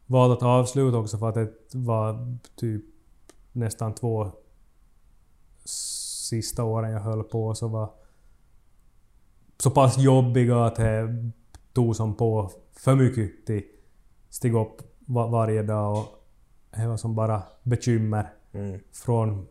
valde 0.06 0.36
att 0.36 0.43
avsluta 0.43 0.97
också 0.97 1.18
för 1.18 1.30
att 1.30 1.36
det 1.36 1.49
var 1.74 2.38
typ 2.56 2.84
nästan 3.52 3.93
två 3.95 4.32
sista 5.66 6.64
åren 6.64 6.91
jag 6.91 6.99
höll 6.99 7.24
på 7.24 7.56
så 7.56 7.68
var 7.68 7.89
så 9.58 9.72
pass 9.72 9.97
jobbiga 9.97 10.66
att 10.66 10.76
det 10.76 11.08
tog 11.74 11.95
som 11.95 12.16
på 12.16 12.52
för 12.74 12.95
mycket 12.95 13.45
till 13.45 13.64
stiga 14.30 14.60
upp 14.60 14.82
va- 15.06 15.28
varje 15.28 15.64
dag 15.64 15.91
och 15.97 16.06
det 16.78 16.88
var 16.88 16.97
som 16.97 17.16
bara 17.16 17.43
bekymmer 17.64 18.34
Mm. 18.54 18.80
från 18.93 19.47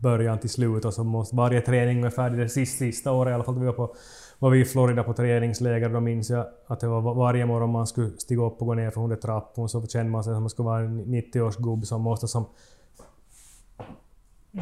början 0.00 0.38
till 0.38 0.50
slut 0.50 0.84
och 0.84 0.94
så 0.94 1.04
måste 1.04 1.36
varje 1.36 1.60
träning 1.60 2.00
vara 2.00 2.10
färdig. 2.10 2.38
Det 2.38 2.48
sista, 2.48 2.78
sista 2.78 3.12
året 3.12 3.30
i 3.30 3.34
alla 3.34 3.44
fall, 3.44 3.58
vi 3.58 3.66
var, 3.66 3.72
på, 3.72 3.94
var 4.38 4.50
vi 4.50 4.60
i 4.60 4.64
Florida 4.64 5.02
på 5.02 5.12
träningsläger 5.12 5.88
då 5.88 6.00
minns 6.00 6.30
jag 6.30 6.46
att 6.66 6.80
det 6.80 6.88
var 6.88 7.14
varje 7.14 7.46
morgon 7.46 7.70
man 7.70 7.86
skulle 7.86 8.10
stiga 8.18 8.42
upp 8.42 8.60
och 8.60 8.66
gå 8.66 8.74
ner 8.74 8.90
för 8.90 9.00
100 9.00 9.16
trappor 9.16 9.62
och 9.62 9.70
så 9.70 9.86
kände 9.86 10.12
man 10.12 10.24
sig 10.24 10.34
som 10.34 10.42
man 10.42 10.50
skulle 10.50 10.66
vara 10.66 10.80
en 10.80 11.04
90-årsgubb 11.04 11.84
som 11.84 12.02
måste 12.02 12.28
som 12.28 12.46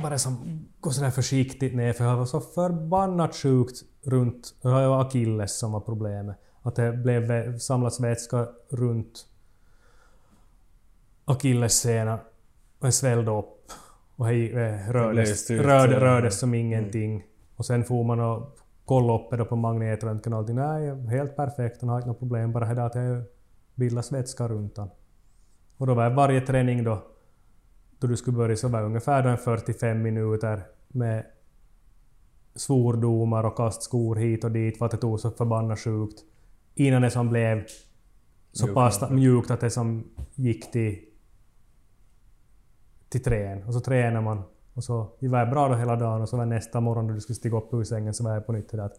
bara 0.03 0.19
som 0.19 0.67
gå 0.81 0.91
sådär 0.91 1.11
försiktigt 1.11 1.75
ner 1.75 1.93
för 1.93 2.05
jag 2.05 2.17
var 2.17 2.27
så 2.27 2.41
förbannat 2.41 3.37
sjukt 3.37 3.83
runt, 4.03 4.55
det 4.63 4.69
var 4.69 5.01
akilles 5.01 5.59
som 5.59 5.73
var 5.73 5.81
problemet. 5.81 6.37
Att 6.63 6.77
det 6.77 6.93
blev 6.93 7.59
samlats 7.59 8.01
vätska 8.01 8.49
runt 8.69 9.27
akillessena 11.25 12.15
och 12.79 12.87
jag 12.87 12.95
svällde 12.95 13.31
upp 13.31 13.73
och 14.17 14.27
det 14.27 14.53
eh, 14.53 14.93
rördes, 14.93 15.41
styrt, 15.41 15.61
eh, 15.61 15.87
rördes 15.87 16.39
som 16.39 16.55
ingenting. 16.55 17.25
Och 17.57 17.67
sen 17.67 17.85
får 17.85 18.05
man 18.05 18.21
och 18.21 18.59
kolla 18.85 19.15
upp 19.15 19.31
det 19.31 19.45
på 19.45 19.57
magnetröntgen 19.57 20.33
och 20.33 20.39
allting. 20.39 20.57
Nej, 20.57 21.07
helt 21.07 21.37
perfekt, 21.37 21.81
han 21.81 21.89
har 21.89 21.97
inte 21.97 22.09
något 22.09 22.19
problem. 22.19 22.53
Bara 22.53 22.75
det 22.75 22.85
att 22.85 22.93
det 22.93 23.23
bildas 23.75 24.13
vätska 24.13 24.49
runt 24.49 24.77
han. 24.77 24.91
Och 25.77 25.87
då 25.87 25.95
var 25.95 26.11
varje 26.11 26.41
träning 26.41 26.85
då, 26.85 27.03
då 27.99 28.07
du 28.07 28.17
skulle 28.17 28.37
börja 28.37 28.57
så 28.57 28.69
var 28.69 28.83
ungefär 28.83 29.23
då 29.23 29.29
en 29.29 29.39
45 29.39 30.03
minuter 30.03 30.63
med 30.89 31.25
svordomar 32.55 33.45
och 33.45 33.57
kastskor 33.57 34.17
hit 34.17 34.45
och 34.45 34.51
dit 34.51 34.79
för 34.79 34.87
att 34.87 34.91
det 34.91 34.97
tog 34.97 35.21
så 35.21 35.31
förbannat 35.31 35.81
sjukt. 35.81 36.21
Innan 36.75 37.03
det 37.03 37.11
som 37.11 37.29
blev 37.29 37.65
så 38.53 38.67
Mjukt 38.67 38.75
pass 38.75 39.11
mjukt 39.11 39.51
att 39.51 39.61
det 39.61 39.71
som 39.71 40.05
gick 40.35 40.73
till 40.73 40.99
till 43.15 43.23
trän. 43.25 43.63
Och 43.63 43.75
så 43.75 43.81
tränar 43.81 44.21
man. 44.21 44.43
Och 44.75 44.85
så 44.85 45.09
var 45.21 45.47
bra 45.47 45.69
då 45.69 45.75
hela 45.75 45.97
dagen 45.97 46.23
och 46.23 46.29
så 46.29 46.37
var 46.37 46.47
nästa 46.47 46.81
morgon 46.81 47.07
då 47.09 47.15
du 47.15 47.21
skulle 47.21 47.37
stiga 47.37 47.57
upp 47.57 47.75
ur 47.75 47.85
sängen 47.85 48.15
så 48.15 48.25
var 48.25 48.35
jag 48.35 48.47
på 48.47 48.53
nytt 48.53 48.71
det 48.71 48.77
där. 48.77 48.91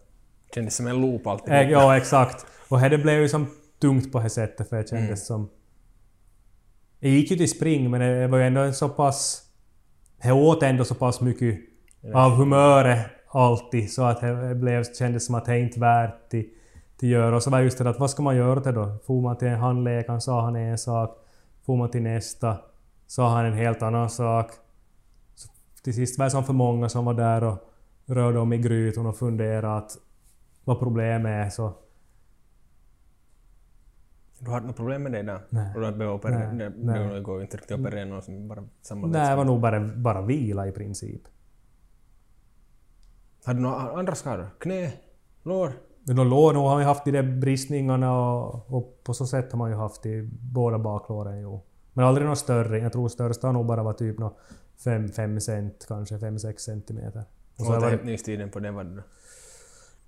Kändes 0.54 0.76
som 0.76 0.86
en 0.86 1.00
loop 1.00 1.26
alltid. 1.26 1.54
Eh, 1.54 1.70
Ja, 1.70 1.96
exakt. 1.96 2.46
Och 2.68 2.80
det 2.80 2.98
blev 2.98 3.20
ju 3.20 3.28
som 3.28 3.46
tungt 3.80 4.12
på 4.12 4.20
det 4.20 4.30
sättet 4.30 4.68
för 4.68 4.76
det 4.76 4.88
kändes 4.88 5.06
Mm. 5.08 5.16
som... 5.16 5.48
Jag 7.00 7.10
gick 7.12 7.30
ju 7.30 7.36
till 7.36 7.50
spring 7.50 7.90
men 7.90 8.00
det 8.00 8.26
var 8.26 8.38
ju 8.38 8.44
ändå 8.44 8.60
en 8.60 8.74
så 8.74 8.88
pass... 8.88 9.42
Det 10.22 10.32
åt 10.32 10.62
ändå 10.62 10.84
så 10.84 10.94
pass 10.94 11.20
mycket 11.20 11.58
av 12.14 12.30
humöret 12.30 13.06
alltid 13.28 13.92
så 13.92 14.02
att 14.02 14.20
det 14.20 14.54
blev, 14.54 14.84
kändes 14.84 15.26
som 15.26 15.34
att 15.34 15.44
det 15.44 15.58
inte 15.58 15.80
värt 15.80 16.30
till, 16.30 16.48
till 16.96 17.08
göra. 17.08 17.36
Och 17.36 17.42
så 17.42 17.50
var 17.50 17.60
just 17.60 17.78
det 17.78 17.90
att 17.90 17.98
vad 18.00 18.10
ska 18.10 18.22
man 18.22 18.36
göra 18.36 18.60
det 18.60 18.72
då? 18.72 18.96
Får 19.06 19.20
man 19.20 19.36
till 19.36 19.48
en 19.48 19.58
handläkaren 19.58 20.20
sa 20.20 20.40
han 20.40 20.56
en 20.56 20.78
sak. 20.78 21.18
Får 21.66 21.76
man 21.76 21.90
till 21.90 22.02
nästa 22.02 22.56
sa 23.06 23.28
han 23.28 23.44
en 23.46 23.52
helt 23.54 23.82
annan 23.82 24.10
sak. 24.10 24.50
Så 25.34 25.48
till 25.82 25.94
sist 25.94 26.18
var 26.18 26.26
det 26.26 26.30
som 26.30 26.44
för 26.44 26.52
många 26.52 26.88
som 26.88 27.04
var 27.04 27.14
där 27.14 27.44
och 27.44 27.58
rörde 28.06 28.38
om 28.38 28.52
i 28.52 28.58
grytan 28.58 29.06
och 29.06 29.16
funderade 29.16 29.76
att 29.76 29.98
vad 30.64 30.78
problemet 30.78 31.46
är 31.46 31.50
så... 31.50 31.72
Du 34.38 34.50
har 34.50 34.60
något 34.60 34.76
problem 34.76 35.02
med 35.02 35.12
det 35.12 35.22
där? 35.22 35.40
Nej. 35.50 35.68
Och 35.74 35.74
du 35.74 35.80
har 35.80 35.88
inte 35.88 35.98
behövt 35.98 36.14
operera? 36.14 36.52
Nej, 36.52 36.70
Det, 36.70 36.72
nej. 36.76 37.08
det 37.08 37.20
går 37.20 37.42
inte 37.42 37.56
riktigt 37.56 37.72
att 37.72 37.80
operera 37.80 38.04
någon 38.04 38.22
som 38.22 38.48
bara 38.48 38.64
samma 38.82 39.06
Nej, 39.06 39.30
det 39.30 39.36
var 39.36 39.44
nog 39.44 39.60
bara, 39.60 39.80
bara 39.80 40.22
vila 40.22 40.66
i 40.66 40.72
princip. 40.72 41.22
Har 43.44 43.54
du 43.54 43.60
några 43.60 43.76
andra 43.76 44.14
skador? 44.14 44.46
Knä? 44.58 44.92
Lår? 45.42 45.72
De 46.04 46.16
lår, 46.16 46.52
nog 46.52 46.68
har 46.68 46.78
ju 46.78 46.84
haft 46.84 47.04
de 47.04 47.10
där 47.10 47.22
bristningarna 47.22 48.18
och, 48.18 48.74
och 48.74 49.00
på 49.04 49.14
så 49.14 49.26
sätt 49.26 49.52
har 49.52 49.58
man 49.58 49.70
ju 49.70 49.76
haft 49.76 50.06
i 50.06 50.30
båda 50.32 50.78
baklåren 50.78 51.40
jo. 51.40 51.64
Men 51.96 52.04
aldrig 52.04 52.26
något 52.26 52.38
större. 52.38 52.78
Jag 52.78 52.92
tror 52.92 53.08
största 53.08 53.46
har 53.48 53.52
nog 53.52 53.66
bara 53.66 53.82
varit 53.82 53.98
typ 53.98 54.18
nå 54.18 54.36
5 55.16 55.40
cent, 55.40 55.84
kanske 55.88 56.14
5-6 56.16 56.56
centimeter. 56.58 57.24
Och 57.56 57.64
så 57.64 57.64
har 57.64 57.74
Och 57.74 57.80
det 57.80 57.86
varit, 57.86 57.98
hämtningstiden 57.98 58.50
på 58.50 58.58
det 58.58 58.70
var 58.70 58.84
det 58.84 58.96
då? 58.96 59.02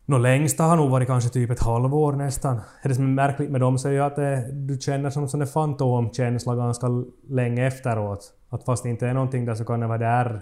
nå 0.04 0.18
längsta 0.18 0.64
har 0.64 0.76
nog 0.76 0.90
varit 0.90 1.06
kanske 1.06 1.30
typ 1.30 1.50
ett 1.50 1.60
halvår 1.60 2.12
nästan. 2.12 2.60
Det 2.82 2.94
som 2.94 3.04
är 3.04 3.08
märkligt 3.08 3.50
med 3.50 3.60
dem 3.60 3.78
så 3.78 3.88
är 3.88 3.92
ju 3.92 4.00
att 4.00 4.16
det, 4.16 4.52
du 4.52 4.78
känner 4.80 5.10
som 5.10 5.28
där 5.40 5.46
fantomkänsla 5.46 6.54
ganska 6.56 6.86
länge 7.28 7.66
efteråt. 7.66 8.32
Att 8.48 8.64
fast 8.64 8.82
det 8.82 8.88
inte 8.90 9.06
är 9.06 9.14
någonting 9.14 9.44
där 9.44 9.54
så 9.54 9.64
kan 9.64 9.80
det 9.80 9.86
vara 9.86 9.98
där. 9.98 10.40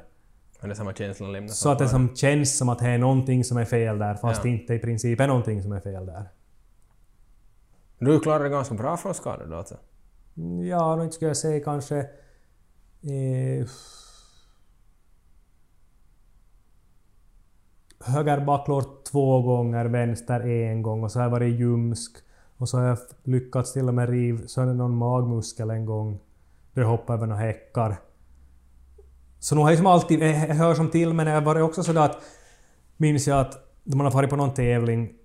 Men 0.61 0.68
det 0.68 0.74
samma 0.74 0.92
känsla 0.92 1.28
lämnar 1.28 1.49
Så 1.49 1.70
att 1.70 1.78
det 1.78 1.88
som 1.88 2.16
känns 2.16 2.59
som 2.59 2.68
att 2.68 2.78
det 2.78 2.86
är 2.86 2.99
någonting 2.99 3.44
som 3.44 3.57
är 3.57 3.64
fel 3.64 3.99
där 3.99 4.14
fast 4.14 4.38
Ja. 4.38 4.42
det 4.42 4.49
inte 4.49 4.74
i 4.74 4.78
princip 4.78 5.20
är 5.20 5.26
någonting 5.26 5.62
som 5.62 5.72
är 5.72 5.80
fel 5.80 6.07
där. 6.07 6.28
Du 7.99 8.20
klarade 8.20 8.44
dig 8.44 8.51
ganska 8.51 8.74
bra 8.74 8.97
från 8.97 9.14
skador 9.14 9.47
då 9.47 9.57
alltså? 9.57 9.76
Ja, 10.68 10.97
nu 10.97 11.11
skulle 11.11 11.28
jag 11.28 11.37
säga 11.37 11.64
kanske... 11.64 11.99
Eh, 13.03 13.66
höger 18.01 18.41
backlår 18.41 18.84
två 19.11 19.43
gånger, 19.43 19.84
vänster 19.84 20.41
en 20.41 20.82
gång 20.82 21.05
och 21.05 21.12
så 21.12 21.18
har 21.18 21.24
jag 21.24 21.30
varit 21.30 21.61
ljumsk. 21.61 22.16
Och 22.57 22.68
så 22.68 22.78
har 22.78 22.84
jag 22.84 22.99
lyckats 23.22 23.72
till 23.72 23.89
och 23.89 23.95
med 23.95 24.09
riva 24.09 24.47
sönder 24.47 24.74
någon 24.74 24.97
magmuskel 24.97 25.70
en 25.70 25.87
gång. 25.87 26.20
Då 26.72 26.80
jag 26.80 26.89
hoppade 26.89 27.16
över 27.16 27.26
några 27.26 27.43
häckar. 27.43 27.97
Så 29.39 29.55
nog 29.55 29.64
har 29.64 29.70
jag 29.70 29.78
som 29.78 29.87
alltid, 29.87 30.22
jag 30.22 30.55
hör 30.55 30.74
som 30.74 30.91
till 30.91 31.12
men 31.12 31.26
jag 31.26 31.34
har 31.34 31.43
varit 31.43 31.62
också 31.62 31.82
sådär 31.82 32.01
att... 32.01 32.22
Minns 32.97 33.26
jag 33.26 33.41
att 33.41 33.80
när 33.82 33.97
man 33.97 34.07
har 34.07 34.12
varit 34.12 34.30
på 34.30 34.37
någon 34.37 34.55
tävling 34.55 35.16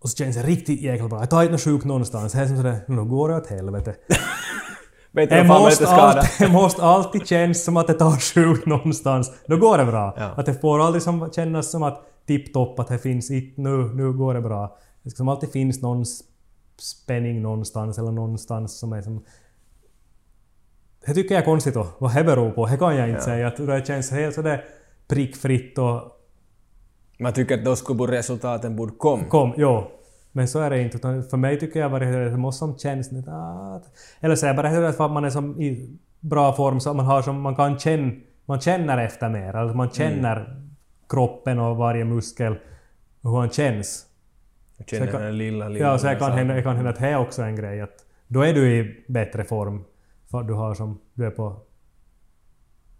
och 0.00 0.10
så 0.10 0.16
känns 0.16 0.36
det 0.36 0.42
riktigt 0.42 0.80
jäkla 0.80 1.08
bra. 1.08 1.18
Jag 1.18 1.30
tar 1.30 1.42
inte 1.42 1.52
något 1.52 1.60
sjuk 1.62 1.84
någonstans. 1.84 2.32
Det 2.32 2.38
är 2.38 2.46
som 2.46 2.56
sådär, 2.56 2.76
nu 2.88 3.04
går 3.04 3.28
det 3.28 3.36
åt 3.36 3.46
helvete. 3.46 3.94
Vet 5.10 5.30
Det 5.30 5.44
måste, 5.44 5.88
alltid, 5.88 6.30
det 6.46 6.52
måste 6.52 6.82
alltid 6.82 7.26
kännas 7.26 7.64
som 7.64 7.76
att 7.76 7.86
det 7.86 7.94
tar 7.94 8.34
sjukt 8.34 8.66
någonstans. 8.66 9.32
Då 9.46 9.56
går 9.56 9.78
det 9.78 9.84
bra. 9.84 10.14
Ja. 10.16 10.24
Att 10.36 10.46
det 10.46 10.54
får 10.54 10.80
aldrig 10.80 11.02
som, 11.02 11.30
kännas 11.32 11.70
som 11.70 11.82
att 11.82 12.04
tipptopp, 12.26 12.78
att 12.78 12.88
det 12.88 12.98
finns 12.98 13.30
it, 13.30 13.56
nu, 13.56 13.70
nu 13.94 14.12
går 14.12 14.34
det 14.34 14.40
bra. 14.40 14.78
Det 15.02 15.10
ska 15.10 15.16
som 15.16 15.28
alltid 15.28 15.52
finns 15.52 15.82
någon 15.82 16.04
spänning 16.80 17.42
någonstans 17.42 17.98
eller 17.98 18.12
någonstans 18.12 18.78
som 18.78 18.92
är 18.92 19.02
som... 19.02 19.24
Det 21.06 21.14
tycker 21.14 21.34
jag 21.34 21.42
är 21.42 21.44
konstigt 21.44 21.74
då. 21.74 21.86
Vad 21.98 22.14
det 22.14 22.24
beror 22.24 22.50
på, 22.50 22.66
det 22.66 22.76
kan 22.76 22.96
jag 22.96 23.08
inte 23.08 23.20
Ja. 23.20 23.24
säga. 23.24 23.46
Att 23.48 23.56
det 23.56 23.86
känns 23.86 24.10
helt 24.10 24.34
sådär 24.34 24.64
prickfritt 25.08 25.78
och 25.78 26.02
Man 27.18 27.32
tycker 27.32 27.58
att 27.58 27.64
då 27.64 27.76
skulle 27.76 28.12
resultaten 28.18 28.76
borde 28.76 28.92
komma. 28.98 29.24
Kom, 29.24 29.52
jo. 29.56 29.84
Men 30.32 30.48
så 30.48 30.60
är 30.60 30.70
det 30.70 30.82
inte. 30.82 30.96
Utan 30.96 31.22
för 31.24 31.36
mig 31.36 31.58
tycker 31.60 31.80
jag 31.80 31.90
bara 31.90 32.04
att 32.26 32.32
det 32.32 32.36
måste 32.36 32.58
som 32.58 32.78
känns 32.78 33.10
ah, 33.28 33.80
Eller 34.20 34.34
så 34.36 34.46
är 34.46 34.54
det 34.54 34.62
bara 34.62 34.88
att 34.88 35.10
man 35.12 35.24
är 35.24 35.30
som 35.30 35.60
i 35.60 35.98
bra 36.20 36.52
form 36.52 36.80
så 36.80 36.90
att 36.90 36.96
man 36.96 37.06
har 37.06 37.22
som... 37.22 37.40
Man 37.40 37.56
kan 37.56 37.78
känna... 37.78 38.12
Man 38.44 38.60
känner 38.60 38.98
efter 38.98 39.28
mer. 39.28 39.56
Alltså 39.56 39.76
man 39.76 39.90
känner 39.90 40.62
kroppen 41.08 41.58
och 41.58 41.76
varje 41.76 42.04
muskel 42.04 42.56
och 43.22 43.30
hur 43.30 43.38
han 43.38 43.50
känns. 43.50 44.06
Jag 44.76 44.88
känner 44.88 45.06
jag 45.06 45.12
kan- 45.12 45.22
den 45.22 45.38
lilla, 45.38 45.68
lilla... 45.68 45.86
Ja, 45.86 45.98
så 45.98 46.06
det 46.06 46.14
kan, 46.16 46.32
hända, 46.32 46.54
det 46.54 46.62
kan 46.62 46.76
hända 46.76 46.90
att 46.90 46.98
det 46.98 47.06
är 47.08 47.18
också 47.18 47.42
en 47.42 47.56
grej 47.56 47.80
att 47.80 48.04
då 48.28 48.40
är 48.42 48.54
du 48.54 48.76
i 48.76 49.04
bättre 49.08 49.44
form. 49.44 49.84
För 50.30 50.40
att 50.40 50.46
du 50.46 50.52
har 50.54 50.74
som... 50.74 50.98
Du 51.14 51.26
är 51.26 51.30
på... 51.30 51.56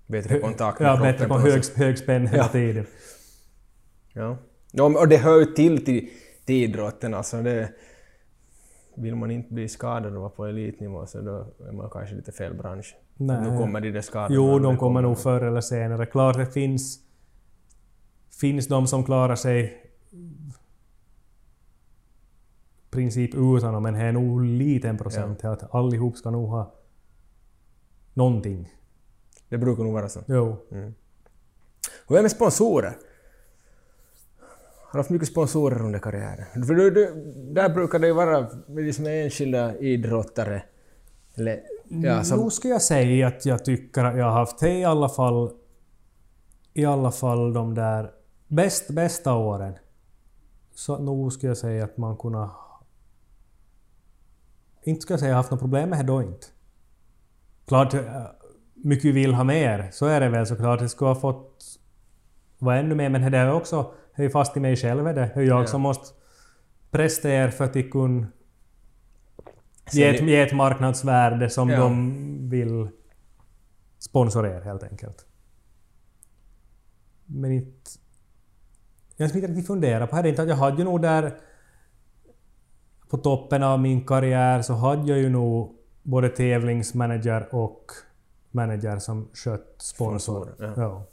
Bättre 0.07 0.39
kontakt 0.39 0.81
med 0.81 0.89
Ja, 0.89 0.97
kroppen 0.97 1.13
bättre 1.13 1.29
på 1.29 1.35
något 1.35 1.43
hög, 1.53 1.65
sätt. 1.65 1.77
hög 1.77 1.99
spänn 1.99 2.27
hela 2.27 2.43
Ja. 2.43 2.49
tiden. 2.49 2.87
Ja. 4.19 4.37
ja. 4.73 4.85
Och 4.85 5.09
det 5.09 5.17
hör 5.17 5.39
ju 5.39 5.45
till 5.45 5.85
till, 5.85 6.09
till 6.45 6.55
idrotten 6.55 7.15
alltså. 7.15 7.43
Det, 7.43 7.73
vill 8.95 9.15
man 9.15 9.31
inte 9.31 9.55
bli 9.55 9.69
skadad 9.69 10.15
och 10.15 10.21
vara 10.21 10.31
på 10.31 10.47
elitnivå 10.47 11.07
så 11.07 11.21
då 11.21 11.47
är 11.69 11.73
man 11.73 11.91
kanske 11.91 12.15
lite 12.15 12.33
fel 12.33 12.55
bransch. 12.55 12.97
Nej. 13.17 13.51
Nu 13.51 13.59
kommer 13.59 13.81
de 13.81 13.91
där 13.91 14.01
skadorna. 14.01 14.35
Jo, 14.35 14.59
de 14.59 14.77
kommer 14.77 15.03
nog 15.03 15.19
förr 15.19 15.41
eller 15.41 15.61
senare. 15.61 16.07
Klart 16.07 16.37
det 16.37 16.47
finns... 16.47 16.99
Finns 18.41 18.67
de 18.67 18.87
som 18.87 19.05
klarar 19.05 19.37
sig 19.37 19.85
princip 22.91 23.35
utan 23.35 23.75
dem, 23.75 23.83
men 23.83 23.95
det 23.95 24.01
är 24.01 24.13
nog 24.13 24.45
liten 24.45 24.99
procent. 24.99 25.45
Att 25.45 25.75
allihop 25.75 26.17
ska 26.17 26.31
nog 26.31 26.49
ha 26.49 26.75
någonting. 28.15 28.75
Det 29.49 29.59
brukar 29.59 29.83
nog 29.83 29.93
vara 29.93 30.09
så. 30.09 30.21
Jo. 30.27 30.57
Hur 32.09 32.17
är 32.17 32.17
det 32.17 32.23
med 32.23 32.31
sponsorer? 32.31 32.97
Har 34.91 34.93
du 34.93 34.99
haft 34.99 35.11
mycket 35.11 35.29
sponsorer 35.29 35.83
under 35.83 35.99
karriären? 35.99 36.67
För 36.67 36.75
du, 36.75 36.91
du, 36.91 37.33
där 37.55 37.69
brukar 37.69 37.99
det 37.99 38.07
ju 38.07 38.13
vara 38.13 38.49
liksom 38.69 39.07
enskilda 39.07 39.79
idrottare. 39.79 40.63
Eller, 41.35 41.61
ja, 41.89 42.25
som, 42.25 42.45
Nu 42.45 42.51
skulle 42.51 42.75
jag 42.75 42.83
säga 42.83 43.27
att 43.27 43.47
jag 43.47 43.65
tycker 43.65 44.05
att 44.05 44.19
jag 44.19 44.25
har 44.25 44.33
haft 44.33 44.59
det 44.59 44.79
i 44.79 44.85
alla 44.85 45.09
fall... 45.09 45.51
I 46.75 46.85
alla 46.85 47.11
fall 47.11 47.53
de 47.53 47.75
där 47.75 48.11
bäst, 48.49 48.91
bästa 48.91 49.35
åren. 49.35 49.75
Så 50.75 50.99
nog 50.99 51.33
skulle 51.33 51.51
jag 51.51 51.57
säga 51.57 51.85
att 51.85 51.97
man 51.97 52.17
kunde... 52.17 52.49
Inte 54.83 55.01
skulle 55.01 55.15
jag 55.15 55.21
säga 55.21 55.35
haft 55.35 55.51
något 55.51 55.61
problem 55.61 55.91
med 55.91 55.99
det 55.99 56.07
då 56.07 56.23
inte. 56.23 56.47
Klart, 57.67 57.95
eh, 57.95 58.23
mycket 58.75 59.15
vill 59.15 59.35
ha 59.35 59.45
mer, 59.45 59.89
så 59.93 60.07
är 60.07 60.21
det 60.21 60.29
väl 60.29 60.47
såklart. 60.47 60.79
Det 60.81 60.89
skulle 60.89 61.09
ha 61.09 61.15
fått 61.15 61.65
vara 62.59 62.79
ännu 62.79 62.95
mer, 62.95 63.09
men 63.09 63.33
det 63.33 63.39
är 63.39 63.53
också 63.53 63.93
det 64.19 64.25
är 64.25 64.29
fast 64.29 64.57
i 64.57 64.61
mig 64.61 64.77
själv 64.77 65.07
är 65.07 65.15
det. 65.15 65.31
Det 65.35 65.41
är 65.41 65.45
jag 65.45 65.63
Ja. 65.63 65.67
som 65.67 65.81
måste 65.81 66.15
prestera 66.91 67.51
för 67.51 67.65
att 67.65 67.91
kunna 67.91 68.27
ge 69.93 70.05
ett, 70.09 70.23
ge 70.29 70.41
ett 70.41 70.53
marknadsvärde 70.53 71.51
som 71.51 71.69
Ja. 71.71 71.79
de 71.81 72.51
vill 72.51 72.89
sponsorera 73.99 74.65
helt 74.65 74.83
enkelt. 74.83 75.27
Men 77.27 77.53
inte... 77.53 77.91
Jag 79.17 79.29
skulle 79.29 79.45
inte 79.45 79.53
riktigt 79.53 79.67
fundera 79.67 80.07
på 80.07 80.23
det. 80.23 80.39
Jag 80.39 80.57
hade 80.57 80.77
ju 80.77 80.85
nog 80.85 81.03
där... 81.03 81.39
På 83.11 83.17
toppen 83.19 83.63
av 83.63 83.81
min 83.81 84.07
karriär 84.07 84.63
så 84.63 84.75
hade 84.75 85.09
jag 85.09 85.19
ju 85.19 85.29
nog 85.29 85.77
både 86.03 86.29
tävlingsmanager 86.29 87.55
och 87.55 87.85
manager 88.51 88.99
som 88.99 89.29
skött 89.35 89.75
sponsor. 89.79 90.43
Sponsorer, 90.45 90.73
ja. 90.77 91.05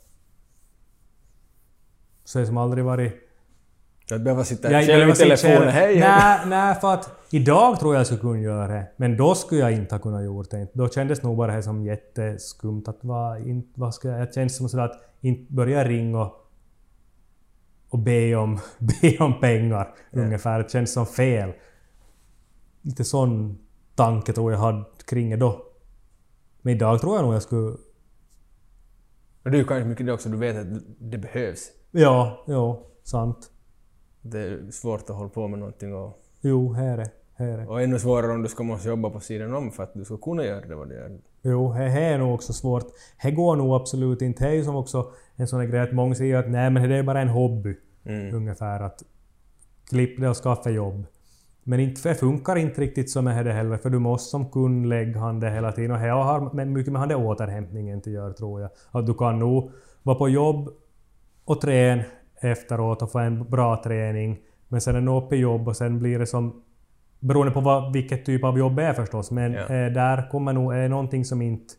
Så 2.26 2.40
det 2.40 2.46
som 2.46 2.58
aldrig 2.58 2.84
varit... 2.86 3.14
Att 4.12 4.22
behöva 4.22 4.44
sitta 4.44 4.72
Jag- 4.72 4.86
själv 4.86 5.06
i 5.06 5.08
jag 5.08 5.18
telefonen. 5.18 5.70
Hej. 5.70 6.00
Nej, 6.00 6.40
nej, 6.48 6.76
för 6.76 6.94
att 6.94 7.12
idag 7.30 7.80
tror 7.80 7.94
jag 7.94 8.00
jag 8.00 8.06
skulle 8.06 8.22
kunna 8.22 8.40
göra 8.40 8.68
det. 8.68 8.88
Men 8.98 9.18
då 9.18 9.36
skulle 9.36 9.62
jag 9.62 9.72
inte 9.72 9.96
ha 9.96 10.00
kunnat 10.00 10.26
gjort 10.26 10.50
det. 10.52 10.68
Då 10.74 10.90
kändes 10.90 11.24
nog 11.24 11.38
bara 11.38 11.56
det 11.56 11.64
som 11.64 11.86
jätteskumt 11.86 12.84
att 12.88 12.98
vad, 13.02 13.48
inte, 13.48 13.80
vad 13.80 13.96
ska 13.96 14.08
jag... 14.08 14.20
Det 14.28 14.34
känns 14.34 14.58
som 14.58 14.70
sådär 14.70 14.84
att 14.84 15.02
inte 15.22 15.54
börja 15.54 15.84
ringa 15.88 16.22
och, 16.22 16.50
och 17.90 18.00
be, 18.00 18.36
om, 18.36 18.60
be 19.02 19.18
om 19.20 19.40
pengar 19.40 19.94
ungefär. 20.12 20.64
Det 20.64 20.72
känns 20.72 20.94
som 20.94 21.06
fel. 21.06 21.54
Lite 22.82 23.04
sån 23.04 23.58
tanke 23.96 24.34
tror 24.34 24.52
jag 24.52 24.60
hade 24.60 24.84
kring 25.06 25.30
det 25.30 25.36
då. 25.38 25.66
Men 26.62 26.76
idag 26.76 27.02
tror 27.02 27.16
jag 27.16 27.26
nog 27.26 27.34
jag 27.36 27.42
skulle... 27.42 27.78
Och 29.44 29.52
det 29.52 29.60
är 29.60 29.64
kanske 29.64 29.86
mycket 29.86 30.06
det 30.06 30.14
också, 30.14 30.30
du 30.30 30.38
vet 30.38 30.58
att 30.58 30.82
det 31.00 31.18
behövs. 31.18 31.72
Ja, 31.98 32.44
ja, 32.48 32.84
sant. 33.04 33.52
Det 34.22 34.40
är 34.40 34.72
svårt 34.72 35.10
att 35.10 35.16
hålla 35.16 35.30
på 35.30 35.48
med 35.48 35.60
någonting 35.60 35.96
och, 35.96 36.22
Jo, 36.42 36.74
här 36.74 36.98
är 36.98 37.08
här 37.34 37.58
är 37.58 37.70
och 37.70 37.82
ännu 37.82 38.00
svårare 38.00 38.32
om 38.32 38.42
du 38.42 38.50
ska 38.50 38.64
måste 38.64 38.90
jobba 38.90 39.10
på 39.10 39.20
sidan 39.20 39.54
om 39.54 39.72
för 39.72 39.84
att 39.84 39.94
du 39.94 40.06
ska 40.06 40.18
kunna 40.18 40.46
göra 40.46 40.66
det 40.66 40.76
vad 40.76 40.90
du 40.90 40.96
gör. 40.96 41.20
Jo, 41.42 41.74
det 41.74 41.90
här 41.90 42.14
är 42.14 42.18
nog 42.18 42.34
också 42.34 42.54
svårt. 42.54 42.86
Det 43.24 43.32
går 43.32 43.56
nog 43.56 43.76
absolut 43.76 44.22
inte. 44.22 44.44
Det 44.44 44.50
är 44.50 44.54
ju 44.54 44.64
som 44.64 44.76
också 44.76 45.12
en 45.36 45.48
sån 45.48 45.70
grej 45.70 45.82
att 45.82 45.94
många 45.94 46.16
säger 46.16 46.38
att 46.38 46.50
nej 46.50 46.70
men 46.70 46.90
det 46.90 46.96
är 46.96 47.04
bara 47.04 47.22
en 47.22 47.30
hobby. 47.30 47.78
Mm. 48.06 48.36
Ungefär 48.36 48.82
att 48.82 49.04
klipp 49.90 50.20
det 50.22 50.30
och 50.30 50.38
skaffa 50.38 50.70
jobb. 50.70 51.06
Men 51.64 51.80
inte, 51.80 52.10
det 52.10 52.16
funkar 52.16 52.56
inte 52.56 52.82
riktigt 52.82 53.10
så 53.12 53.22
med 53.22 53.46
det 53.46 53.54
heller 53.54 53.78
för 53.78 53.90
du 53.90 54.00
måste 54.00 54.30
som 54.30 54.52
kund 54.52 54.86
lägga 54.90 55.20
han 55.20 55.40
det 55.40 55.50
hela 55.50 55.72
tiden 55.72 55.92
och 55.92 56.00
det 56.00 56.10
har 56.10 56.66
mycket 56.66 56.94
med 56.94 57.16
återhämtningen 57.16 58.02
till 58.02 58.14
gör 58.14 58.32
tror 58.32 58.62
jag. 58.62 58.70
Att 58.92 59.06
du 59.06 59.14
kan 59.14 59.40
nog 59.40 59.72
vara 60.04 60.18
på 60.18 60.30
jobb 60.30 60.70
och 61.46 61.62
träna 61.62 62.04
efteråt 62.42 63.02
och 63.02 63.12
få 63.12 63.20
en 63.20 63.50
bra 63.50 63.82
träning 63.84 64.40
men 64.68 64.82
sen 64.82 64.96
är 64.96 65.02
du 65.02 65.12
uppe 65.12 65.36
i 65.36 65.40
jobb 65.40 65.68
och 65.68 65.78
sen 65.78 66.00
blir 66.00 66.20
det 66.20 66.28
som 66.28 66.62
Beroende 67.20 67.52
på 67.54 67.62
vad, 67.62 67.94
vilket 67.94 68.26
typ 68.26 68.44
av 68.44 68.58
jobb 68.60 68.76
det 68.76 68.84
är 68.84 68.94
förstås, 68.94 69.32
men 69.32 69.54
Ja. 69.54 69.60
eh, 69.60 69.92
där 69.94 70.30
kommer 70.30 70.54
nog... 70.54 70.74
Är 70.76 70.90
någonting 70.90 71.26
som 71.26 71.42
inte 71.42 71.74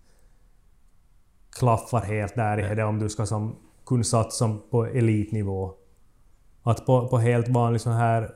klaffar 1.59 2.01
helt 2.01 2.35
där 2.35 2.73
i 2.73 2.75
det 2.75 2.85
om 2.85 2.99
du 2.99 3.09
ska 3.09 3.27
som 3.27 3.57
kunna 3.87 4.05
satsa 4.05 4.31
som 4.31 4.63
på 4.71 4.87
elitnivå. 4.87 5.73
Att 6.63 6.87
på, 6.87 7.09
på 7.09 7.19
helt 7.19 7.49
vanlig 7.49 7.81
sån 7.81 7.93
här 7.93 8.31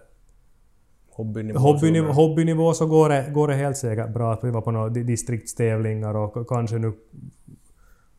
Hobbynivå. 1.10 1.58
hobbynivå, 1.58 2.06
så- 2.06 2.12
hobbynivå 2.12 2.72
så 2.74 2.86
går 2.86 3.08
det, 3.08 3.30
går 3.34 3.48
det 3.48 3.54
helt 3.54 3.76
säkert 3.76 4.08
bra 4.14 4.32
att 4.32 4.44
vi 4.44 4.50
var 4.50 4.60
på 4.60 4.70
några 4.70 4.88
di- 4.88 5.02
distriktstävlingar 5.02 6.14
och 6.16 6.48
kanske 6.48 6.78
nu 6.78 6.92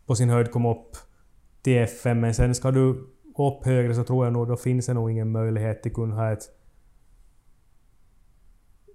på 0.05 0.15
sin 0.15 0.29
höjd 0.29 0.51
kom 0.51 0.65
upp 0.65 0.97
till 1.61 1.77
FM 1.77 2.19
men 2.19 2.33
sen 2.33 2.55
ska 2.55 2.71
du 2.71 2.89
upp 3.37 3.65
högre 3.65 3.95
så 3.95 4.03
tror 4.03 4.25
jag 4.25 4.33
nog 4.33 4.47
då 4.47 4.57
finns 4.57 4.85
det 4.85 4.93
nog 4.93 5.11
ingen 5.11 5.31
möjlighet 5.31 5.83
till 5.83 5.93
kunna 5.93 6.15
ha 6.15 6.31
ett 6.31 6.43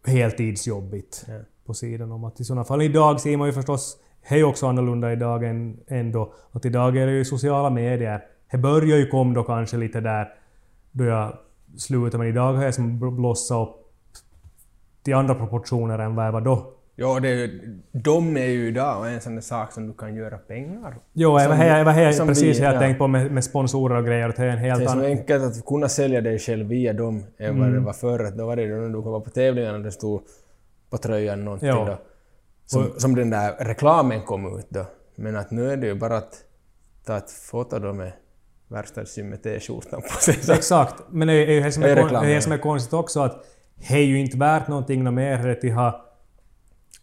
heltidsjobbigt 0.07 1.25
Ja. 1.29 1.35
på 1.67 1.75
sidan 1.75 2.13
om. 2.13 2.25
Att 2.25 2.41
I 2.41 2.45
sådana 2.45 2.65
fall 2.65 2.83
idag 2.83 3.21
ser 3.21 3.37
man 3.37 3.47
ju 3.49 3.53
förstås, 3.53 3.99
det 4.29 4.35
är 4.35 4.39
ju 4.39 4.45
också 4.45 4.67
annorlunda 4.67 5.13
idag 5.13 5.45
än, 5.45 5.81
än 5.87 6.13
då. 6.13 6.33
Att 6.53 6.65
idag 6.65 6.97
är 6.97 7.07
det 7.07 7.13
ju 7.13 7.25
sociala 7.25 7.71
medier. 7.71 8.25
Det 8.51 8.59
börjar 8.59 8.97
ju 8.97 9.07
komma 9.09 9.35
då 9.35 9.43
kanske 9.43 9.77
lite 9.77 10.01
där 10.01 10.29
då 10.93 11.05
jag 11.05 11.39
slutade, 11.77 12.19
men 12.19 12.27
idag 12.29 12.53
har 12.55 12.65
jag 12.65 12.75
som 12.75 13.03
bl- 13.05 13.17
blossat 13.17 13.69
upp 13.69 13.75
till 15.03 15.15
andra 15.15 15.35
proportioner 15.35 15.99
än 15.99 16.15
vad 16.15 16.27
jag 16.27 16.33
var 16.33 16.41
då. 16.41 16.73
Ja, 16.99 17.21
det 17.21 17.29
är, 17.29 17.35
ju- 17.35 17.79
de 17.93 18.37
är 18.37 18.47
ju 18.47 18.69
idag 18.69 19.13
en 19.15 19.21
sån 19.21 19.35
där 19.35 19.43
sak 19.43 19.73
som 19.73 19.87
du 19.87 19.93
kan 19.95 20.15
göra 20.15 20.39
pengar. 20.39 20.97
Jo, 21.13 21.39
det 21.39 21.49
var 21.49 21.55
här, 21.55 21.79
det 21.79 21.85
var 21.85 21.93
här 21.93 22.13
som 22.13 22.29
precis 22.29 22.59
vi- 22.59 22.63
jag 22.63 22.75
ja. 22.75 22.79
tänkte 22.81 22.99
på 22.99 23.07
med, 23.09 23.31
med 23.31 23.45
sponsorer 23.45 23.97
och 23.97 24.05
grejer. 24.07 24.33
Det 24.37 24.43
är 24.43 24.47
en 24.49 24.59
helt 24.59 24.79
Det 24.79 24.85
är 24.85 24.87
så 24.89 24.93
annan... 24.93 25.05
enkelt 25.05 25.45
att 25.45 25.67
kunna 25.67 25.89
sälja 25.89 26.21
dig 26.21 26.39
själv 26.39 26.67
via 26.67 26.93
dem 26.93 27.25
än 27.39 27.47
Mm. 27.47 27.61
vad 27.61 27.73
det 27.73 27.81
var 27.81 27.93
förr. 27.93 28.33
Då 28.37 28.47
var 28.47 28.57
det 28.57 28.63
ju 28.63 28.81
när 28.81 28.89
du 28.89 29.01
var 29.01 29.21
på 29.21 29.31
tävlingarna 29.31 29.79
det 29.79 29.93
stod 29.93 30.23
på 30.91 30.99
tröjan 30.99 31.45
någonting 31.45 31.69
Ja. 31.69 31.85
då. 31.85 31.99
Som, 32.67 32.87
som 32.97 33.15
den 33.15 33.31
där 33.31 33.53
reklamen 33.65 34.21
kom 34.23 34.59
ut 34.59 34.67
då. 34.69 34.85
Men 35.17 35.37
att 35.37 35.51
nu 35.51 35.71
är 35.71 35.77
det 35.77 35.87
ju 35.87 35.95
bara 35.95 36.17
att 36.17 36.35
ta 37.07 37.17
ett 37.17 37.31
foto 37.31 37.79
då 37.79 37.93
med 37.93 38.13
verkstadssym 38.69 39.29
med 39.29 39.43
t-skjortan 39.43 40.03
på 40.03 40.09
sig. 40.09 40.35
Exakt. 40.57 40.95
Men 41.11 41.29
det 41.29 41.35
är 41.35 41.53
ju 41.53 41.61
det 41.61 41.73
som 41.73 41.83
är, 41.83 41.87
är 41.89 41.97
är 42.25 42.41
är 42.53 42.59
konstigt 42.59 42.93
också 42.93 43.21
att 43.21 43.45
det 43.89 43.95
är 43.95 43.99
ju 44.05 44.19
inte 44.21 44.37
värt 44.39 44.69
någonting 44.69 45.05
nå 45.05 45.11
mer 45.11 45.55
till 45.55 45.73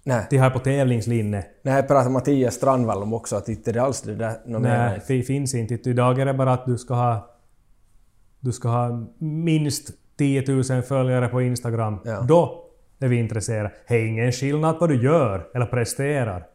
nej, 0.04 0.28
till 0.30 0.40
ha 0.40 0.50
på 0.50 0.60
tävlingslinje. 0.60 1.46
nej, 1.62 1.76
jag 1.76 1.88
pratade 1.88 2.10
Mattias 2.10 2.56
Strandvall 2.56 3.04
om 3.04 3.14
också 3.14 3.36
att 3.36 3.50
inte 3.50 3.72
det 3.72 3.82
alls 3.82 4.02
det 4.02 4.16
där 4.16 4.38
mer. 4.46 4.60
Nej, 4.60 5.02
det 5.08 5.24
finns 5.24 5.54
inte. 5.54 5.90
Idag 5.90 6.20
är 6.20 6.26
det 6.26 6.34
bara 6.34 6.54
att 6.54 6.66
du 6.66 6.78
ska 6.78 6.94
ha... 6.94 7.30
Du 8.40 8.52
ska 8.52 8.70
ha 8.70 9.08
minst 9.20 9.92
10 10.18 10.44
000 10.48 10.84
följare 10.84 11.28
på 11.28 11.42
Instagram. 11.42 12.00
Ja. 12.06 12.22
Då 12.22 12.66
är 13.00 13.08
vi 13.08 13.16
intresserade. 13.16 13.72
Det 13.88 13.96
är 13.96 14.06
ingen 14.06 14.32
skillnad 14.32 14.76
vad 14.80 14.90
du 14.90 15.04
gör 15.04 15.48
eller 15.56 15.66
presterar. 15.66 16.46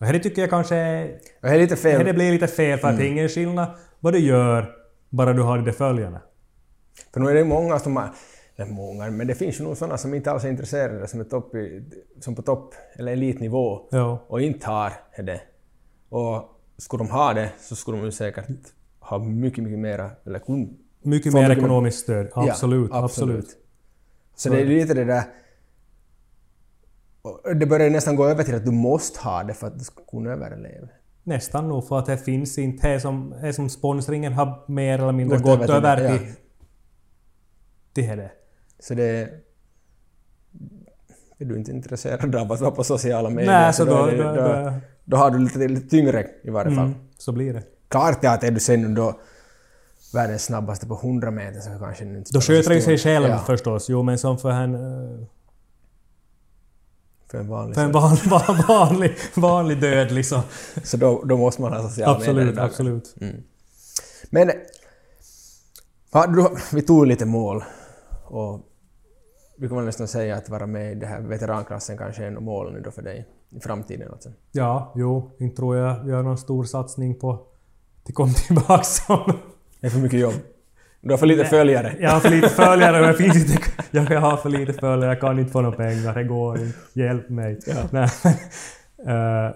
Och 0.00 0.06
här 0.06 0.18
tycker 0.18 0.42
jag 0.42 0.50
kanske... 0.50 0.74
det 0.74 1.48
är 1.48 1.58
lite 1.58 1.76
fel. 1.76 1.98
här 1.98 2.04
det 2.04 2.12
blir 2.12 2.32
lite 2.32 2.46
fel 2.46 2.78
för 2.78 2.88
att 2.88 2.94
Mm. 2.94 3.02
det 3.02 3.08
är 3.08 3.12
ingen 3.12 3.28
skillnad 3.28 3.68
vad 4.00 4.12
du 4.12 4.18
gör, 4.18 4.70
bara 5.10 5.32
du 5.32 5.42
har 5.42 5.58
de 5.58 5.72
följarna. 5.72 6.20
För 7.12 7.20
nu 7.20 7.30
är 7.30 7.34
det 7.34 7.44
många 7.44 7.78
som 7.78 7.96
har... 7.96 8.08
Eller 8.58 8.72
många, 8.72 9.10
men 9.10 9.26
det 9.26 9.34
finns 9.34 9.60
ju 9.60 9.64
nog 9.64 9.76
sådana 9.76 9.98
som 9.98 10.14
inte 10.14 10.30
alls 10.30 10.44
är 10.44 10.48
intresserade, 10.48 11.08
som 11.08 11.20
är 11.20 11.24
topp 11.24 11.54
i, 11.54 11.84
som 12.20 12.34
på 12.34 12.42
topp 12.42 12.74
eller 12.96 13.12
elitnivå 13.12 13.80
Ja. 13.90 14.24
och 14.28 14.40
inte 14.40 14.66
har 14.66 14.92
det. 15.16 15.40
Och 16.08 16.42
skulle 16.76 17.04
de 17.04 17.10
ha 17.10 17.34
det 17.34 17.52
så 17.60 17.76
skulle 17.76 17.96
de 17.96 18.04
ju 18.04 18.12
säkert 18.12 18.46
ha 19.00 19.18
mycket, 19.18 19.64
mycket 19.64 19.78
mera, 19.78 20.10
eller 20.26 20.38
kun, 20.38 20.78
Mycket 21.02 21.32
mer 21.32 21.50
ekonomiskt 21.50 21.98
stöd. 21.98 22.28
Ja, 22.34 22.50
Absolut, 22.50 22.90
absolut. 22.92 23.56
Så 24.34 24.48
det 24.48 24.60
är 24.60 24.64
lite 24.64 24.94
det 24.94 25.04
där... 25.04 25.22
Det 27.54 27.66
börjar 27.66 27.90
nästan 27.90 28.16
gå 28.16 28.26
över 28.26 28.44
till 28.44 28.54
att 28.54 28.64
du 28.64 28.70
måste 28.70 29.20
ha 29.20 29.42
det 29.42 29.54
för 29.54 29.66
att 29.66 29.78
du 29.78 29.84
ska 29.84 30.04
kunna 30.04 30.30
överleva. 30.30 30.88
Nästan 31.22 31.68
nog 31.68 31.88
för 31.88 31.98
att 31.98 32.06
det 32.06 32.18
finns 32.18 32.58
inte... 32.58 32.92
Det 32.92 33.00
som, 33.00 33.34
det 33.42 33.52
som 33.52 33.68
sponsringen 33.68 34.32
har 34.32 34.64
mer 34.66 34.98
eller 34.98 35.12
mindre 35.12 35.38
Gått 35.38 35.70
över 35.70 35.96
till, 35.96 36.26
ja. 36.26 36.34
till 37.92 38.16
det. 38.16 38.30
Så 38.80 38.94
det... 38.94 39.30
Är 41.40 41.44
du 41.44 41.56
inte 41.56 41.70
intresserad 41.70 42.34
av 42.34 42.52
att 42.52 42.60
vara 42.60 42.70
på 42.70 42.84
sociala 42.84 43.30
medier 43.30 43.52
Nej, 43.52 43.72
så 43.74 43.84
då... 43.84 44.06
är 44.06 44.16
det- 44.16 44.22
då, 44.22 44.34
då 44.34 44.72
då 45.04 45.16
har 45.16 45.30
du 45.30 45.38
lite, 45.38 45.58
lite 45.58 45.88
tyngre 45.88 46.26
i 46.42 46.50
varje 46.50 46.74
fall. 46.76 46.86
mm, 46.86 46.98
så 47.18 47.32
blir 47.32 47.54
det. 47.54 47.62
Klart 47.88 48.24
är 48.24 48.28
att 48.28 48.44
är 48.44 48.50
du 48.50 48.60
sen 48.60 48.94
då 48.94 49.20
världens 50.14 50.44
snabbaste 50.44 50.86
på 50.86 50.94
100 50.94 51.30
meter 51.30 51.60
så 51.60 51.70
kanske 51.78 52.04
det 52.04 52.18
inte 52.18 52.30
Då 52.34 52.40
så 52.40 52.52
sköter 52.52 52.62
stor- 52.80 52.80
sig 52.80 52.98
själv 52.98 53.28
ja, 53.28 53.38
förstås. 53.38 53.88
Jo, 53.88 54.02
men 54.02 54.18
som 54.18 54.38
för 54.38 54.50
en, 54.50 54.74
eh, 54.74 55.24
för 57.30 57.38
en 57.38 57.48
vanlig 57.48 57.74
för 57.74 57.82
en 57.82 57.92
van, 57.92 58.16
van, 58.26 58.62
vanlig, 58.68 59.16
vanlig 59.36 59.80
dödlig 59.80 60.26
så... 60.26 60.40
Så 60.82 60.96
då, 60.96 61.22
då 61.24 61.36
måste 61.36 61.62
man 61.62 61.72
ha 61.72 61.82
sociala 61.88 62.18
medier 62.18 62.34
Absolut, 62.48 62.58
absolut. 62.58 63.14
Men 64.30 64.50
ja, 66.12 66.26
du, 66.26 66.48
vi 66.72 66.82
tog 66.82 67.06
lite 67.06 67.24
mål 67.24 67.64
och 68.24 68.60
vi 69.58 69.68
kan 69.68 69.76
väl 69.76 69.86
nästan 69.86 70.08
säga 70.08 70.36
att 70.36 70.48
vara 70.48 70.66
med 70.66 70.92
i 70.92 70.94
den 70.94 71.08
här 71.08 71.20
veteranklassen 71.20 71.98
kanske 71.98 72.22
är 72.22 72.26
en 72.26 72.44
mål 72.44 72.72
nu 72.72 72.80
då 72.80 72.90
för 72.90 73.02
dig 73.02 73.26
i 73.50 73.60
framtiden. 73.60 74.12
Alltså. 74.12 74.28
Ja, 74.52 74.92
jo, 74.96 75.30
inte 75.38 75.56
tror 75.56 75.76
jag 75.76 76.08
gör 76.08 76.22
någon 76.22 76.38
stor 76.38 76.64
satsning 76.64 77.18
på 77.18 77.46
att 78.08 78.14
komma 78.14 78.32
tillbaka 78.32 78.82
som... 78.82 79.32
Det 79.80 79.86
är 79.86 79.90
för 79.90 79.98
mycket 79.98 80.20
jobb. 80.20 80.34
Du 81.00 81.10
har 81.10 81.18
för 81.18 81.26
lite 81.26 81.44
följare. 81.44 81.96
Jag 82.00 82.10
har 82.10 82.20
för 82.20 82.30
lite 82.30 82.48
följare 82.48 83.00
och 83.00 83.06
jag 83.06 83.16
finns 83.16 83.36
inte... 83.36 83.70
Jag 83.90 84.20
har 84.20 84.36
för 84.36 84.48
lite 84.48 84.72
följare, 84.72 85.10
jag 85.10 85.20
kan 85.20 85.38
inte 85.38 85.52
få 85.52 85.60
några 85.60 85.76
pengar, 85.76 86.14
det 86.14 86.24
går 86.24 86.58
inte. 86.58 86.78
Hjälp 86.92 87.28
mig. 87.28 87.58
Ja. 87.66 87.74
Nej, 87.90 88.08
Eh, 89.06 89.50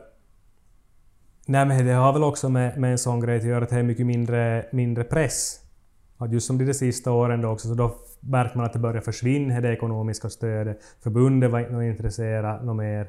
nej 1.46 1.66
men 1.66 1.86
det 1.86 1.92
har 1.92 2.12
väl 2.12 2.24
också 2.24 2.48
med, 2.48 2.78
med 2.78 2.92
en 2.92 2.98
sån 2.98 3.20
grej 3.20 3.36
att 3.36 3.44
göra 3.44 3.64
att 3.64 3.70
det 3.70 3.76
är 3.76 3.82
mycket 3.82 4.07
mindre, 4.07 4.66
mindre 4.72 5.05
press. 5.05 5.59
Att 6.22 6.32
just 6.32 6.46
som 6.46 6.58
de, 6.58 6.64
de 6.64 6.74
sista 6.74 7.12
åren 7.12 7.40
då 7.40 7.48
också, 7.48 7.68
så 7.68 7.74
då 7.74 7.94
märkte 8.20 8.56
man 8.58 8.66
att 8.66 8.72
det 8.72 8.78
började 8.78 9.00
försvinna 9.00 9.60
det 9.60 9.72
ekonomiska 9.72 10.28
stödet. 10.30 10.78
Förbundet 11.02 11.50
var 11.50 11.60
inte 11.60 11.84
intresserat 11.84 12.64
något 12.64 12.76
mer. 12.76 13.08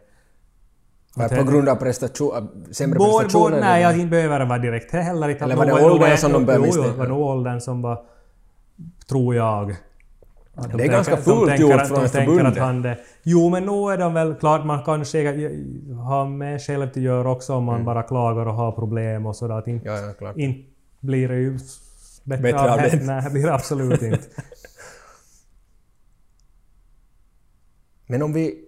Var 1.16 1.26
Att 1.26 1.38
på 1.38 1.44
grund 1.44 1.70
av 1.70 1.76
prestation, 1.76 2.48
sämre 2.72 2.98
Både, 3.00 3.24
prestationer? 3.24 3.60
nej, 3.62 3.82
jag 3.82 3.94
inte 3.96 4.06
behöver 4.08 4.46
vara 4.46 4.60
direkt 4.60 4.92
heller. 4.92 5.30
inte. 5.30 5.44
Eller 5.44 5.54
Att 5.54 5.60
var 5.60 5.66
det 5.66 5.86
åldern 5.86 6.18
som 6.18 6.32
de 6.32 6.46
började 6.46 6.66
jo, 6.68 6.72
jo, 6.76 6.82
misstänka? 6.82 7.04
det 7.04 7.10
var 7.10 7.18
nog 7.18 7.28
åldern 7.28 7.60
som 7.62 7.82
var... 7.82 8.02
Tror 9.10 9.36
jag. 9.36 9.72
Att 10.56 10.72
de 10.72 10.78
Det 10.78 10.84
är 10.84 10.88
ganska 10.88 11.16
tänker- 11.16 11.32
de 11.32 11.48
fult 11.48 11.60
gjort 11.60 11.74
att- 11.74 11.88
från 11.88 12.00
de 12.00 12.06
ett 12.06 12.12
tänker 12.12 12.32
förbund. 12.36 12.48
att 12.48 12.58
han 12.58 12.82
det. 12.82 12.98
Jo, 13.24 13.50
men 13.50 13.64
nu 13.66 13.72
är 13.94 13.98
de 13.98 14.14
väl 14.14 14.36
klart, 14.36 14.66
man 14.66 14.84
kan 14.84 15.06
säkert 15.06 15.52
ha 16.08 16.26
med 16.26 16.62
själv 16.62 16.88
till 16.90 17.04
göra 17.04 17.32
också 17.32 17.54
om 17.54 17.64
man 17.64 17.86
bara 17.86 18.04
klagar 18.04 18.46
och 18.46 18.54
har 18.54 18.72
problem 18.72 19.26
och 19.26 19.36
sådär. 19.36 19.56
Att 19.56 19.68
inte, 19.68 19.90
Mm. 19.90 20.04
Ja, 20.04 20.14
ja, 20.20 20.34
inte 20.36 20.70
blir 21.00 21.28
det 21.28 21.36
ju 21.36 21.60
bättre, 22.24 22.44
Bättre 22.44 22.72
av 22.72 22.78
det. 22.78 23.00
Nej, 23.04 23.24
det 23.24 23.30
blir 23.30 23.44
det 23.44 23.54
absolut 23.54 24.02
inte. 24.02 24.28
Men 28.08 28.22
om 28.22 28.34
vi... 28.34 28.60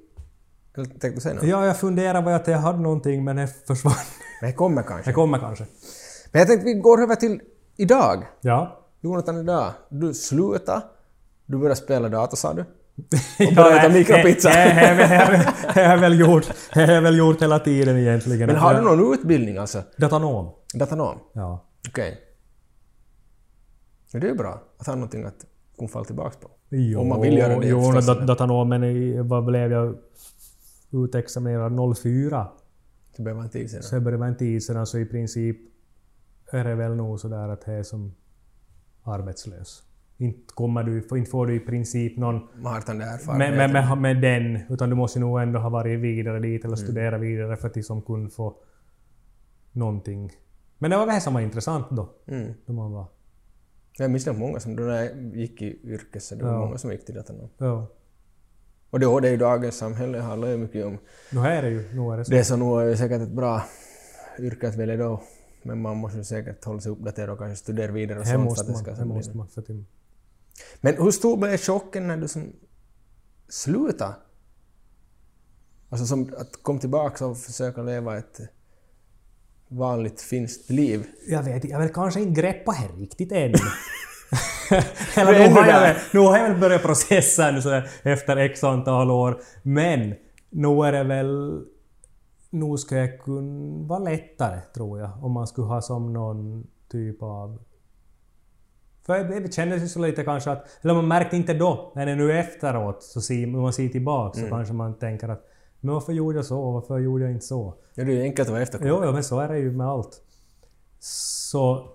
Tänkte 0.75 1.09
du 1.09 1.19
säga 1.21 1.35
något? 1.35 1.43
Ja, 1.43 1.65
jag 1.65 1.79
funderar 1.79 2.21
på 2.21 2.29
att 2.29 2.47
jag 2.47 2.57
hade 2.57 2.79
någonting 2.79 3.23
men 3.23 3.35
det 3.35 3.47
försvann. 3.67 3.93
Men 4.41 4.49
det 4.49 4.55
kommer 4.55 4.83
kanske. 4.83 5.09
Det 5.09 5.13
kommer 5.13 5.39
kanske. 5.39 5.65
Men 6.31 6.39
jag 6.39 6.47
tänkte 6.47 6.65
vi 6.65 6.73
går 6.73 7.01
över 7.01 7.15
till 7.15 7.41
idag. 7.77 8.23
Ja. 8.41 8.85
Jonathan, 9.01 9.37
idag. 9.37 9.73
Du 9.89 10.13
slutade. 10.13 10.81
Du 11.45 11.57
började 11.57 11.75
spela 11.75 12.09
data 12.09 12.35
sa 12.35 12.53
du. 12.53 12.65
Ja, 13.39 13.55
börja 13.55 13.77
äta 13.77 13.89
mikropizza. 13.89 14.49
Det 15.73 15.85
har 15.85 15.97
väl 15.97 16.19
gjort. 16.19 16.45
Det 16.73 16.85
har 16.85 17.01
väl 17.01 17.17
gjort 17.17 17.41
hela 17.41 17.59
tiden 17.59 17.97
egentligen. 17.97 18.47
Men 18.47 18.55
har 18.55 18.73
du 18.73 18.81
någon 18.81 19.13
utbildning 19.13 19.57
alltså? 19.57 19.83
Datanom. 19.97 20.51
Datanom? 20.73 21.19
Ja. 21.33 21.65
Okej. 21.87 22.24
Ja, 24.15 24.19
det 24.21 24.27
är 24.27 24.31
ju 24.31 24.37
bra 24.37 24.61
att 24.77 24.87
ha 24.87 24.95
någonting 24.95 25.23
att 25.23 25.45
kunna 25.77 25.87
falla 25.87 26.05
tillbaka 26.05 26.37
på. 26.41 26.49
Jo, 26.69 26.99
Om 26.99 27.09
man 27.09 27.21
vill 27.21 27.37
göra 27.37 27.59
det 27.59 27.67
Jo, 27.67 27.91
förstås. 27.91 28.27
datanomen 28.27 28.83
i, 28.83 29.21
vad 29.21 29.45
blev 29.45 29.71
jag 29.71 29.95
utexaminerad 30.91 31.97
04. 31.97 32.47
Det 33.17 33.23
behöver 33.23 33.41
en 33.43 33.49
tid 33.49 33.71
sedan. 33.71 33.83
Så 33.83 33.95
det 33.95 34.01
började 34.01 34.19
vara 34.19 34.29
en 34.29 34.37
tid 34.37 34.63
sedan 34.63 34.85
så 34.85 34.97
i 34.97 35.05
princip 35.05 35.57
är 36.51 36.63
det 36.63 36.75
väl 36.75 36.95
nog 36.95 37.19
sådär 37.19 37.49
att 37.49 37.65
det 37.65 37.73
är 37.73 37.83
som 37.83 38.13
arbetslös. 39.03 39.83
Inte, 40.17 40.53
kommer 40.53 40.83
du, 40.83 41.07
inte 41.11 41.31
får 41.31 41.47
du 41.47 41.55
i 41.55 41.59
princip 41.59 42.17
någon 42.17 42.47
den 42.85 42.97
där 42.99 43.37
med, 43.37 43.57
med, 43.57 43.73
med, 43.73 43.97
med 43.97 44.21
den, 44.21 44.59
utan 44.69 44.89
du 44.89 44.95
måste 44.95 45.19
nog 45.19 45.41
ändå 45.41 45.59
ha 45.59 45.69
varit 45.69 45.99
vidare 45.99 46.39
dit 46.39 46.65
eller 46.65 46.75
studera 46.75 47.17
vidare 47.17 47.57
för 47.57 47.67
att 47.67 47.75
liksom 47.75 48.01
kunna 48.01 48.29
få 48.29 48.55
någonting. 49.71 50.31
Men 50.77 50.91
det 50.91 50.97
var 50.97 51.05
det 51.05 51.21
som 51.21 51.33
var 51.33 51.41
intressant 51.41 51.85
då. 51.89 52.09
Mm. 52.27 52.53
då 52.65 52.73
man 52.73 52.91
var, 52.91 53.05
Jag 53.97 54.11
minns 54.11 54.25
nog 54.25 54.37
många 54.37 54.59
som, 54.59 54.75
då 54.75 54.83
när 54.83 55.03
jag 55.03 55.35
gick 55.35 55.61
i 55.61 55.79
yrket 55.83 56.23
så 56.23 56.35
det 56.35 56.43
var 56.43 56.51
Ja. 56.51 56.59
många 56.59 56.77
som 56.77 56.91
gick 56.91 57.05
till 57.05 57.15
datanom. 57.15 57.49
ja. 57.57 57.87
Och 58.89 58.99
det, 58.99 59.07
och 59.07 59.21
det 59.21 59.27
är 59.27 59.31
ju 59.31 59.37
dagens 59.37 59.77
samhälle 59.77 60.17
handlar 60.19 60.47
ju 60.47 60.57
mycket 60.57 60.85
om. 60.85 60.97
Nu 61.31 61.39
är 61.39 61.61
det 61.61 61.69
ju, 61.69 61.93
nu 61.93 62.13
är 62.13 62.17
det 62.17 62.25
så. 62.25 62.31
Det 62.31 62.43
så 62.43 62.55
nog 62.55 62.81
är 62.81 62.85
ju 62.85 62.97
säkert 62.97 63.21
ett 63.21 63.29
bra 63.31 63.63
yrke 64.39 64.67
att 64.67 64.75
välja 64.75 64.97
då. 64.97 65.21
Men 65.63 65.81
man 65.81 65.97
måste 65.97 66.17
ju 66.17 66.23
säkert 66.23 66.65
hålla 66.65 66.79
sig 66.81 66.91
uppdaterad 66.91 67.29
och 67.29 67.37
kanske 67.37 67.55
studera 67.63 67.91
vidare 67.91 68.19
och 68.19 68.25
Det 68.25 68.31
sånt 68.31 68.43
måste 68.43 68.63
det 68.65 68.71
man. 68.71 68.77
ska 68.81 68.91
Det 68.91 69.05
måste 69.05 69.37
man. 69.37 69.47
För 69.47 69.63
Men 70.81 70.95
hur 71.03 71.11
stor 71.11 71.37
blev 71.37 71.57
chocken 71.57 72.07
när 72.07 72.17
du 72.17 72.27
som 72.27 72.53
slutade? 73.47 74.13
Alltså 75.89 76.05
som 76.05 76.33
att 76.37 76.63
komma 76.63 76.79
tillbaka 76.79 77.25
och 77.25 77.37
försöka 77.37 77.81
leva 77.81 78.17
ett 78.17 78.39
vanligt 79.67 80.21
finskt 80.21 80.69
liv. 80.69 81.05
jag 81.27 81.43
vet 81.43 81.55
inte, 81.55 81.67
jag 81.67 81.79
vill 81.79 81.93
kanske 81.93 82.21
inte 82.21 82.41
greppa 82.41 82.71
här 82.71 82.89
riktigt 82.97 83.31
än. 83.31 83.53
Eller 85.15 85.49
nu 85.49 85.53
har, 85.53 85.67
jag 85.67 85.81
väl, 85.81 85.95
nu 86.13 86.19
har 86.19 86.37
jag 86.37 86.49
väl 86.49 86.59
börjat 86.59 86.81
processa 86.81 87.51
nu 87.51 87.61
så 87.61 87.69
här 87.69 87.89
efter 88.03 88.37
x 88.37 88.63
antal 88.63 89.11
år. 89.11 89.41
Men 89.61 90.15
nu 90.49 90.67
är 90.67 90.91
det 90.91 91.03
väl... 91.03 91.61
Nu 92.49 92.77
ska 92.77 92.95
jag 92.97 93.19
kunna 93.19 93.87
vara 93.87 93.99
lättare, 93.99 94.59
tror 94.75 94.99
jag, 94.99 95.23
om 95.23 95.31
man 95.31 95.47
skulle 95.47 95.67
ha 95.67 95.81
som 95.81 96.13
någon 96.13 96.67
typ 96.91 97.23
av... 97.23 97.59
För 99.05 99.23
det 99.23 99.39
det 99.39 99.53
kändes 99.53 99.83
ju 99.83 99.87
så 99.87 99.99
lite 99.99 100.23
kanske 100.23 100.51
att... 100.51 100.67
Eller 100.81 100.93
man 100.93 101.07
märkte 101.07 101.35
inte 101.35 101.53
då, 101.53 101.91
men 101.95 102.17
nu 102.17 102.39
efteråt, 102.39 103.03
så 103.03 103.21
ser, 103.21 103.47
när 103.47 103.59
man 103.59 103.73
ser 103.73 103.89
tillbaka, 103.89 104.39
så 104.39 104.47
kanske 104.47 104.73
man 104.73 104.99
tänker 104.99 105.29
att 105.29 105.45
men 105.85 105.93
varför 105.93 106.13
gjorde 106.13 106.37
jag 106.37 106.45
så? 106.45 106.71
Varför 106.71 106.99
gjorde 106.99 107.23
jag 107.23 107.31
inte 107.31 107.45
så? 107.45 107.73
Ja, 107.93 108.03
det 108.03 108.11
är 108.11 108.15
ju 108.15 108.21
enkelt 108.21 108.47
att 108.47 108.51
vara 108.51 108.63
efterklok. 108.63 109.01
Jo, 109.03 109.11
men 109.11 109.23
så 109.23 109.39
är 109.39 109.47
det 109.47 109.57
ju 109.57 109.71
med 109.71 109.87
allt. 109.87 110.21
Så... 110.99 111.91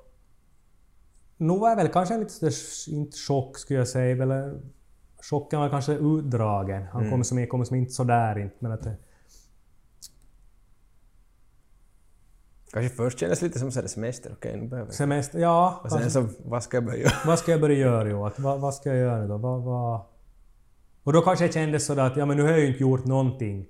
Nu 1.37 1.59
var 1.59 1.69
jag 1.69 1.77
väl 1.77 1.89
kanske 1.89 2.19
lite 2.19 2.33
sådär, 2.33 2.55
inte 2.99 3.17
chock 3.17 3.59
skulle 3.59 3.79
jag 3.79 3.89
säga, 3.89 4.15
väl 4.15 4.31
eh, 4.31 4.53
chocken 5.23 5.61
var 5.61 5.69
kanske 5.69 5.93
utdragen. 5.93 6.83
Han 6.93 7.11
kom, 7.11 7.25
som, 7.25 7.47
kom 7.47 7.65
som 7.65 7.77
inte 7.77 7.93
sådär 7.93 8.39
inte, 8.39 8.57
men 8.59 8.73
att 8.73 8.83
det, 8.83 8.97
Kanske 12.73 12.97
först 12.97 13.19
kändes 13.19 13.43
lite 13.43 13.59
som 13.59 13.73
så 13.73 13.89
semester, 13.89 14.33
okej 14.33 14.57
nu 14.57 14.69
behöver 14.69 14.89
jag. 14.89 14.95
semester, 14.95 15.39
ja. 15.39 15.81
Och 15.85 15.91
sen 15.91 16.01
kanske, 16.01 16.21
så, 16.21 16.29
vad 16.45 16.63
ska 16.63 16.77
jag 16.77 16.85
börja 16.85 16.99
göra? 16.99 17.13
vad 17.27 17.39
ska 17.39 17.51
jag 17.51 17.61
börja 17.61 17.79
göra 17.79 18.11
jo? 18.11 18.27
Att, 18.27 18.39
vad, 18.39 18.61
vad 18.61 18.75
ska 18.75 18.89
jag 18.89 18.99
göra 18.99 19.27
då? 19.27 19.37
Vad, 19.37 19.63
vad... 19.63 20.01
Och 21.03 21.13
då 21.13 21.23
kanske 21.23 21.45
jag 21.45 21.55
kände 21.55 21.81
sådär 21.81 22.07
att 22.07 22.17
ja 22.17 22.27
men 22.27 22.37
nu 22.37 22.43
har 22.43 22.51
jag 22.51 22.61
ju 22.61 22.67
inte 22.67 22.81
gjort 22.81 23.05
någonting. 23.05 23.67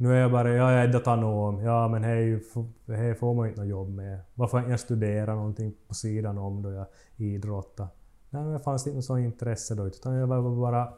Nu 0.00 0.12
är 0.12 0.20
jag 0.20 0.32
bara, 0.32 0.50
ja 0.50 0.72
jag 0.72 0.82
är 0.82 0.92
datanom, 0.92 1.60
ja 1.60 1.88
men 1.88 2.04
hej, 2.04 2.42
hej 2.86 3.14
får 3.14 3.34
man 3.34 3.48
inte 3.48 3.60
något 3.60 3.70
jobb 3.70 3.88
med. 3.88 4.20
Varför 4.34 4.58
inte 4.58 4.70
jag 4.70 4.80
studera 4.80 5.34
någonting 5.34 5.74
på 5.88 5.94
sidan 5.94 6.38
om 6.38 6.62
då 6.62 6.72
jag 6.72 6.86
idrottar? 7.16 7.88
Nej 8.30 8.42
men 8.42 8.52
det 8.52 8.58
fanns 8.58 8.86
inte 8.86 8.96
något 8.96 9.04
sånt 9.04 9.24
intresse 9.24 9.74
då 9.74 9.86
utan 9.86 10.14
jag 10.14 10.26
var 10.26 10.56
bara 10.56 10.92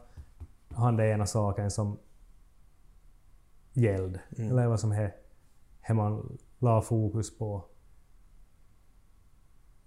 han 0.69 0.97
den 0.97 1.07
ena 1.07 1.25
saken 1.25 1.71
som 1.71 1.97
gällde. 3.73 4.21
Eller 4.37 4.67
vad 4.67 4.79
som 4.79 4.91
he, 4.91 5.11
he 5.79 5.93
man 5.93 6.37
la 6.59 6.81
fokus 6.81 7.37
på. 7.37 7.65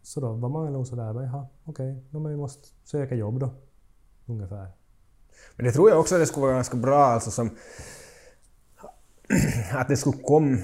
Så 0.02 0.20
då 0.20 0.32
var 0.32 0.48
man 0.48 0.72
nog 0.72 0.86
sådär, 0.86 1.22
jaha, 1.22 1.46
okej, 1.64 1.92
okay, 1.92 2.20
men 2.20 2.30
vi 2.30 2.36
måste 2.36 2.68
söka 2.84 3.14
jobb 3.14 3.38
då. 3.38 3.50
Ungefär. 4.26 4.68
Men 5.56 5.66
det 5.66 5.72
tror 5.72 5.90
jag 5.90 6.00
också 6.00 6.18
det 6.18 6.26
skulle 6.26 6.46
vara 6.46 6.54
ganska 6.54 6.76
bra 6.76 7.04
alltså 7.04 7.30
som... 7.30 7.50
Att 9.72 9.88
det 9.88 9.96
skulle 9.96 10.18
komma... 10.22 10.58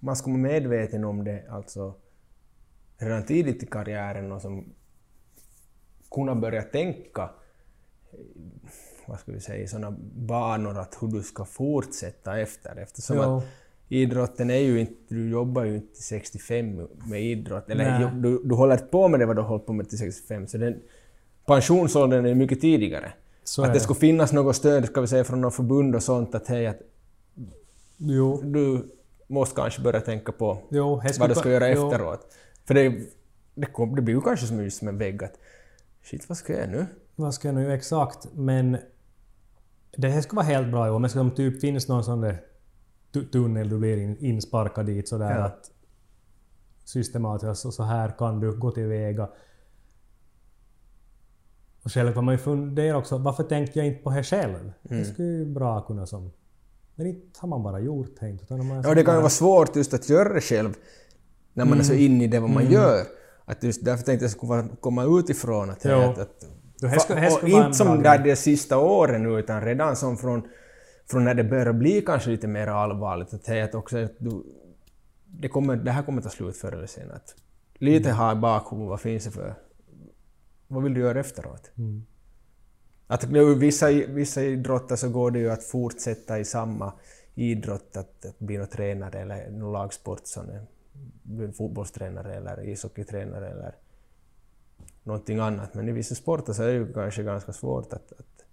Man 0.00 0.16
skulle 0.16 0.32
vara 0.32 0.52
medveten 0.52 1.04
om 1.04 1.24
det 1.24 1.44
alltså 1.50 1.94
redan 2.98 3.24
tidigt 3.24 3.62
i 3.62 3.66
karriären 3.66 4.32
och 4.32 4.42
som 4.42 4.64
kunna 6.10 6.34
börja 6.34 6.62
tänka 6.62 7.30
vad 9.06 9.20
ska 9.20 9.32
vi 9.32 9.40
säga, 9.40 9.64
i 9.64 9.68
sådana 9.68 9.96
banor 10.14 10.78
att 10.78 10.96
hur 11.00 11.08
du 11.08 11.22
ska 11.22 11.44
fortsätta 11.44 12.40
efter. 12.40 12.76
Eftersom 12.76 13.16
Jo. 13.16 13.22
att 13.22 13.44
idrotten 13.88 14.50
är 14.50 14.58
ju 14.58 14.80
inte, 14.80 14.94
du 15.08 15.30
jobbar 15.30 15.64
ju 15.64 15.74
inte 15.74 15.94
till 15.94 16.04
65 16.04 16.88
med 17.06 17.22
idrott, 17.22 17.70
eller 17.70 17.98
Nej. 17.98 18.10
du, 18.14 18.42
du 18.44 18.54
håller 18.54 18.72
inte 18.72 18.86
på 18.86 19.08
med 19.08 19.20
det 19.20 19.26
vad 19.26 19.36
du 19.36 19.42
har 19.42 19.48
hållit 19.48 19.66
på 19.66 19.72
med 19.72 19.88
till 19.88 19.98
65, 19.98 20.46
så 20.46 20.58
den, 20.58 20.80
pensionsåldern 21.46 22.26
är 22.26 22.34
mycket 22.34 22.60
tidigare. 22.60 23.12
Så 23.44 23.62
att 23.62 23.68
det 23.68 23.74
det. 23.74 23.80
skulle 23.80 24.00
finnas 24.00 24.32
något 24.32 24.56
stöd, 24.56 24.84
ska 24.86 25.00
vi 25.00 25.06
säga, 25.06 25.24
från 25.24 25.40
något 25.40 25.54
förbund 25.54 25.94
och 25.94 26.02
sånt 26.02 26.34
att 26.34 26.48
hej, 26.48 26.66
att 26.66 26.80
Jo, 27.96 28.40
du 28.42 28.92
måste 29.26 29.54
kanske 29.56 29.82
börja 29.82 30.00
tänka 30.00 30.32
på 30.32 30.58
jo, 30.70 31.02
vad 31.18 31.30
du 31.30 31.34
ska 31.34 31.50
göra 31.50 31.68
jo. 31.70 31.86
efteråt. 31.86 32.34
För 32.64 32.74
det, 32.74 33.00
det, 33.54 33.66
kom, 33.66 33.96
det 33.96 34.02
blir 34.02 34.14
ju 34.14 34.20
kanske 34.20 34.46
som, 34.46 34.70
som 34.70 34.88
en 34.88 34.98
vägg 34.98 35.24
att 35.24 35.38
shit, 36.02 36.28
vad 36.28 36.38
ska 36.38 36.60
jag 36.60 36.68
nu? 36.68 36.86
Vad 37.16 37.34
ska 37.34 37.48
jag 37.48 37.54
nu 37.54 37.72
exakt? 37.72 38.28
Men 38.34 38.76
det 39.96 40.08
här 40.08 40.20
skulle 40.20 40.36
vara 40.36 40.46
helt 40.46 40.70
bra 40.70 40.86
ju. 40.86 40.92
Om 40.92 41.02
det 41.02 41.30
typ 41.36 41.60
finns 41.60 41.88
någon 41.88 42.04
sån 42.04 42.20
där 42.20 42.42
tu- 43.12 43.26
tunnel 43.26 43.68
du 43.68 43.78
blir 43.78 43.96
in, 43.96 44.16
insparkad 44.16 44.86
dit 44.86 45.08
sådär 45.08 45.38
Ja. 45.38 45.44
att 45.44 45.70
systematiskt 46.84 47.62
så, 47.62 47.72
så 47.72 47.82
här 47.82 48.14
kan 48.18 48.40
du 48.40 48.52
gå 48.58 48.70
tillväga. 48.70 49.28
Och 51.82 51.92
själv 51.92 52.12
kan 52.12 52.24
man 52.24 52.34
ju 52.34 52.38
fundera 52.38 52.96
också, 52.96 53.18
varför 53.18 53.42
tänkte 53.42 53.78
jag 53.78 53.86
inte 53.86 54.02
på 54.02 54.10
det 54.10 54.22
själv? 54.22 54.54
Mm. 54.54 54.72
Det 54.82 55.04
skulle 55.04 55.28
ju 55.28 55.44
bra 55.44 55.80
kunna 55.80 56.06
som... 56.06 56.32
Men 56.96 57.06
inte 57.06 57.40
har 57.40 57.48
man 57.48 57.62
bara 57.62 57.80
gjort 57.80 58.20
det 58.20 58.28
inte. 58.28 58.44
Utan 58.44 58.66
man 58.66 58.82
Ja, 58.82 58.94
det 58.94 59.04
kan 59.04 59.14
ju 59.14 59.20
vara 59.20 59.30
svårt 59.30 59.76
just 59.76 59.94
att 59.94 60.08
göra 60.08 60.32
det 60.34 60.40
själv 60.40 60.74
när 61.52 61.64
man 61.64 61.78
är 61.78 61.82
så 61.82 61.92
Mm. 61.92 62.04
inne 62.04 62.24
i 62.24 62.26
det 62.26 62.40
vad 62.40 62.50
man 62.50 62.70
gör. 62.70 63.06
Att 63.44 63.62
just 63.62 63.84
därför 63.84 64.04
tänkte 64.04 64.24
jag 64.24 64.30
skulle 64.30 64.50
vara- 64.50 64.68
komma 64.80 65.04
utifrån. 65.04 65.70
Att, 65.70 65.86
att, 65.86 66.18
att, 66.18 66.44
Det 66.80 66.88
här 66.88 66.98
skulle- 66.98 67.20
det 67.20 67.20
här 67.20 67.30
och 67.32 67.36
skulle 67.38 67.52
vara 67.52 67.62
en 67.62 67.66
inte 67.68 67.78
som 67.78 68.02
där 68.02 68.18
de 68.24 68.36
sista 68.36 68.78
åren 68.78 69.22
nu, 69.22 69.38
utan 69.38 69.60
redan 69.62 69.96
som 69.96 70.16
från, 70.16 70.42
från 71.10 71.24
när 71.24 71.34
det 71.34 71.44
börjar 71.44 71.72
bli 71.72 72.02
kanske 72.02 72.30
lite 72.30 72.46
mer 72.46 72.66
allvarligt. 72.66 73.34
Att, 73.34 73.46
hej, 73.46 73.62
att 73.62 73.74
också, 73.74 73.98
att 74.04 74.12
du, 74.18 74.42
det, 75.26 75.48
kommer, 75.48 75.76
det 75.76 75.90
här 75.90 76.02
kommer 76.02 76.22
ta 76.22 76.28
slut 76.28 76.56
förr 76.56 76.72
eller 76.72 76.86
senare. 76.86 77.16
Att 77.16 77.34
lite 77.78 78.08
Mm. 78.08 78.18
ha 78.18 78.32
i 78.32 78.36
bakhuvudet, 78.36 78.88
vad 78.90 79.00
finns 79.00 79.24
det 79.24 79.30
för... 79.30 79.54
Vad 80.68 80.82
vill 80.82 80.94
du 80.94 81.00
göra 81.00 81.20
efteråt? 81.20 81.70
Mm. 81.78 82.06
Att 83.06 83.32
det 83.32 83.38
ju 83.38 83.54
vissa, 83.54 83.88
vissa 83.90 84.42
idrotter 84.42 84.96
så 84.96 85.08
går 85.08 85.30
det 85.30 85.38
ju 85.38 85.50
att 85.50 85.64
fortsätta 85.64 86.38
i 86.38 86.44
samma 86.44 86.92
idrott, 87.34 87.96
att, 87.96 88.24
att 88.24 88.38
bli 88.38 88.58
någon 88.58 88.66
tränare 88.66 89.18
eller 89.18 89.50
någon 89.50 89.72
lagsport, 89.72 90.26
som 90.26 90.46
fotbollstränare 91.56 92.34
eller 92.34 92.68
ishockeytränare 92.68 93.50
eller 93.50 93.74
någonting 95.02 95.38
annat. 95.38 95.74
Men 95.74 95.88
i 95.88 95.92
vissa 95.92 96.14
sporter 96.14 96.52
så 96.52 96.62
är 96.62 96.66
det 96.66 96.72
ju 96.72 96.92
kanske 96.92 97.22
ganska 97.22 97.52
svårt 97.52 97.92
att... 97.92 98.12
att 98.12 98.44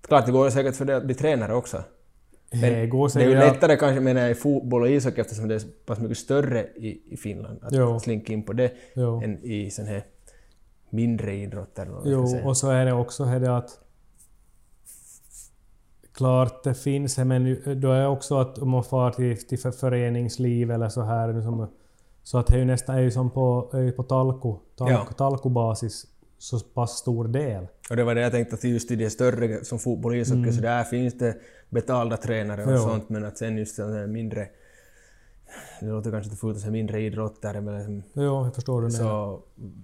klart, 0.00 0.26
det 0.26 0.32
går 0.32 0.50
säkert 0.50 0.76
för 0.76 0.84
dig 0.84 0.96
att 0.96 1.04
bli 1.04 1.14
tränare 1.14 1.54
också. 1.54 1.84
Det 2.50 2.86
går 2.86 3.18
Det 3.18 3.24
är 3.24 3.28
ju 3.28 3.34
lättare 3.34 3.76
kanske 3.76 4.00
menar 4.00 4.20
jag 4.20 4.30
i 4.30 4.34
fotboll 4.34 4.82
och 4.82 4.90
ishockey 4.90 5.20
eftersom 5.20 5.48
det 5.48 5.54
är 5.54 5.58
så 5.58 5.68
pass 5.86 5.98
mycket 5.98 6.18
större 6.18 6.66
i, 6.76 7.02
i 7.12 7.16
Finland 7.16 7.58
att 7.62 7.72
Jo. 7.72 8.00
slinka 8.00 8.32
in 8.32 8.42
på 8.42 8.52
det 8.52 8.72
Jo. 8.94 9.22
än 9.22 9.44
i 9.44 9.70
sån 9.70 9.86
här 9.86 10.04
mindre 10.92 11.34
idrotter. 11.34 11.88
Jo, 12.04 12.38
och 12.44 12.56
så 12.56 12.70
är 12.70 12.84
det 12.86 12.92
också 12.92 13.24
är 13.24 13.40
det 13.40 13.56
att 13.56 13.78
Klart 16.12 16.64
det 16.64 16.74
finns, 16.74 17.18
men 17.18 17.56
då 17.80 17.92
är 17.92 18.08
också 18.08 18.38
att 18.38 18.58
om 18.58 18.68
man 18.68 18.84
far 18.84 19.10
till, 19.10 19.46
till 19.46 19.58
för- 19.58 19.70
föreningsliv 19.70 20.70
eller 20.70 20.88
så 20.88 21.02
här, 21.02 21.32
liksom, 21.32 21.68
så 22.22 22.38
att 22.38 22.46
det 22.46 22.54
är 22.54 22.58
ju 22.58 22.64
nästan 22.64 22.96
är 22.96 23.00
ju 23.00 23.10
som 23.10 23.30
på, 23.30 23.70
är 23.72 23.92
på 23.92 24.02
talko, 24.02 24.58
talko, 24.76 24.92
Ja. 24.92 25.04
talkobasis 25.16 26.06
så 26.38 26.60
pass 26.60 26.90
stor 26.90 27.28
del. 27.28 27.66
Och 27.90 27.96
det 27.96 28.04
var 28.04 28.14
det 28.14 28.20
jag 28.20 28.32
tänkte 28.32 28.54
att 28.54 28.64
just 28.64 28.90
i 28.90 28.96
de 28.96 29.10
större 29.10 29.64
som 29.64 29.78
fotboll 29.78 30.12
och 30.12 30.18
ishockey, 30.18 30.52
så 30.52 30.60
där 30.62 30.84
finns 30.84 31.18
det 31.18 31.36
betalda 31.70 32.16
tränare 32.16 32.64
och 32.64 32.72
Ja. 32.72 32.78
sånt, 32.78 33.08
men 33.08 33.24
att 33.24 33.38
sen 33.38 33.56
just 33.58 33.78
här 33.78 34.06
mindre... 34.06 34.48
Det 35.80 35.86
låter 35.86 36.10
kanske 36.10 36.26
inte 36.30 36.40
fult 36.40 36.56
att 36.56 36.60
säga 36.62 36.72
mindre 36.72 37.00
idrottare, 37.00 37.60
men 37.60 37.74
liksom, 37.76 38.02
Jo, 38.14 38.44
jag 38.44 38.54
förstår 38.54 38.80
menar. 38.80 38.90
så, 38.90 39.40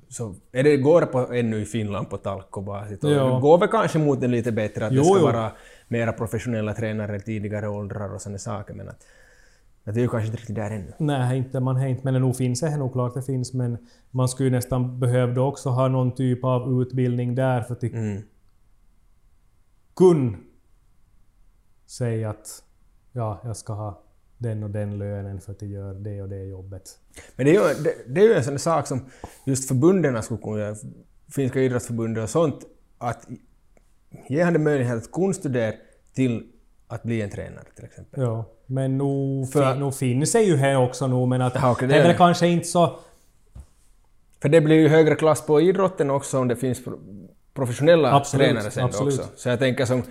så 0.08 0.34
är 0.52 0.62
det 0.62 0.76
går 0.76 1.02
på 1.02 1.18
ännu 1.32 1.60
i 1.60 1.64
Finland 1.64 2.10
på 2.10 2.16
talkobasis. 2.16 3.04
Och 3.04 3.10
Ja. 3.10 3.34
Det 3.34 3.40
går 3.40 3.58
väl 3.58 3.68
kanske 3.68 3.98
mot 3.98 4.22
en 4.22 4.30
lite 4.30 4.52
bättre, 4.52 4.86
att 4.86 4.92
Jo, 4.92 5.02
det 5.02 5.08
ska 5.08 5.18
jo. 5.18 5.24
vara 5.24 5.52
mera 5.88 6.12
professionella 6.12 6.74
tränare 6.74 7.16
i 7.16 7.20
tidigare 7.20 7.68
åldrar 7.68 8.14
och 8.14 8.20
sådana 8.22 8.38
saker, 8.38 8.74
men 8.74 8.88
att, 8.88 9.06
att 9.84 9.94
det 9.94 10.00
är 10.00 10.02
ju 10.02 10.08
kanske 10.08 10.26
inte 10.26 10.38
riktigt 10.38 10.56
där 10.56 10.70
ännu. 10.70 10.92
Nej, 10.98 11.38
inte 11.38 11.60
man 11.60 11.86
inte, 11.86 12.12
men 12.12 12.22
nog 12.22 12.36
finns 12.36 12.60
det 12.60 12.76
nog 12.76 12.92
klart 12.92 13.14
det 13.14 13.22
finns, 13.22 13.52
men 13.52 13.78
man 14.10 14.28
skulle 14.28 14.46
ju 14.48 14.54
nästan 14.54 15.00
behövde 15.00 15.40
också 15.40 15.68
ha 15.70 15.88
någon 15.88 16.14
typ 16.14 16.44
av 16.44 16.82
utbildning 16.82 17.34
där 17.34 17.60
för 17.62 17.74
att 17.74 17.82
Mm. 17.82 18.22
kunna 19.94 20.36
säga 21.86 22.30
att 22.30 22.62
ja, 23.12 23.40
jag 23.44 23.56
ska 23.56 23.72
ha 23.72 24.02
den 24.38 24.62
och 24.62 24.70
den 24.70 24.98
lönen 24.98 25.40
för 25.40 25.52
att 25.52 25.62
jag 25.62 25.70
gör 25.70 25.94
det 25.94 26.22
och 26.22 26.28
det 26.28 26.44
jobbet. 26.44 26.82
Men 27.36 27.46
det 27.46 27.56
är, 27.56 27.68
ju, 27.68 27.82
det, 27.82 27.94
det 28.06 28.20
är 28.20 28.24
ju 28.24 28.34
en 28.34 28.44
sån 28.44 28.58
sak 28.58 28.86
som 28.86 29.06
just 29.44 29.68
förbunden 29.68 30.22
skulle 30.22 30.40
kunna 30.40 30.58
göra, 30.58 30.76
finska 31.34 31.60
idrottsförbundet 31.60 32.24
och 32.24 32.30
sånt, 32.30 32.64
att 32.98 33.26
ge 34.28 34.44
henne 34.44 34.58
möjlighet 34.58 34.96
att 34.96 35.12
kunna 35.12 35.32
studera 35.32 35.72
till 36.14 36.46
att 36.86 37.02
bli 37.02 37.22
en 37.22 37.30
tränare 37.30 37.64
till 37.76 37.84
exempel. 37.84 38.22
Ja, 38.22 38.44
men 38.66 38.98
nog, 38.98 39.52
För- 39.52 39.74
fi, 39.74 39.80
nog 39.80 39.94
finns 39.94 40.32
det 40.32 40.42
ju 40.42 40.56
här 40.56 40.76
också 40.76 41.06
nu, 41.06 41.26
men 41.26 41.42
att 41.42 41.54
Ja, 41.54 41.70
okej, 41.72 41.88
det 41.88 41.94
är 41.96 42.02
väl 42.08 42.16
kanske 42.16 42.46
inte 42.46 42.66
så... 42.66 42.98
För 44.42 44.48
det 44.48 44.60
blir 44.60 44.76
ju 44.76 44.88
högre 44.88 45.14
klass 45.14 45.46
på 45.46 45.60
idrotten 45.60 46.10
också 46.10 46.38
om 46.38 46.48
det 46.48 46.56
finns 46.56 46.84
pro- 46.84 46.98
professionella 47.54 48.12
Absolut, 48.12 48.46
tränare 48.46 48.70
sen 48.70 48.84
absolut. 48.84 49.18
också. 49.20 49.30
Så 49.36 49.48
jag 49.48 49.58
tänker 49.58 49.84
som 49.84 50.02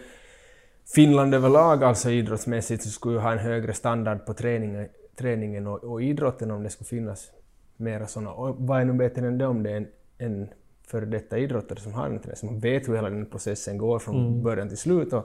Finland 0.95 1.33
överlag 1.33 1.83
alltså 1.83 2.09
idrottsmässigt 2.09 2.83
så 2.83 2.89
skulle 2.89 3.15
ju 3.15 3.19
ha 3.21 3.31
en 3.31 3.39
högre 3.39 3.73
standard 3.73 4.25
på 4.25 4.33
träningen, 4.33 4.87
träningen 5.15 5.67
och, 5.67 5.83
och 5.83 6.01
idrotten 6.01 6.51
om 6.51 6.63
det 6.63 6.69
skulle 6.69 6.87
finnas 6.87 7.31
mera 7.77 8.07
sådana. 8.07 8.31
Och 8.31 8.55
vad 8.59 8.81
är 8.81 8.85
nu 8.85 8.93
bättre 8.93 9.27
än 9.27 9.37
det 9.37 9.47
om 9.47 9.63
det 9.63 9.71
är 9.71 9.77
en, 9.77 9.87
en 10.17 10.49
före 10.87 11.05
detta 11.05 11.37
idrottare 11.37 11.79
som 11.79 11.93
har 11.93 12.05
en 12.05 12.19
tränare, 12.19 12.35
som 12.35 12.59
vet 12.59 12.87
hur 12.87 12.95
hela 12.95 13.09
den 13.09 13.25
processen 13.25 13.77
går 13.77 13.99
från 13.99 14.15
Mm. 14.27 14.43
början 14.43 14.67
till 14.69 14.77
slut 14.77 15.13
och, 15.13 15.23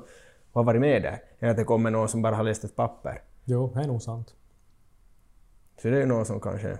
och 0.52 0.60
har 0.60 0.64
varit 0.64 0.80
med 0.80 1.02
där, 1.02 1.22
än 1.38 1.50
att 1.50 1.56
det 1.56 1.64
kommer 1.64 1.90
någon 1.90 2.08
som 2.08 2.22
bara 2.22 2.36
har 2.36 2.44
läst 2.44 2.64
ett 2.64 2.76
papper. 2.76 3.22
Jo, 3.44 3.72
det 3.74 3.80
är 3.80 3.86
nog 3.86 4.02
sant. 4.02 4.34
Så 5.82 5.88
det 5.88 5.96
är 5.96 6.00
ju 6.00 6.06
någon 6.06 6.24
som 6.26 6.40
kanske... 6.40 6.78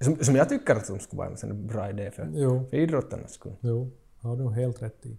Som, 0.00 0.16
som 0.16 0.36
jag 0.36 0.48
tycker 0.48 0.74
att 0.74 0.86
som 0.86 0.98
skulle 0.98 1.18
vara 1.18 1.30
en 1.42 1.66
bra 1.66 1.90
idé 1.90 2.10
för, 2.10 2.28
Jo, 2.34 2.66
för 2.70 2.76
idrottarnas 2.76 3.32
skull. 3.32 3.52
jo. 3.60 3.90
har 4.20 4.36
du 4.36 4.50
helt 4.50 4.82
rätt 4.82 5.06
i. 5.06 5.18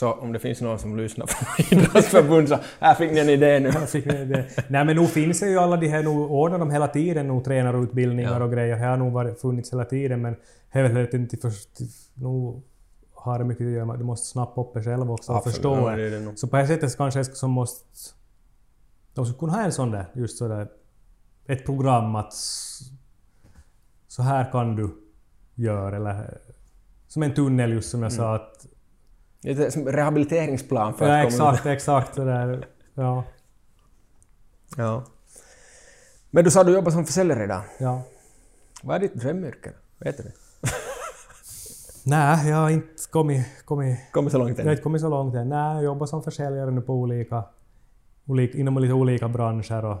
Så 0.00 0.12
om 0.12 0.32
det 0.32 0.38
finns 0.38 0.60
någon 0.60 0.78
som 0.78 0.96
lyssnar 0.96 1.26
på 1.26 1.62
idrottsförbund 1.74 2.48
så 2.48 2.58
här 2.80 2.94
fick 2.94 3.10
ni 3.12 3.20
en 3.20 3.28
idé 3.28 3.60
nu. 3.60 3.70
Nej 4.68 4.84
men 4.84 4.96
nog 4.96 5.08
finns 5.08 5.40
det 5.40 5.48
ju 5.48 5.58
alla 5.58 5.76
de 5.76 5.88
här, 5.88 6.02
nu 6.02 6.08
ordnar 6.08 6.58
de 6.58 6.70
hela 6.70 6.88
tiden 6.88 7.28
nog 7.28 7.44
tränarutbildningar 7.44 8.40
Ja. 8.40 8.44
och 8.44 8.52
grejer. 8.52 8.78
Det 8.78 8.84
har 8.86 8.96
nog 8.96 9.12
varit, 9.12 9.40
funnits 9.40 9.72
hela 9.72 9.84
tiden 9.84 10.22
men 10.22 10.36
det 10.72 10.78
är 10.78 10.88
väl 10.88 11.14
inte 11.14 11.36
först... 11.36 11.68
Nu 12.14 12.62
har 13.14 13.38
det 13.38 13.44
mycket 13.44 13.66
att 13.66 13.72
göra 13.72 13.84
med 13.84 13.98
du 13.98 14.04
måste 14.04 14.26
snappa 14.26 14.60
upp 14.60 14.74
det 14.74 14.82
själv 14.82 15.10
också 15.10 15.32
och 15.32 15.38
Absolut, 15.38 15.54
förstå 15.54 15.90
ja, 15.90 15.96
det. 15.96 16.10
det. 16.10 16.36
Så 16.36 16.48
på 16.48 16.56
det 16.56 16.66
sättet 16.66 16.96
kanske 16.96 17.24
som 17.24 17.50
måste... 17.50 17.84
De 19.14 19.26
skulle 19.26 19.38
kunna 19.38 19.52
ha 19.52 19.62
en 19.62 19.72
sån 19.72 19.90
där, 19.90 20.06
just 20.14 20.38
sådär... 20.38 20.68
Ett 21.46 21.64
program 21.64 22.16
att... 22.16 22.34
Så 24.08 24.22
här 24.22 24.52
kan 24.52 24.76
du 24.76 24.90
göra 25.54 25.96
eller... 25.96 26.38
Som 27.08 27.22
en 27.22 27.34
tunnel 27.34 27.72
just 27.72 27.90
som 27.90 28.02
jag 28.02 28.12
sa 28.12 28.34
att... 28.34 28.66
Lite 29.42 29.70
som 29.70 29.86
rehabiliteringsplan 29.86 30.94
för 30.94 31.08
Ja 31.08 31.26
att 31.26 31.38
komma 31.38 31.50
exakt, 31.52 31.66
exakt 31.66 32.14
sådär. 32.14 32.66
Ja, 32.94 33.24
Ja. 34.76 35.04
Men 36.30 36.44
du 36.44 36.50
sa 36.50 36.60
att 36.60 36.66
du 36.66 36.72
jobbar 36.74 36.90
som 36.90 37.06
försäljare 37.06 37.44
idag. 37.44 37.62
ja. 37.78 38.02
Vad 38.82 38.96
är 38.96 39.00
ditt 39.00 39.14
drömyrke? 39.14 39.72
Vet 39.98 40.16
du 40.16 40.22
det? 40.22 40.32
Nej, 42.04 42.48
jag 42.48 42.56
har 42.56 42.70
inte 42.70 42.86
kommit, 43.10 43.46
kommit, 43.64 43.98
Kommer 44.12 44.30
så 44.30 44.38
långt 44.38 44.50
jag 44.58 44.64
har 44.64 44.70
än. 44.70 44.70
inte 44.72 44.82
kommit 44.82 45.00
så 45.00 45.08
långt 45.08 45.34
än. 45.34 45.48
Nej, 45.48 45.74
jag 45.74 45.84
jobbar 45.84 46.06
som 46.06 46.22
försäljare 46.22 46.70
nu 46.70 46.80
på 46.80 46.94
olika, 46.94 47.44
olika, 48.26 48.58
inom 48.58 48.78
lite 48.78 48.94
olika 48.94 49.28
branscher 49.28 49.84
och... 49.84 49.96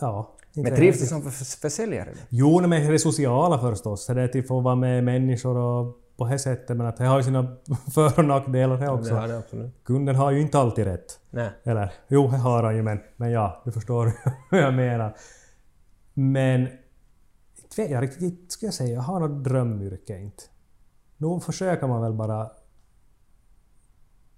Ja. 0.00 0.30
Men 0.52 0.74
trivs 0.76 1.00
du 1.00 1.06
som 1.06 1.22
för- 1.22 1.60
försäljare? 1.60 2.14
Jo, 2.28 2.60
men 2.66 2.92
det 2.92 2.98
sociala 2.98 3.58
förstås. 3.58 4.06
Det 4.06 4.22
är 4.22 4.28
till 4.28 4.40
att 4.40 4.48
få 4.48 4.60
vara 4.60 4.74
med 4.74 5.04
människor 5.04 5.56
och 5.56 5.96
på 6.16 6.24
det 6.28 6.38
sättet. 6.38 6.76
Men 6.76 6.86
att 6.86 6.96
det 6.96 7.04
har 7.04 7.16
ju 7.18 7.22
sina 7.24 7.56
för 7.94 8.18
och 8.18 8.24
nackdelar 8.24 8.76
det 8.76 8.84
Det 8.84 8.90
också. 8.90 9.14
har 9.14 9.28
det 9.28 9.38
absolut. 9.38 9.84
Kunden 9.84 10.16
har 10.16 10.30
ju 10.30 10.40
inte 10.40 10.58
alltid 10.58 10.84
rätt. 10.84 11.20
Nej. 11.30 11.50
Eller 11.64 11.92
jo, 12.08 12.28
det 12.28 12.36
har 12.36 12.62
han 12.62 12.76
ju 12.76 12.82
men, 12.82 13.00
men 13.16 13.30
ja, 13.30 13.62
du 13.64 13.72
förstår 13.72 14.12
hur 14.50 14.58
jag 14.58 14.74
menar. 14.74 15.16
Men 16.14 16.68
inte 17.62 17.82
vet 17.82 17.90
jag 17.90 18.02
riktigt, 18.02 18.52
skulle 18.52 18.66
jag 18.66 18.74
säga, 18.74 18.94
jag 18.94 19.02
har 19.02 19.20
något 19.20 19.44
drömyrke 19.44 20.18
inte. 20.18 20.42
Nu 21.16 21.40
försöker 21.40 21.86
man 21.86 22.02
väl 22.02 22.12
bara 22.12 22.50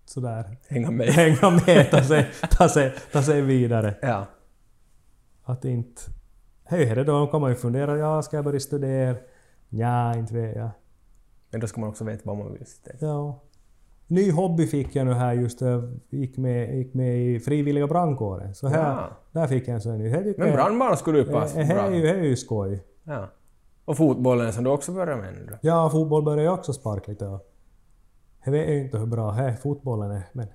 sådär 0.05 0.57
Hänga 0.69 0.91
med. 0.91 1.07
hänga 1.13 1.51
med, 1.67 1.91
ta 1.91 2.03
sig, 2.03 2.31
ta 2.51 2.69
sig, 2.69 2.95
ta 3.13 3.23
sig 3.23 3.43
vidare. 3.43 3.95
Ja. 4.03 4.27
Att 5.45 5.65
inte... 5.65 6.03
Hej, 6.65 6.95
det 6.95 7.05
då 7.05 7.27
kan 7.27 7.41
man 7.41 7.51
ju 7.51 7.57
fundera, 7.57 7.97
ja, 7.99 8.23
ska 8.23 8.37
jag 8.37 8.45
börja 8.45 8.61
studera? 8.61 9.17
Ja, 9.69 10.17
inte 10.17 10.35
vet 10.35 10.57
jag. 10.57 10.71
Men 11.51 11.61
då 11.61 11.67
ska 11.67 11.81
man 11.81 11.91
också 11.91 12.05
veta 12.05 12.23
vad 12.25 12.37
man 12.37 12.53
vill. 12.53 12.67
sitta 12.67 12.91
i. 12.91 12.95
Ja. 13.01 13.41
Ny 14.07 14.31
hobby 14.31 14.67
fick 14.67 14.97
jag 14.97 15.07
nu 15.07 15.13
här 15.13 15.33
just, 15.33 15.61
jag 15.61 15.99
gick 16.11 16.37
med, 16.37 16.77
gick 16.79 16.95
med 16.95 17.19
i 17.19 17.41
frivilliga 17.41 17.87
brandkåren. 17.87 18.55
Så 18.55 18.69
här, 18.69 18.79
Ja. 18.91 19.09
där 19.33 19.47
fick 19.47 19.69
jag 19.69 19.75
en 19.75 19.81
sån 19.81 19.99
ny. 19.99 20.35
Men 20.39 20.53
brandman 20.53 20.97
skulle 20.97 21.19
ju 21.19 21.25
Eh, 21.27 21.33
passa 21.33 21.59
Det 21.59 21.65
här 21.65 21.75
bra. 21.75 21.85
är 21.87 21.91
ju, 21.95 22.03
det 22.03 22.11
är 22.11 22.23
ju 22.23 22.37
skoj. 22.37 22.85
Ja. 23.05 23.29
Och 23.85 23.97
fotbollen 23.97 24.53
som 24.53 24.65
du 24.65 24.71
också 24.71 24.93
börjar 24.93 25.17
med 25.17 25.35
nu 25.35 25.47
då? 25.51 25.55
Ja, 25.61 25.91
fotboll 25.91 26.23
börjar 26.25 26.45
jag 26.45 26.55
också 26.55 26.73
sparka 26.73 27.11
lite. 27.11 27.39
Jag 28.45 28.53
vet 28.53 28.69
ju 28.69 28.81
inte 28.85 28.99
hur 28.99 29.07
bra 29.07 29.31
här 29.31 29.53
fotbollen 29.53 30.11
är. 30.11 30.23
Men 30.33 30.47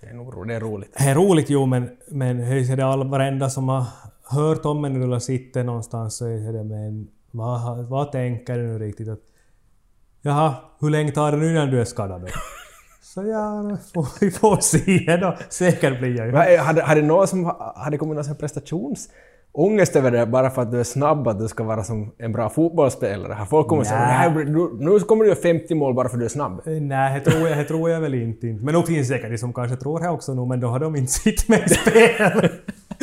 Det 0.00 0.06
är 0.06 0.14
nog 0.14 0.34
ro- 0.36 0.44
det 0.44 0.54
är 0.54 0.60
roligt. 0.60 0.94
det 0.98 1.04
är 1.04 1.14
roligt 1.14 1.50
jo, 1.50 1.66
men, 1.66 1.96
men 2.08 2.40
är 2.40 2.76
det 2.76 2.84
all, 2.86 3.08
varenda 3.08 3.50
som 3.50 3.68
har 3.68 3.84
hört 4.22 4.64
om 4.64 4.84
en 4.84 5.02
eller 5.02 5.18
sitter 5.18 5.64
någonstans 5.64 6.16
så 6.16 6.26
är 6.26 6.52
det 6.52 6.64
men 6.64 7.08
vad, 7.30 7.84
vad 7.84 8.12
tänker 8.12 8.58
du 8.58 8.66
nu 8.66 8.78
riktigt? 8.78 9.08
Att, 9.08 9.20
Jaha, 10.26 10.54
hur 10.80 10.90
länge 10.90 11.12
tar 11.12 11.32
det 11.32 11.36
nu 11.38 11.50
innan 11.50 11.70
du 11.70 11.80
är 11.80 11.84
skadad 11.84 12.20
då? 12.20 12.26
Så 13.02 13.22
ja, 13.26 13.76
får 13.94 14.06
vi 14.20 14.30
får 14.30 14.56
se 14.60 15.16
då. 15.16 15.36
Säkert 15.48 15.98
blir 15.98 16.16
jag 16.18 16.26
ju. 16.26 16.54
Eh, 16.54 16.62
Hade, 16.64 16.82
hade 16.82 17.02
någon 17.02 17.26
som 17.28 17.44
ha- 17.44 17.74
hade 17.76 17.98
kommit 17.98 18.26
någon 18.26 18.36
prestationsångest 18.36 19.96
över 19.96 20.10
det 20.10 20.26
bara 20.26 20.50
för 20.50 20.62
att 20.62 20.70
du 20.72 20.80
är 20.80 20.84
snabb, 20.84 21.28
att 21.28 21.38
du 21.38 21.48
ska 21.48 21.64
vara 21.64 21.84
som 21.84 22.12
en 22.18 22.32
bra 22.32 22.48
fotbollsspelare? 22.50 23.32
Har 23.32 23.46
folk 23.46 23.68
kommit. 23.68 23.88
"Nej, 23.90 24.44
nu, 24.78 25.00
kommer 25.00 25.24
du 25.24 25.30
göra 25.30 25.38
50 25.40 25.74
mål 25.74 25.94
bara 25.94 26.08
för 26.08 26.16
att 26.16 26.20
du 26.20 26.24
är 26.24 26.28
snabb? 26.28 26.60
Eh, 26.66 26.72
Nej, 26.72 27.20
det 27.24 27.30
tror 27.30 27.48
jag, 27.48 27.58
det 27.58 27.64
tror 27.64 27.90
jag 27.90 28.00
väl 28.00 28.14
inte. 28.14 28.46
Men 28.46 28.74
nog 28.74 28.86
finns 28.86 29.08
säkert 29.08 29.30
de 29.30 29.38
som 29.38 29.52
kanske 29.54 29.76
tror 29.76 30.00
det 30.00 30.08
också 30.08 30.34
nu, 30.34 30.46
men 30.46 30.60
då 30.60 30.68
har 30.68 30.78
de 30.78 30.96
inte 30.96 31.12
sitt 31.12 31.48
med 31.48 31.70
spel. 31.70 32.48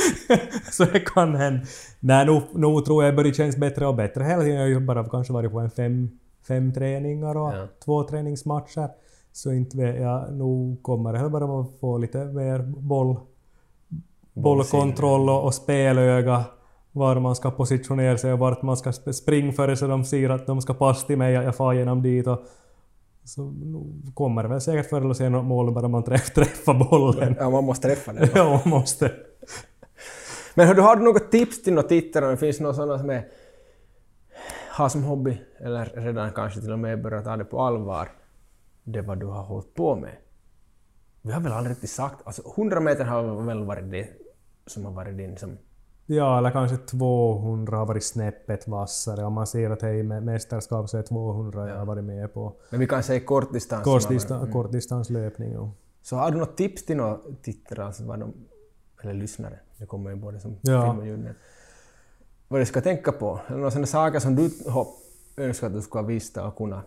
så 0.71 0.85
det 0.85 0.99
kan 0.99 1.35
hända. 1.35 1.61
Nej, 1.99 2.25
nog, 2.25 2.41
nog 2.53 2.85
tror 2.85 3.03
jag 3.05 3.23
det 3.23 3.33
känns 3.35 3.57
bättre 3.57 3.87
och 3.87 3.95
bättre 3.95 4.23
hela 4.23 4.41
tiden. 4.41 4.55
Jag 4.55 4.63
har 4.63 4.67
ju 4.69 4.79
bara 4.79 5.03
kanske 5.09 5.33
varit 5.33 5.51
på 5.51 5.59
en 5.59 5.69
fem, 5.69 6.09
fem 6.47 6.73
träningar 6.73 7.37
och 7.37 7.53
Ja. 7.53 7.67
två 7.85 8.03
träningsmatcher. 8.03 8.89
Så 9.31 9.51
inte 9.51 9.77
vet 9.77 10.01
jag, 10.01 10.33
nog 10.33 10.83
kommer 10.83 11.13
det 11.13 11.29
bara 11.29 11.59
att 11.61 11.67
få 11.79 11.97
lite 11.97 12.25
mer 12.25 12.59
boll, 12.77 13.15
bollkontroll 14.33 15.29
och, 15.29 15.43
och 15.43 15.53
spelöga. 15.53 16.43
Var 16.91 17.19
man 17.19 17.35
ska 17.35 17.51
positionera 17.51 18.17
sig 18.17 18.33
och 18.33 18.39
vart 18.39 18.61
man 18.61 18.77
ska 18.77 18.89
sp- 18.91 19.11
springa 19.11 19.51
före 19.51 19.77
så 19.77 19.87
de 19.87 20.03
ser 20.05 20.29
att 20.29 20.47
de 20.47 20.61
ska 20.61 20.73
passa 20.73 21.07
till 21.07 21.17
mig, 21.17 21.33
jag 21.33 21.43
jag 21.43 21.55
far 21.55 21.73
genom 21.73 22.01
dit 22.01 22.27
och 22.27 22.39
så 23.25 23.53
kommer 24.13 24.43
det 24.43 24.49
väl 24.49 24.61
säkert 24.61 24.89
förr 24.89 25.01
eller 25.01 25.13
senare 25.13 25.31
något 25.41 25.45
mål 25.49 25.73
bara 25.73 25.87
man 25.87 26.03
träff, 26.03 26.33
träffar 26.35 26.89
bollen. 26.89 27.35
Ja, 27.39 27.49
man 27.49 27.63
måste 27.63 27.87
träffa 27.87 28.13
den. 28.13 28.29
Ja, 28.35 28.61
man 28.65 28.73
måste. 28.79 29.11
Men 30.55 30.67
har 30.67 30.75
du, 30.75 30.81
har 30.81 30.95
du 30.95 31.03
något 31.03 31.31
tips 31.31 31.63
till 31.63 31.73
några 31.73 31.87
tittare? 31.87 32.25
om 32.25 32.31
Det 32.31 32.37
finns 32.37 32.59
några 32.59 32.73
sådana 32.73 32.99
som 32.99 33.09
är, 33.09 33.27
har 34.73 34.89
som 34.89 35.03
hobby, 35.03 35.41
eller 35.59 35.85
redan 35.85 36.31
kanske 36.31 36.61
till 36.61 36.71
och 36.71 36.79
med 36.79 37.01
börjat 37.01 37.23
ta 37.23 37.37
det 37.37 37.45
på 37.45 37.61
allvar, 37.61 38.11
det 38.83 39.01
vad 39.01 39.19
du 39.19 39.25
har 39.25 39.43
hållit 39.43 39.73
på 39.73 39.95
med? 39.95 40.15
Vi 41.21 41.31
har 41.31 41.41
väl 41.41 41.51
aldrig 41.51 41.71
riktigt 41.71 41.89
sagt, 41.89 42.27
alltså 42.27 42.41
100 42.57 42.79
meter 42.79 43.05
har 43.05 43.41
väl 43.45 43.63
varit 43.63 43.91
det 43.91 44.09
som 44.65 44.85
har 44.85 44.91
varit 44.91 45.17
din 45.17 45.37
som 45.37 45.57
Ja, 46.05 46.37
eller 46.37 46.51
kanske 46.51 46.77
200 46.77 47.77
har 47.77 47.85
varit 47.85 48.03
snäppet 48.03 48.67
vassare. 48.67 49.23
Om 49.25 49.33
man 49.33 49.47
ser 49.47 49.69
att 49.69 49.81
hej, 49.81 50.03
mästerskap 50.03 50.89
så 50.89 50.97
är 50.97 51.01
200 51.01 51.69
jag 51.69 51.77
har 51.77 51.85
varit 51.85 52.03
med 52.03 52.33
på. 52.33 52.53
Men 52.69 52.79
vi 52.79 52.87
kan 52.87 53.03
säga 53.03 53.19
kortdistans. 53.19 53.83
Kortdistan, 53.83 54.39
mm. 54.41 54.53
Kortdistanslöpning. 54.53 55.53
Ja. 55.53 55.71
Så 56.01 56.15
har 56.15 56.31
du 56.31 56.37
något 56.37 56.57
tips 56.57 56.85
till 56.85 56.97
några 56.97 57.19
tittare, 57.41 57.85
alltså 57.85 58.03
vad 58.03 58.19
de, 58.19 58.33
eller 59.01 59.13
lyssnare, 59.13 59.59
det 59.77 59.85
kommer 59.85 60.09
ju 60.09 60.15
både 60.15 60.39
som 60.39 60.57
Ja. 60.61 60.85
film 60.85 60.99
och 60.99 61.05
ljud, 61.05 61.19
vad 62.53 62.61
de 62.61 62.65
ska 62.65 62.81
tänka 62.81 63.11
på? 63.11 63.39
Eller 63.47 63.57
några 63.57 63.71
sådana 63.71 63.87
saker 63.87 64.19
som 64.19 64.35
du 64.35 64.49
har 64.69 64.87
önskat 65.37 65.67
att 65.67 65.73
du 65.73 65.81
skulle 65.81 66.01
ha 66.01 66.07
visat 66.07 66.45
och 66.45 66.57
kunna? 66.57 66.83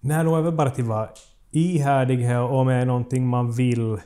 Nej, 0.00 0.24
nog 0.24 0.38
är 0.38 0.42
väl 0.42 0.52
bara 0.52 0.70
till 0.70 0.84
att 0.84 0.88
vara 0.88 1.10
ihärdig 1.50 2.16
här 2.16 2.40
om 2.40 2.66
det 2.66 2.74
är 2.74 2.86
någonting 2.86 3.26
man 3.26 3.52
vill 3.52 4.00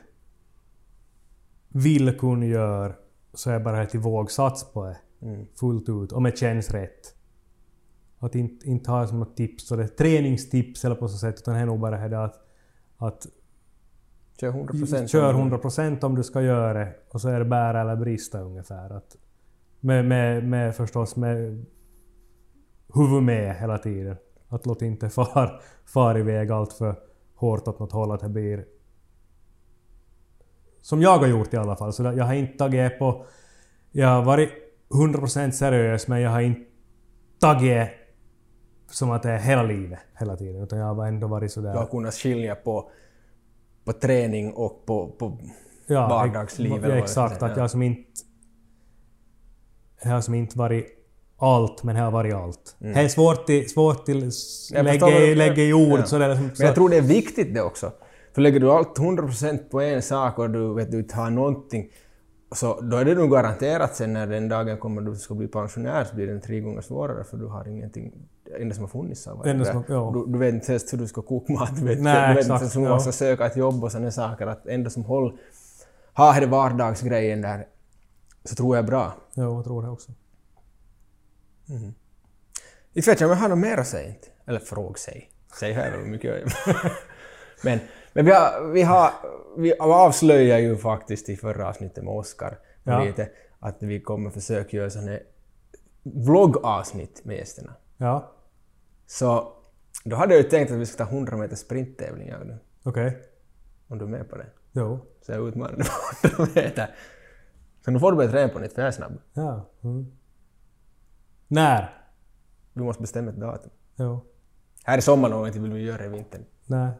vill 1.68 2.18
kunna 2.18 2.47
göra 2.47 2.95
så 3.34 3.51
är 3.51 3.61
bara 3.61 3.76
helt 3.76 3.91
till 3.91 4.01
vågsats 4.01 4.72
på 4.72 4.84
det 4.86 4.97
Mm. 5.22 5.47
fullt 5.61 5.88
ut, 5.88 6.12
om 6.12 6.22
det 6.22 6.38
känns 6.38 6.70
rätt. 6.70 7.14
Att 8.18 8.34
inte, 8.34 8.68
inte 8.68 8.91
ha 8.91 9.07
som 9.07 9.18
något 9.18 9.36
tips, 9.36 9.66
så 9.68 9.76
det 9.76 9.82
är 9.82 9.88
träningstips 9.88 10.84
eller 10.84 10.95
på 10.95 11.09
så 11.09 11.18
sätt, 11.18 11.34
utan 11.38 11.55
det 11.55 11.61
är 11.61 11.66
nog 11.66 11.80
bara 11.80 12.09
det 12.09 12.24
att, 12.24 12.47
att 12.97 13.26
Kör 14.41 14.49
100 14.49 14.72
procent. 14.72 15.11
kör 15.11 15.34
100% 15.34 16.05
om 16.05 16.14
du 16.14 16.22
ska 16.22 16.43
göra 16.43 16.72
det 16.72 16.95
och 17.11 17.20
så 17.20 17.28
är 17.28 17.38
det 17.38 17.45
bära 17.45 17.80
eller 17.80 17.97
brista 17.97 18.41
ungefär. 18.41 18.91
Att, 18.91 19.16
med, 19.80 20.05
med, 20.05 20.49
med 20.49 20.76
förstås 20.76 21.16
med 21.16 21.66
huvud 22.95 23.22
med 23.22 23.57
hela 23.57 23.78
tiden. 23.78 24.16
Att 24.49 24.66
låta 24.66 24.84
inte 24.84 25.09
far, 25.11 25.62
far 25.84 26.18
iväg 26.18 26.51
allt 26.51 26.72
för 26.72 26.95
hårt 27.34 27.68
åt 27.68 27.78
något 27.78 27.93
håll 27.93 28.12
att 28.12 28.20
det 28.20 28.28
blir... 28.28 28.64
Som 30.80 31.03
jag 31.03 31.18
har 31.18 31.26
gjort 31.26 31.55
i 31.55 31.57
alla 31.57 31.76
fall. 31.76 31.93
Så 31.93 32.03
jag 32.03 32.24
har 32.24 32.34
inte 32.34 32.59
tagit 32.59 32.99
på... 32.99 33.26
Jag 33.91 34.09
har 34.09 34.22
varit 34.22 34.51
100% 34.88 35.51
seriös 35.51 36.09
men 36.09 36.20
jag 36.20 36.30
har 36.30 36.41
inte 36.41 36.70
tagit 37.41 37.88
som 38.91 39.11
att 39.11 39.22
det 39.22 39.30
är 39.30 39.38
hela 39.38 39.62
livet 39.62 39.99
hela 40.18 40.36
tiden. 40.36 40.62
Utan 40.62 40.78
jag 40.78 40.95
har 40.95 41.07
ändå 41.07 41.26
varit 41.26 41.53
sådär... 41.53 41.72
Du 41.72 41.78
har 41.78 41.86
kunnat 41.86 42.14
skilja 42.14 42.55
på, 42.55 42.91
på 43.93 43.99
träning 43.99 44.53
och 44.53 44.86
på, 44.86 45.09
på 45.18 45.38
ja, 45.86 46.09
vardagsliv. 46.09 46.86
Ja, 46.86 46.95
exakt. 46.95 47.43
Att 47.43 47.57
jag 47.57 47.70
som 47.70 47.82
inte... 47.82 48.11
Jag 50.03 50.11
har 50.11 50.20
som 50.20 50.34
inte 50.34 50.59
varit 50.59 50.86
allt, 51.38 51.82
men 51.82 51.97
jag 51.97 52.05
har 52.05 52.11
varit 52.11 52.34
allt. 52.34 52.76
Det 52.78 52.88
är 53.01 53.09
svårt 53.09 53.47
till, 53.47 53.70
svårt 53.70 54.07
till 54.07 54.30
lägga, 54.72 55.07
lägga 55.34 55.62
i 55.62 55.72
ord. 55.72 55.99
ja. 55.99 56.05
Så 56.05 56.18
det 56.18 56.36
som, 56.36 56.47
Men 56.47 56.57
så, 56.57 56.62
jag 56.62 56.74
tror 56.74 56.88
det 56.88 56.97
är 56.97 57.03
viktigt 57.03 57.55
det 57.55 57.62
också. 57.62 57.93
För 58.34 58.43
lägger 58.43 58.61
du 58.61 58.70
allt 58.70 58.99
100% 58.99 59.68
på 59.70 59.80
en 59.80 60.03
sak 60.03 60.38
och 60.38 60.51
du 60.51 60.74
vet 60.74 60.91
du 60.91 60.99
inte 60.99 61.16
har 61.16 61.30
någonting, 61.30 61.91
så 62.55 62.80
då 62.80 62.97
är 62.97 63.05
det 63.05 63.14
nog 63.14 63.30
garanterat 63.30 63.97
sen 63.97 64.12
när 64.12 64.26
den 64.26 64.49
dagen 64.49 64.78
kommer 64.78 65.03
du 65.03 65.16
ska 65.16 65.34
bli 65.34 65.49
pensionär 65.49 66.05
så 66.05 66.14
blir 66.14 66.26
den 66.26 66.41
tre 66.41 66.61
gånger 66.61 66.80
svårare 66.80 67.24
för 67.24 67.36
du 67.36 67.47
har 67.47 67.68
ingenting, 67.68 68.12
det 68.39 68.39
enda 68.61 68.75
som 68.75 68.85
har 68.85 68.89
funnits 68.89 69.29
Det 69.45 69.51
enda 69.51 69.65
som- 69.65 69.85
ja. 69.89 70.11
du, 70.15 70.33
du 70.33 70.39
vet 70.39 70.55
inte 70.55 70.73
ens 70.73 70.93
hur 70.93 70.99
du 70.99 71.07
ska 71.09 71.23
koka 71.23 71.53
mat, 71.53 71.77
du 71.77 71.85
vet, 71.85 72.01
Nej, 72.01 72.29
du 72.29 72.35
vet 72.35 72.45
exakt, 72.45 72.65
inte 72.65 72.79
hur 72.79 72.89
man 72.89 73.01
ska 73.01 73.13
söka 73.13 73.47
ett 73.47 73.57
jobb 73.57 73.85
och 73.85 73.93
sådana 73.93 74.11
saker. 74.11 74.47
Att 74.47 74.67
enda 74.67 74.91
som 74.91 75.05
håller, 75.05 75.37
har 76.13 76.41
det 76.41 76.47
vardagsgrejen 76.47 77.41
där, 77.43 77.67
så 78.45 78.55
tror 78.55 78.77
jag 78.77 78.87
bra. 78.87 79.13
ja, 79.35 79.43
jag 79.43 79.65
tror 79.65 79.83
det 79.83 79.89
också. 79.89 80.13
Inte 82.93 83.11
vet 83.11 83.21
jag 83.21 83.31
om 83.31 83.37
jag 83.37 83.43
har 83.43 83.49
något 83.49 83.59
mer 83.59 83.77
att 83.77 83.87
säga 83.87 84.09
inte. 84.09 84.29
Eller 84.47 84.59
fråga 84.59 84.95
sig. 84.95 85.31
Säg 85.59 85.73
här 85.73 85.91
hur 85.99 86.05
mycket 86.07 86.31
jag 86.31 86.53
men, 87.65 87.79
men 88.13 88.25
vi 88.25 88.33
har, 88.33 88.73
vi 88.73 88.83
har... 88.83 89.11
Vi 89.57 89.75
avslöjade 89.79 90.61
ju 90.63 90.77
faktiskt 90.77 91.29
i 91.29 91.37
förra 91.37 91.69
avsnittet 91.69 92.05
med 92.05 92.15
Oskar 92.15 92.59
Ja. 92.85 93.05
lite 93.05 93.29
att 93.61 93.77
vi 93.83 94.01
kommer 94.01 94.31
försöka 94.31 94.77
göra 94.77 94.91
sådana 94.91 95.19
vloggavsnitt 96.03 97.25
med 97.25 97.37
gästerna. 97.37 97.75
Ja, 97.97 98.33
Så 99.11 99.53
då 100.05 100.17
hade 100.17 100.35
jag 100.35 100.43
ju 100.43 100.49
tänkt 100.49 100.71
att 100.71 100.79
vi 100.79 100.87
ska 100.87 101.05
ta 101.05 101.11
100 101.11 101.37
meter 101.37 101.57
sprinttävling 101.57 102.29
jag 102.29 102.41
och 102.41 102.47
du. 102.47 102.59
okej. 102.83 103.19
Om 103.89 103.99
du 103.99 104.05
är 104.05 104.09
med 104.09 104.31
på 104.31 104.37
det. 104.37 104.47
Jo. 104.73 104.99
Så 105.23 105.33
jag 105.33 105.49
utmanar 105.49 105.77
dig 105.77 105.87
på 106.23 106.43
100 106.43 106.53
meter. 106.55 106.95
Så 107.85 107.91
nu 107.91 107.99
får 107.99 108.11
du 108.13 108.17
börja 108.17 108.31
träna 108.31 108.53
på 108.53 108.59
nytt 108.59 108.73
för 108.73 108.83
jag 108.83 108.89
är 108.89 108.93
snabb. 108.93 109.19
Ja. 109.33 109.71
Mm. 109.83 110.13
När? 111.49 112.05
Du 112.73 112.83
måste 112.83 113.03
bestämma 113.03 113.31
ett 113.31 113.37
datum. 113.37 113.71
Jo. 113.97 114.21
Här 114.85 114.99
i 114.99 115.03
sommar 115.03 115.35
och 115.35 115.47
inte 115.47 115.61
vill 115.61 115.73
vi 115.73 115.83
göra 115.83 115.99
det 115.99 116.05
i 116.05 116.09
vintern. 116.09 116.45
Nej. 116.67 116.91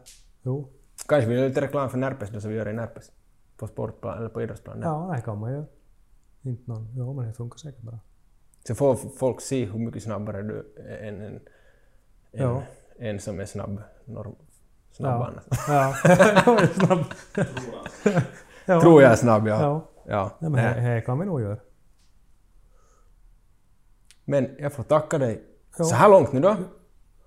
Jo. 0.41 0.69
Kanske 1.07 1.29
vi 1.29 1.35
gör 1.35 1.47
lite 1.47 1.61
reklam 1.61 1.89
för 1.89 1.97
Närpes 1.97 2.29
då 2.29 2.41
så 2.41 2.47
vi 2.47 2.55
gör 2.55 2.65
det 2.65 2.71
i 2.71 2.73
Närpes. 2.73 3.11
På 3.57 3.67
sportplan 3.67 4.17
eller 4.17 4.29
på 4.29 4.41
idrottsplan. 4.41 4.81
Ja, 4.81 5.13
det 5.15 5.21
kan 5.21 5.39
man 5.39 5.51
ju. 5.53 5.63
Inte 6.41 6.71
någon... 6.71 6.93
Jo, 6.97 7.13
men 7.13 7.27
det 7.27 7.33
funkar 7.33 7.57
säkert 7.57 7.81
bra. 7.81 7.99
Så 8.67 8.75
får 8.75 8.95
folk 8.95 9.41
se 9.41 9.65
hur 9.65 9.79
mycket 9.79 10.03
snabbare 10.03 10.41
du 10.41 10.73
är 10.77 11.07
än 11.07 11.21
en, 11.21 11.39
en, 12.31 12.41
Ja. 12.43 12.63
en 12.99 13.19
som 13.19 13.39
är 13.39 13.45
snabb, 13.45 13.81
norm, 14.05 14.35
snabb 14.91 15.33
Ja. 15.67 15.93
Ja. 16.05 16.67
Snabb. 16.73 17.05
ja. 18.65 18.81
Tror 18.81 19.01
jag 19.01 19.11
är 19.11 19.15
snabb, 19.15 19.47
ja. 19.47 19.61
Ja. 19.61 19.89
ja. 20.07 20.37
Nej, 20.39 20.51
men 20.51 20.63
det 20.75 20.81
här 20.81 21.01
kan 21.01 21.19
vi 21.19 21.25
nog 21.25 21.41
göra. 21.41 21.57
Men 24.25 24.55
jag 24.59 24.73
får 24.73 24.83
tacka 24.83 25.17
dig 25.17 25.43
Ja. 25.77 25.83
så 25.85 25.95
här 25.95 26.09
långt 26.09 26.31
nu 26.33 26.39
då. 26.39 26.55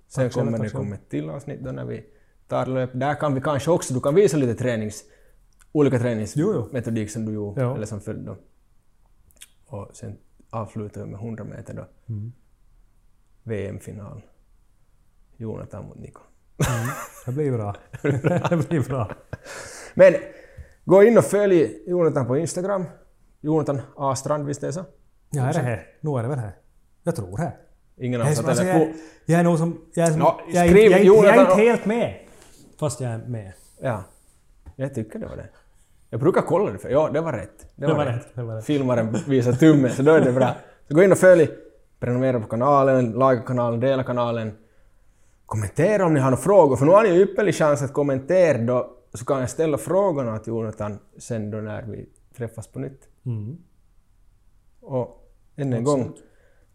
Sen 0.09 0.24
Tack 0.30 0.32
kommer 0.32 0.59
det 0.59 0.70
komma 0.70 0.94
ett 0.94 1.09
till 1.09 1.30
avsnitt 1.30 1.61
då 1.61 1.72
när 1.72 1.84
vi 1.84 2.07
tar 2.48 2.66
löp. 2.66 2.90
Där 2.94 3.14
kan 3.14 3.34
vi 3.34 3.40
kanske 3.40 3.70
också, 3.70 3.94
du 3.94 4.00
kan 4.00 4.14
visa 4.14 4.36
lite 4.36 4.55
tränings, 4.55 5.05
olika 5.72 5.98
träningsmetodik 5.98 7.11
som 7.11 7.24
du 7.24 7.32
gjorde, 7.32 7.61
Ja. 7.61 7.74
eller 7.76 7.86
som 7.86 8.00
följde 8.00 8.24
då. 8.30 8.36
Och 9.66 9.96
sen 9.96 10.18
avslutar 10.50 11.00
vi 11.05 11.11
med 11.11 11.20
100 11.20 11.44
meter 11.44 11.74
då. 11.74 11.86
Mm. 12.09 12.32
VM-final. 13.42 14.22
Jonathan 15.37 15.85
mot 15.89 15.99
Niko. 15.99 16.20
Det 17.26 17.32
blir 17.32 17.53
bra. 17.53 17.74
det 18.51 18.68
blir 18.68 18.89
bra. 18.89 19.11
Men 19.95 20.14
gå 20.85 21.03
in 21.03 21.18
och 21.18 21.24
följ 21.24 21.82
Jonathan 21.87 22.26
på 22.26 22.37
Instagram. 22.39 22.85
Jonathan 23.41 23.80
A. 23.97 24.14
Strand, 24.16 24.47
visst 24.47 24.62
är 24.62 24.66
det 24.66 24.72
så? 24.72 24.85
Ja, 25.30 25.43
är 25.43 25.53
det 25.53 25.59
här? 25.59 25.87
Nu 26.01 26.11
är 26.18 26.22
det 26.22 26.28
väl 26.28 26.39
här? 26.39 26.57
Jag 27.03 27.16
tror 27.16 27.37
det. 27.37 27.53
Ingen 27.97 28.20
av 28.20 28.26
Jag 28.26 28.32
oss 28.32 28.41
har 28.43 28.49
alltså, 28.49 28.64
jag, 28.64 28.74
telefon. 28.74 29.01
jag 29.26 29.41
är 29.41 29.45
nog 29.45 29.59
som... 29.59 29.80
Jag 29.95 30.07
är, 30.09 30.12
som, 30.12 30.20
Ja, 30.20 30.41
jag 30.53 30.66
är, 30.66 30.74
jag, 30.76 30.91
inte- 31.01 31.07
jag 31.07 31.24
är 31.24 31.41
inte 31.41 31.55
helt 31.55 31.87
med. 31.87 32.14
Fast 32.80 33.01
jag 33.01 33.11
är 33.12 33.18
med. 33.18 33.53
Ja, 33.80 34.05
jag 34.76 34.95
tycker 34.95 35.18
det 35.18 35.26
var 35.26 35.37
det. 35.37 35.49
Jag 36.11 36.20
brukar 36.20 36.43
kolla 36.43 36.72
det 36.72 36.78
för 36.78 36.89
ja, 36.89 37.11
det 37.12 37.20
var 37.20 37.32
rätt. 37.32 37.66
Det 37.76 37.87
var 37.87 38.05
rätt, 38.05 38.26
det 38.35 38.43
var 38.43 38.55
rätt. 38.57 38.64
Filmaren 38.64 39.16
visar 39.28 39.53
tummen, 39.53 39.91
så 39.91 40.03
då 40.03 40.12
är 40.12 40.20
det 40.20 40.32
bra. 40.32 40.55
Så 40.89 40.95
gå 40.95 41.03
in 41.03 41.12
och 41.12 41.18
följ, 41.18 41.49
prenumerera 42.01 42.41
på 42.41 42.47
kanalen, 42.47 43.11
like 43.12 43.43
kanalen, 43.47 43.80
dela 43.80 44.03
kanalen. 44.03 44.53
Kommentera 45.55 46.07
om 46.07 46.14
ni 46.14 46.20
har 46.20 46.30
några 46.30 46.42
frågor, 46.42 46.76
för 46.76 46.86
nu 46.86 46.92
har 46.92 47.02
ni 47.02 47.09
ju 47.09 47.22
ypperlig 47.22 47.55
chans 47.55 47.82
att 47.82 47.92
kommentera 47.92 48.59
då, 48.59 48.96
så 49.14 49.24
kan 49.24 49.40
jag 49.40 49.50
ställa 49.50 49.78
frågorna 49.78 50.38
till 50.38 50.52
Jonathan 50.52 50.98
sen 51.18 51.50
då 51.50 51.59
när 51.59 51.82
vi 51.82 52.09
träffas 52.36 52.66
på 52.66 52.78
nytt. 52.78 53.09
Mm. 53.26 53.59
Och 54.80 55.30
än 55.57 55.72
en 55.72 55.84
gång, 55.84 56.12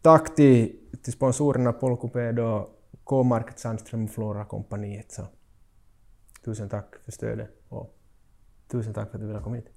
tack 0.01 0.35
till, 0.35 0.79
till 1.03 1.13
sponsorerna 1.13 1.73
Polkoped 1.73 2.39
och 2.39 2.69
K-Market 3.03 3.59
Sandström 3.59 4.03
och 4.03 4.09
Flora-kompaniet. 4.11 5.11
Så 5.11 5.27
tusen 6.45 6.69
tack 6.69 6.95
för 7.05 7.11
stödet 7.11 7.49
och 7.69 7.97
tusen 8.67 8.93
tack 8.93 9.09
för 9.09 9.17
att 9.17 9.21
du 9.21 9.27
ville 9.27 9.41
komma 9.41 9.55
hit. 9.55 9.69